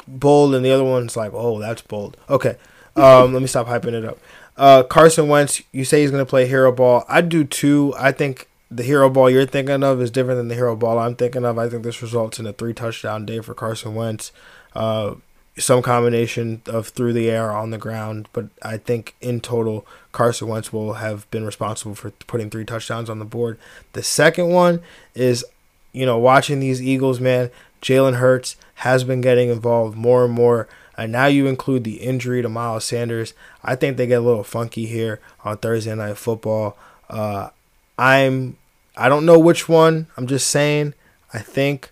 bold, 0.09 0.55
and 0.55 0.65
the 0.65 0.71
other 0.71 0.85
one's 0.85 1.17
like, 1.17 1.33
oh, 1.35 1.59
that's 1.59 1.83
bold. 1.83 2.17
Okay, 2.31 2.57
um, 2.97 3.33
let 3.33 3.43
me 3.43 3.49
stop 3.49 3.67
hyping 3.67 3.93
it 3.93 4.05
up. 4.05 4.19
Uh, 4.57 4.83
Carson 4.85 5.27
Wentz, 5.29 5.63
you 5.73 5.85
say 5.85 6.03
he's 6.03 6.11
going 6.13 6.25
to 6.25 6.29
play 6.29 6.47
hero 6.47 6.71
ball. 6.71 7.05
I 7.09 7.21
do 7.23 7.43
too. 7.45 7.93
I 7.99 8.13
think 8.13 8.49
the 8.75 8.83
hero 8.83 9.09
ball 9.09 9.31
you're 9.31 9.47
thinking 9.47 9.83
of 9.85 10.01
is 10.01 10.11
different 10.11 10.39
than 10.39 10.49
the 10.49 10.55
hero 10.55 10.75
ball 10.75 10.99
I'm 10.99 11.15
thinking 11.15 11.45
of. 11.45 11.59
I 11.59 11.69
think 11.69 11.85
this 11.85 12.03
results 12.03 12.39
in 12.39 12.47
a 12.47 12.53
three 12.53 12.75
touchdown 12.75 13.25
day 13.25 13.41
for 13.41 13.55
Carson 13.55 13.95
Wentz. 13.95 14.33
Uh, 14.75 15.15
some 15.57 15.83
combination 15.83 16.63
of 16.67 16.89
through 16.89 17.13
the 17.13 17.31
air 17.31 17.53
on 17.53 17.71
the 17.71 17.79
ground, 17.79 18.29
but 18.33 18.47
I 18.61 18.77
think 18.77 19.15
in 19.21 19.41
total 19.41 19.87
Carson 20.11 20.49
Wentz 20.49 20.73
will 20.73 20.95
have 20.95 21.31
been 21.31 21.45
responsible 21.45 21.95
for 21.95 22.11
putting 22.11 22.51
three 22.51 22.65
touchdowns 22.65 23.09
on 23.09 23.21
the 23.21 23.25
board. 23.25 23.57
The 23.93 24.03
second 24.03 24.49
one 24.49 24.81
is, 25.15 25.45
you 25.93 26.05
know, 26.05 26.19
watching 26.19 26.59
these 26.59 26.83
Eagles, 26.83 27.21
man. 27.21 27.51
Jalen 27.81 28.17
Hurts 28.17 28.57
has 28.77 29.05
been 29.05 29.21
getting 29.21 29.51
involved 29.51 29.97
more 29.97 30.25
and 30.25 30.35
more. 30.35 30.67
And 30.97 31.13
now 31.13 31.27
you 31.27 31.47
include 31.47 31.85
the 31.85 31.97
injury 31.97 32.43
to 32.43 32.49
Miles 32.49 32.85
Sanders. 32.85 33.35
I 33.63 33.77
think 33.77 33.97
they 33.97 34.07
get 34.07 34.19
a 34.19 34.25
little 34.25 34.45
funky 34.45 34.87
here 34.87 35.21
on 35.45 35.59
Thursday 35.59 35.95
Night 35.95 36.17
Football. 36.17 36.77
Uh, 37.11 37.51
I'm, 37.99 38.57
I 38.97 39.09
don't 39.09 39.27
know 39.27 39.39
which 39.39 39.69
one. 39.69 40.07
I'm 40.17 40.27
just 40.27 40.49
saying. 40.49 40.95
I 41.33 41.39
think 41.41 41.91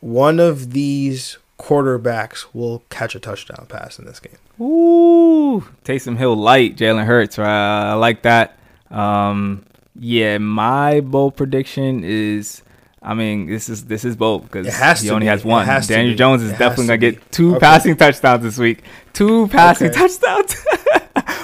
one 0.00 0.40
of 0.40 0.72
these 0.72 1.38
quarterbacks 1.58 2.46
will 2.52 2.82
catch 2.90 3.14
a 3.14 3.20
touchdown 3.20 3.66
pass 3.68 3.98
in 3.98 4.04
this 4.04 4.20
game. 4.20 4.36
Ooh, 4.60 5.64
Taysom 5.84 6.16
Hill 6.16 6.36
light, 6.36 6.76
Jalen 6.76 7.04
Hurts. 7.04 7.38
Right? 7.38 7.90
I 7.90 7.94
like 7.94 8.22
that. 8.22 8.58
Um, 8.90 9.64
yeah, 9.98 10.38
my 10.38 11.00
bold 11.00 11.36
prediction 11.36 12.02
is. 12.04 12.62
I 13.02 13.14
mean, 13.14 13.46
this 13.46 13.68
is 13.68 13.84
this 13.84 14.04
is 14.04 14.16
bold 14.16 14.42
because 14.44 14.66
he 15.00 15.10
only 15.10 15.20
be. 15.24 15.26
has 15.26 15.44
one. 15.44 15.64
Has 15.64 15.86
Daniel 15.86 16.16
Jones 16.16 16.42
is 16.42 16.50
it 16.50 16.58
definitely 16.58 16.86
gonna 16.88 16.98
be. 16.98 17.10
get 17.12 17.32
two 17.32 17.50
okay. 17.52 17.60
passing 17.60 17.96
touchdowns 17.96 18.42
this 18.42 18.58
week. 18.58 18.82
Two 19.12 19.46
passing 19.48 19.88
Okay. 19.90 19.96
touchdowns, 19.98 20.56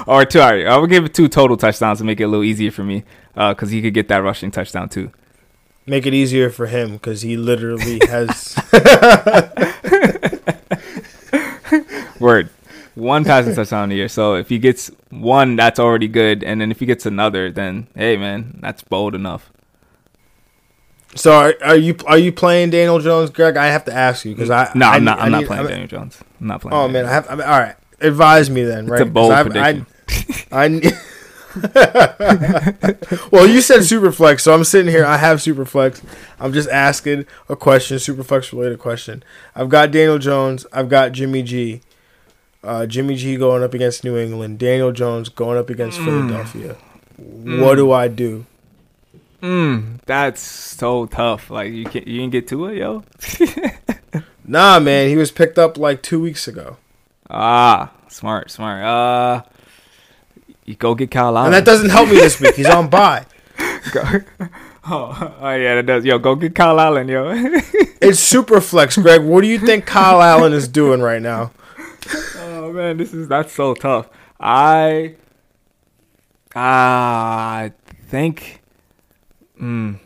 or 0.06 0.24
two. 0.24 0.40
All 0.40 0.52
right, 0.52 0.66
I 0.66 0.76
will 0.76 0.86
give 0.86 1.04
it 1.04 1.14
two 1.14 1.28
total 1.28 1.56
touchdowns 1.56 1.98
to 1.98 2.04
make 2.04 2.20
it 2.20 2.24
a 2.24 2.28
little 2.28 2.44
easier 2.44 2.70
for 2.70 2.84
me, 2.84 3.04
uh, 3.36 3.54
because 3.54 3.70
he 3.70 3.82
could 3.82 3.94
get 3.94 4.08
that 4.08 4.18
rushing 4.18 4.50
touchdown 4.50 4.88
too. 4.88 5.10
Make 5.86 6.06
it 6.06 6.14
easier 6.14 6.50
for 6.50 6.66
him 6.66 6.92
because 6.92 7.22
he 7.22 7.36
literally 7.36 7.98
has. 8.08 8.56
Word. 12.20 12.50
One 12.94 13.24
passing 13.24 13.54
touchdown 13.54 13.90
a 13.90 13.94
year. 13.94 14.08
So 14.08 14.34
if 14.34 14.48
he 14.50 14.58
gets 14.58 14.90
one, 15.10 15.56
that's 15.56 15.80
already 15.80 16.08
good. 16.08 16.44
And 16.44 16.60
then 16.60 16.70
if 16.70 16.78
he 16.80 16.86
gets 16.86 17.06
another, 17.06 17.50
then 17.50 17.88
hey 17.94 18.16
man, 18.18 18.58
that's 18.60 18.82
bold 18.82 19.14
enough. 19.14 19.50
so 21.14 21.32
are, 21.32 21.54
are 21.64 21.76
you 21.76 21.96
are 22.06 22.18
you 22.18 22.32
playing 22.32 22.68
Daniel 22.70 22.98
Jones, 23.00 23.30
Greg? 23.30 23.56
I 23.56 23.66
have 23.68 23.84
to 23.86 23.94
ask 23.94 24.24
you 24.26 24.34
because 24.34 24.50
I 24.50 24.70
No, 24.74 24.86
I, 24.86 24.96
I'm 24.96 25.04
not. 25.04 25.18
I 25.18 25.22
I'm 25.24 25.32
not 25.32 25.38
need- 25.40 25.46
playing 25.46 25.66
I- 25.66 25.70
Daniel 25.70 25.88
Jones. 25.88 26.18
I'm 26.40 26.46
not 26.48 26.60
playing. 26.60 26.74
Oh 26.74 26.86
Daniel 26.86 27.02
man, 27.04 27.10
I 27.10 27.14
have. 27.14 27.30
I 27.30 27.34
mean, 27.34 27.46
all 27.48 27.60
right, 27.60 27.76
advise 28.02 28.50
me 28.50 28.62
then. 28.64 28.86
Right? 28.86 29.00
It's 29.00 29.08
a 29.10 29.12
'Cause 29.12 29.12
bold 29.12 29.32
prediction. 29.46 29.86
I, 30.50 30.64
I, 30.64 30.92
well, 33.30 33.46
you 33.46 33.60
said 33.60 33.80
Superflex, 33.80 34.40
so 34.40 34.54
I'm 34.54 34.64
sitting 34.64 34.90
here. 34.90 35.04
I 35.04 35.18
have 35.18 35.38
Superflex. 35.38 36.02
I'm 36.40 36.52
just 36.52 36.68
asking 36.70 37.26
a 37.48 37.56
question, 37.56 37.98
Superflex 37.98 38.52
related 38.52 38.78
question. 38.78 39.22
I've 39.54 39.68
got 39.68 39.90
Daniel 39.90 40.18
Jones. 40.18 40.64
I've 40.72 40.88
got 40.88 41.12
Jimmy 41.12 41.42
G. 41.42 41.80
Uh, 42.64 42.86
Jimmy 42.86 43.16
G 43.16 43.36
going 43.36 43.62
up 43.62 43.74
against 43.74 44.02
New 44.04 44.16
England. 44.16 44.58
Daniel 44.58 44.92
Jones 44.92 45.28
going 45.28 45.58
up 45.58 45.68
against 45.68 45.98
Mm. 46.00 46.04
Philadelphia. 46.04 46.76
What 47.18 47.74
do 47.76 47.92
I 47.92 48.08
do? 48.08 48.46
Mm, 49.42 49.98
that's 50.06 50.40
so 50.40 51.06
tough. 51.06 51.50
Like 51.50 51.72
you 51.72 51.84
can't, 51.84 52.06
you 52.06 52.20
didn't 52.20 52.32
get 52.32 52.48
to 52.48 52.66
it, 52.66 52.78
yo. 52.78 53.04
Nah, 54.44 54.80
man, 54.80 55.08
he 55.08 55.16
was 55.16 55.30
picked 55.30 55.56
up 55.56 55.78
like 55.78 56.02
two 56.02 56.20
weeks 56.20 56.48
ago, 56.48 56.76
Ah, 57.34 57.90
smart, 58.08 58.50
smart. 58.50 58.84
Uh, 58.84 59.42
you 60.66 60.74
go 60.76 60.94
get 60.94 61.10
Kyle 61.10 61.36
Allen. 61.36 61.46
and 61.46 61.54
that 61.54 61.64
doesn't 61.64 61.88
help 61.90 62.08
me 62.10 62.16
this 62.16 62.38
week. 62.40 62.54
He's 62.56 62.68
on 62.68 62.88
bye. 62.90 63.24
Go- 63.92 64.02
oh, 64.88 65.34
oh 65.40 65.54
yeah, 65.54 65.76
that 65.76 65.86
does. 65.86 66.04
Yo, 66.04 66.18
go 66.18 66.34
get 66.36 66.54
Kyle 66.54 66.78
Allen, 66.78 67.08
yo. 67.08 67.32
It's 68.02 68.18
super 68.18 68.60
flex, 68.60 68.96
Greg. 68.98 69.22
What 69.22 69.42
do 69.42 69.46
you 69.46 69.58
think 69.60 69.86
Kyle 69.86 70.20
Allen 70.20 70.52
is 70.52 70.66
doing 70.66 71.00
right 71.00 71.22
now? 71.22 71.52
oh 72.38 72.72
man, 72.72 72.96
this 72.96 73.14
is 73.14 73.28
that's 73.28 73.52
so 73.52 73.74
tough. 73.74 74.08
I, 74.40 75.14
I 76.54 77.72
think, 78.08 78.60
mm, 79.60 79.98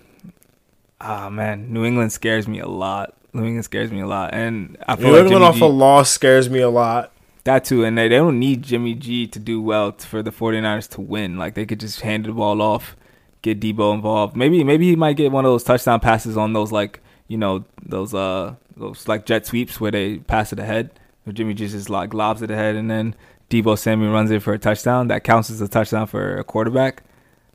ah 1.01 1.31
man, 1.31 1.72
New 1.72 1.85
England 1.87 2.12
scares 2.12 2.47
me 2.47 2.61
a 2.61 2.68
lot. 2.68 3.14
New 3.33 3.45
England 3.45 3.64
scares 3.64 3.91
me 3.91 4.01
a 4.01 4.07
lot, 4.07 4.35
and 4.35 4.77
I 4.87 4.97
feel 4.97 5.07
New 5.07 5.12
like 5.12 5.20
England 5.22 5.43
Jimmy 5.43 5.47
off 5.47 5.57
G- 5.57 5.64
a 5.64 5.68
loss 5.68 6.11
scares 6.11 6.51
me 6.51 6.61
a 6.61 6.68
lot. 6.70 7.12
That 7.47 7.64
too, 7.64 7.84
and 7.84 7.97
they, 7.97 8.09
they 8.09 8.16
don't 8.16 8.40
need 8.40 8.62
Jimmy 8.64 8.94
G 8.94 9.28
to 9.28 9.38
do 9.38 9.62
well 9.62 9.92
for 9.92 10.20
the 10.20 10.32
49ers 10.32 10.88
to 10.90 11.01
win. 11.01 11.36
Like 11.38 11.55
they 11.55 11.64
could 11.64 11.78
just 11.78 12.01
hand 12.01 12.24
the 12.24 12.32
ball 12.32 12.61
off, 12.61 12.97
get 13.40 13.61
Deebo 13.61 13.94
involved. 13.94 14.36
Maybe 14.36 14.64
maybe 14.64 14.88
he 14.90 14.97
might 14.97 15.16
get 15.16 15.30
one 15.30 15.44
of 15.44 15.53
those 15.53 15.62
touchdown 15.62 16.01
passes 16.01 16.36
on 16.36 16.55
those 16.55 16.72
like 16.72 16.99
you 17.28 17.38
know 17.38 17.64
those 17.80 18.12
uh 18.14 18.57
those 18.76 19.07
like 19.07 19.26
jet 19.26 19.47
sweeps 19.47 19.80
where 19.80 19.92
they 19.92 20.18
pass 20.18 20.53
it 20.53 20.59
ahead. 20.59 20.90
Where 21.22 21.32
Jimmy 21.32 21.55
G 21.55 21.68
just 21.68 21.88
like 21.88 22.12
lobs 22.12 22.42
it 22.42 22.51
ahead, 22.51 22.74
and 22.74 22.90
then 22.90 23.14
Deebo 23.49 23.78
Samuel 23.78 24.12
runs 24.12 24.32
it 24.32 24.42
for 24.42 24.53
a 24.53 24.59
touchdown. 24.59 25.07
That 25.07 25.22
counts 25.22 25.49
as 25.49 25.61
a 25.61 25.68
touchdown 25.68 26.09
for 26.09 26.36
a 26.38 26.42
quarterback. 26.42 27.05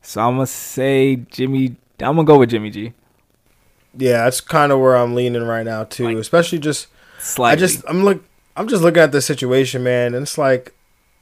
So 0.01 0.21
I'm 0.21 0.35
gonna 0.35 0.47
say 0.47 1.17
Jimmy. 1.17 1.75
I'm 1.99 2.15
gonna 2.15 2.23
go 2.23 2.39
with 2.39 2.49
Jimmy 2.51 2.69
G. 2.69 2.93
Yeah, 3.97 4.23
that's 4.23 4.39
kind 4.39 4.71
of 4.71 4.79
where 4.79 4.95
I'm 4.95 5.15
leaning 5.15 5.43
right 5.43 5.65
now 5.65 5.83
too. 5.83 6.05
Like- 6.05 6.15
Especially 6.17 6.59
just 6.59 6.87
Slightly. 7.19 7.51
I 7.51 7.67
just 7.67 7.83
I'm 7.89 8.03
look 8.05 8.23
I'm 8.55 8.67
just 8.67 8.83
looking 8.83 9.01
at 9.01 9.11
the 9.11 9.21
situation, 9.21 9.83
man, 9.83 10.13
and 10.13 10.23
it's 10.23 10.37
like 10.37 10.73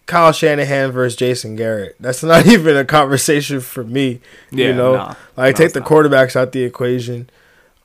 Kyle 0.06 0.32
Shanahan 0.32 0.92
versus 0.92 1.16
Jason 1.16 1.56
Garrett. 1.56 1.96
That's 2.00 2.24
not 2.34 2.46
even 2.48 2.76
a 2.78 2.86
conversation 2.86 3.60
for 3.62 3.84
me. 3.84 4.22
Yeah, 4.52 4.68
you 4.68 4.74
know, 4.74 4.96
nah. 4.96 5.16
like 5.38 5.56
No, 5.60 5.66
take 5.66 5.74
the 5.74 5.80
not. 5.82 5.90
quarterbacks 5.90 6.36
out 6.36 6.52
the 6.52 6.64
equation. 6.64 7.30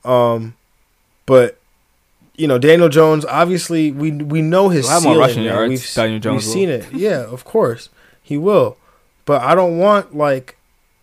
Um, 0.03 0.55
but 1.25 1.57
you 2.35 2.47
know, 2.47 2.57
Daniel 2.57 2.89
Jones. 2.89 3.25
Obviously, 3.25 3.91
we 3.91 4.11
we 4.11 4.41
know 4.41 4.69
his 4.69 4.89
more 4.89 4.99
ceiling. 5.01 5.19
rushing 5.19 5.43
yards, 5.43 5.69
We've, 5.69 5.93
Daniel 5.93 6.19
Jones 6.19 6.45
we've 6.45 6.47
will. 6.47 6.53
seen 6.53 6.69
it. 6.69 6.91
Yeah, 6.93 7.21
of 7.23 7.45
course 7.45 7.89
he 8.21 8.37
will. 8.37 8.77
But 9.25 9.41
I 9.41 9.55
don't 9.55 9.77
want 9.77 10.15
like, 10.15 10.57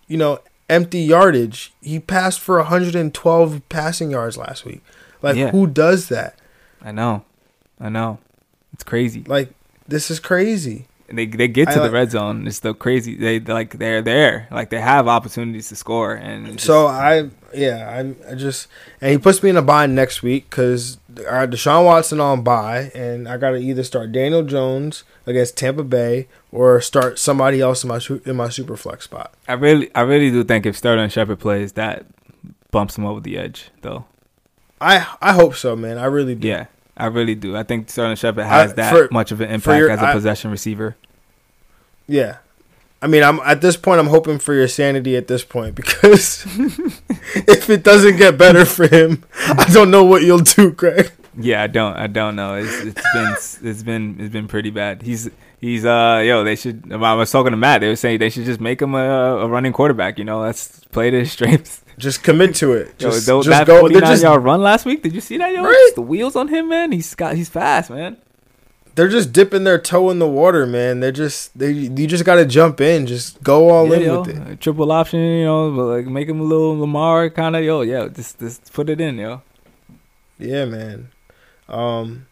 you 0.09 0.17
know, 0.17 0.41
empty 0.69 1.01
yardage. 1.01 1.73
He 1.81 1.99
passed 2.01 2.39
for 2.41 2.59
112 2.59 3.63
passing 3.69 4.11
yards 4.11 4.37
last 4.37 4.65
week. 4.65 4.81
Like, 5.23 5.37
Yeah. 5.37 5.51
who 5.51 5.67
does 5.67 6.09
that? 6.09 6.37
I 6.85 6.91
know, 6.93 7.25
I 7.81 7.89
know, 7.89 8.19
it's 8.73 8.85
crazy. 8.85 9.25
Like, 9.27 9.53
this 9.87 10.11
is 10.11 10.21
crazy. 10.21 10.87
And 11.09 11.19
they 11.19 11.27
they 11.27 11.47
get 11.49 11.69
to 11.69 11.81
I 11.83 11.87
the 11.89 11.91
red 11.91 12.11
zone. 12.11 12.47
It's 12.47 12.61
the 12.61 12.73
crazy. 12.73 13.17
They 13.17 13.39
they're 13.39 13.55
like 13.55 13.79
they're 13.79 14.01
there. 14.01 14.49
Like 14.51 14.71
they 14.71 14.81
have 14.81 15.09
opportunities 15.09 15.69
to 15.69 15.77
score. 15.77 16.15
And 16.15 16.59
So 16.59 16.87
just- 16.87 16.95
I, 16.95 17.29
yeah, 17.53 17.99
I'm 17.99 18.17
I 18.31 18.35
just, 18.35 18.67
and 18.99 19.11
he 19.11 19.19
puts 19.19 19.43
me 19.43 19.51
in 19.51 19.59
a 19.59 19.63
bind 19.63 19.95
next 19.95 20.23
week 20.23 20.49
because 20.49 20.97
I 21.19 21.45
Deshaun 21.47 21.85
Watson 21.85 22.19
on 22.19 22.43
bye, 22.43 22.91
and 22.95 23.29
I 23.29 23.37
got 23.37 23.51
to 23.51 23.57
either 23.59 23.83
start 23.85 24.11
Daniel 24.13 24.43
Jones 24.43 25.05
against 25.27 25.59
Tampa 25.59 25.85
Bay 25.85 26.29
or 26.51 26.81
start 26.81 27.19
somebody 27.19 27.61
else 27.61 27.85
in 27.85 27.89
my 27.89 28.01
in 28.25 28.37
my 28.37 28.49
super 28.49 28.79
flex 28.79 29.05
spot. 29.05 29.35
I 29.47 29.53
really 29.53 29.95
I 29.95 30.01
really 30.03 30.31
do 30.31 30.43
think 30.45 30.65
if 30.65 30.79
Sterling 30.79 31.11
Shepard 31.11 31.41
plays, 31.41 31.73
that 31.73 32.07
bumps 32.71 32.97
him 32.97 33.05
over 33.05 33.21
the 33.21 33.37
edge. 33.37 33.69
Though. 33.83 34.07
I 34.81 35.07
I 35.21 35.35
hope 35.35 35.57
so, 35.57 35.77
man. 35.77 35.99
I 35.99 36.07
really 36.07 36.35
do. 36.37 36.49
Yeah, 36.49 36.67
I 36.97 37.07
really 37.07 37.35
do. 37.35 37.57
I 37.57 37.63
think 37.63 37.89
Sterling 37.91 38.17
Shepard 38.17 38.45
has 38.45 38.73
I- 38.73 38.75
that 38.75 38.93
for- 38.95 39.09
much 39.11 39.33
of 39.33 39.41
an 39.41 39.51
impact 39.51 39.79
your- 39.79 39.91
as 39.91 40.01
a 40.01 40.09
I- 40.09 40.13
possession 40.13 40.51
receiver. 40.51 40.97
Yeah. 42.07 42.37
I 43.01 43.07
mean, 43.09 43.25
I'm 43.25 43.41
at 43.41 43.61
this 43.61 43.77
point. 43.77 43.99
I'm 43.99 44.07
hoping 44.07 44.39
for 44.39 44.55
your 44.55 44.69
sanity 44.69 45.17
at 45.17 45.27
this 45.27 45.43
point 45.45 45.75
because 45.75 46.45
if 47.35 47.69
it 47.69 47.83
doesn't 47.83 48.17
get 48.17 48.39
better 48.39 48.65
for 48.65 48.87
him, 48.87 49.25
I 49.49 49.65
don't 49.73 49.91
know 49.91 50.05
what 50.05 50.23
you'll 50.23 50.39
do, 50.39 50.71
Greg. 50.71 51.11
Yeah, 51.37 51.63
I 51.63 51.67
don't. 51.67 51.97
I 51.97 52.07
don't 52.07 52.37
know. 52.37 52.55
It's 52.57 52.73
it's 52.81 53.03
been 53.13 53.33
it's 53.71 53.83
been 53.83 54.17
it's 54.21 54.33
been 54.33 54.47
pretty 54.47 54.71
bad. 54.71 55.03
He's 55.03 55.29
he's 55.63 55.87
uh 55.87 56.23
yo. 56.27 56.45
They 56.45 56.57
should. 56.57 56.93
I 56.93 57.15
was 57.15 57.31
talking 57.33 57.53
to 57.53 57.57
Matt. 57.57 57.81
They 57.81 57.89
were 57.89 57.97
saying 57.97 58.19
they 58.19 58.29
should 58.29 58.45
just 58.45 58.61
make 58.61 58.83
him 58.83 58.95
a, 58.95 58.99
a 59.39 59.49
running 59.49 59.73
quarterback. 59.73 60.19
You 60.19 60.25
know, 60.25 60.41
let's 60.41 60.81
play 60.93 61.09
to 61.11 61.21
his 61.21 61.33
strengths. 61.33 61.79
Just 61.99 62.23
commit 62.25 62.55
to 62.57 62.73
it. 62.73 62.87
Yo, 62.99 63.11
Just, 63.11 63.27
though, 63.27 63.43
just 63.43 63.51
that 63.51 63.67
go. 63.67 63.75
They're 63.87 64.01
49 64.01 64.11
just 64.11 64.23
yard 64.23 64.43
run 64.43 64.63
last 64.63 64.87
week. 64.87 65.03
Did 65.03 65.13
you 65.13 65.21
see 65.21 65.37
that, 65.37 65.53
yo? 65.53 65.63
Right. 65.63 65.93
The 65.95 66.01
wheels 66.01 66.37
on 66.37 66.49
him, 66.49 66.71
man. 66.71 66.91
He's 66.91 67.15
got 67.15 67.37
he's 67.37 67.51
fast, 67.51 67.91
man. 67.91 68.17
they're 68.95 69.11
just 69.11 69.31
dipping 69.33 69.65
their 69.65 69.79
toe 69.79 70.09
in 70.11 70.19
the 70.19 70.27
water, 70.27 70.67
man. 70.67 71.01
They're 71.01 71.13
just 71.13 71.57
they. 71.57 71.71
You 71.71 72.07
just 72.07 72.25
got 72.25 72.37
to 72.37 72.47
jump 72.47 72.81
in. 72.81 73.07
Just 73.07 73.43
go 73.43 73.69
all 73.69 73.87
Yeah, 73.89 73.97
in 73.97 74.03
yo, 74.03 74.21
with 74.23 74.31
it. 74.53 74.61
triple 74.61 74.91
option, 74.91 75.21
you 75.21 75.45
know, 75.45 75.71
but 75.77 75.85
like 75.85 76.07
make 76.07 76.29
him 76.29 76.41
a 76.41 76.45
little 76.45 76.79
Lamar 76.79 77.29
kind 77.29 77.55
of, 77.57 77.63
yo, 77.63 77.83
yo, 77.83 78.09
just 78.09 78.39
just 78.39 78.73
put 78.73 78.89
it 78.89 78.99
in, 79.01 79.19
yo. 79.19 79.43
Yeah, 80.39 80.65
man. 80.65 81.11
Um, 81.69 82.27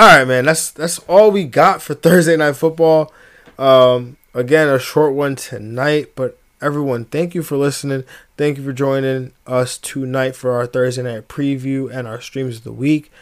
all 0.00 0.06
right, 0.06 0.26
man. 0.26 0.46
That's 0.46 0.70
that's 0.70 0.98
all 1.00 1.30
we 1.30 1.44
got 1.44 1.82
for 1.82 1.92
Thursday 2.06 2.34
night 2.34 2.56
football. 2.56 3.12
Um, 3.58 4.16
again, 4.32 4.66
a 4.66 4.78
short 4.78 5.12
one 5.12 5.36
tonight, 5.36 6.12
but 6.14 6.38
everyone, 6.62 7.04
thank 7.04 7.34
you 7.34 7.42
for 7.42 7.58
listening. 7.58 8.04
Thank 8.38 8.56
you 8.56 8.64
for 8.64 8.72
joining 8.72 9.32
us 9.46 9.76
tonight 9.76 10.34
for 10.34 10.52
our 10.52 10.66
Thursday 10.66 11.02
night 11.02 11.28
preview 11.28 11.94
and 11.94 12.08
our 12.08 12.18
streams 12.18 12.56
of 12.56 12.64
the 12.64 12.72
week. 12.72 13.12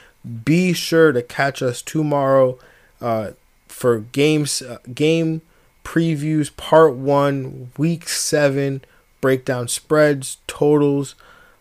Be 0.44 0.72
sure 0.72 1.10
to 1.10 1.20
catch 1.20 1.62
us 1.62 1.82
tomorrow 1.82 2.60
uh, 3.00 3.32
for 3.66 3.98
games 3.98 4.62
uh, 4.62 4.78
game 4.94 5.42
previews 5.82 6.56
part 6.56 6.94
one, 6.94 7.72
week 7.76 8.08
seven, 8.08 8.82
breakdown 9.20 9.66
spreads, 9.66 10.36
totals, 10.46 11.16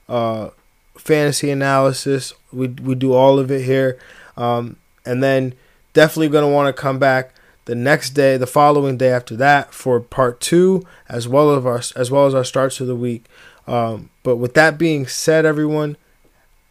uh, 0.07 0.51
fantasy 0.95 1.49
analysis. 1.49 2.35
We 2.53 2.67
we 2.67 2.93
do 2.93 3.13
all 3.13 3.39
of 3.39 3.49
it 3.49 3.63
here, 3.63 3.97
um, 4.35 4.75
and 5.07 5.23
then 5.23 5.53
definitely 5.93 6.29
gonna 6.29 6.49
want 6.49 6.73
to 6.73 6.79
come 6.79 6.99
back 6.99 7.33
the 7.65 7.75
next 7.75 8.11
day, 8.11 8.37
the 8.37 8.47
following 8.47 8.97
day 8.97 9.09
after 9.09 9.35
that 9.35 9.73
for 9.73 9.99
part 9.99 10.39
two, 10.39 10.85
as 11.09 11.27
well 11.27 11.55
as 11.55 11.65
our 11.65 11.99
as 11.99 12.11
well 12.11 12.25
as 12.25 12.33
our 12.33 12.43
starts 12.43 12.79
of 12.79 12.87
the 12.87 12.95
week. 12.95 13.25
Um, 13.67 14.09
but 14.23 14.37
with 14.37 14.53
that 14.53 14.77
being 14.77 15.07
said, 15.07 15.45
everyone, 15.45 15.97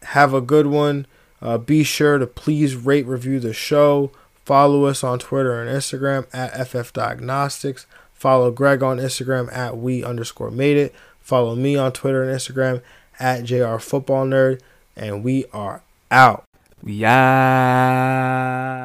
have 0.03 0.33
a 0.33 0.41
good 0.41 0.67
one. 0.67 1.05
Uh, 1.41 1.57
be 1.57 1.83
sure 1.83 2.17
to 2.17 2.25
please 2.25 2.75
rate, 2.75 3.05
review 3.05 3.39
the 3.39 3.53
show. 3.53 4.11
Follow 4.43 4.85
us 4.85 5.03
on 5.03 5.19
Twitter 5.19 5.61
and 5.61 5.69
Instagram 5.69 6.25
at 6.33 6.67
FF 6.67 6.93
Diagnostics. 6.93 7.85
Follow 8.13 8.49
Greg 8.49 8.81
on 8.81 8.97
Instagram 8.97 9.55
at 9.55 9.77
we 9.77 10.03
underscore 10.03 10.49
made 10.49 10.77
it. 10.77 10.95
Follow 11.19 11.55
me 11.55 11.75
on 11.75 11.91
Twitter 11.91 12.23
and 12.23 12.35
Instagram 12.35 12.81
at 13.19 13.43
JR 13.43 13.77
Football 13.77 14.25
Nerd. 14.25 14.61
And 14.95 15.23
we 15.23 15.45
are 15.53 15.83
out. 16.09 16.46
We 16.87 17.03
out. 17.03 18.77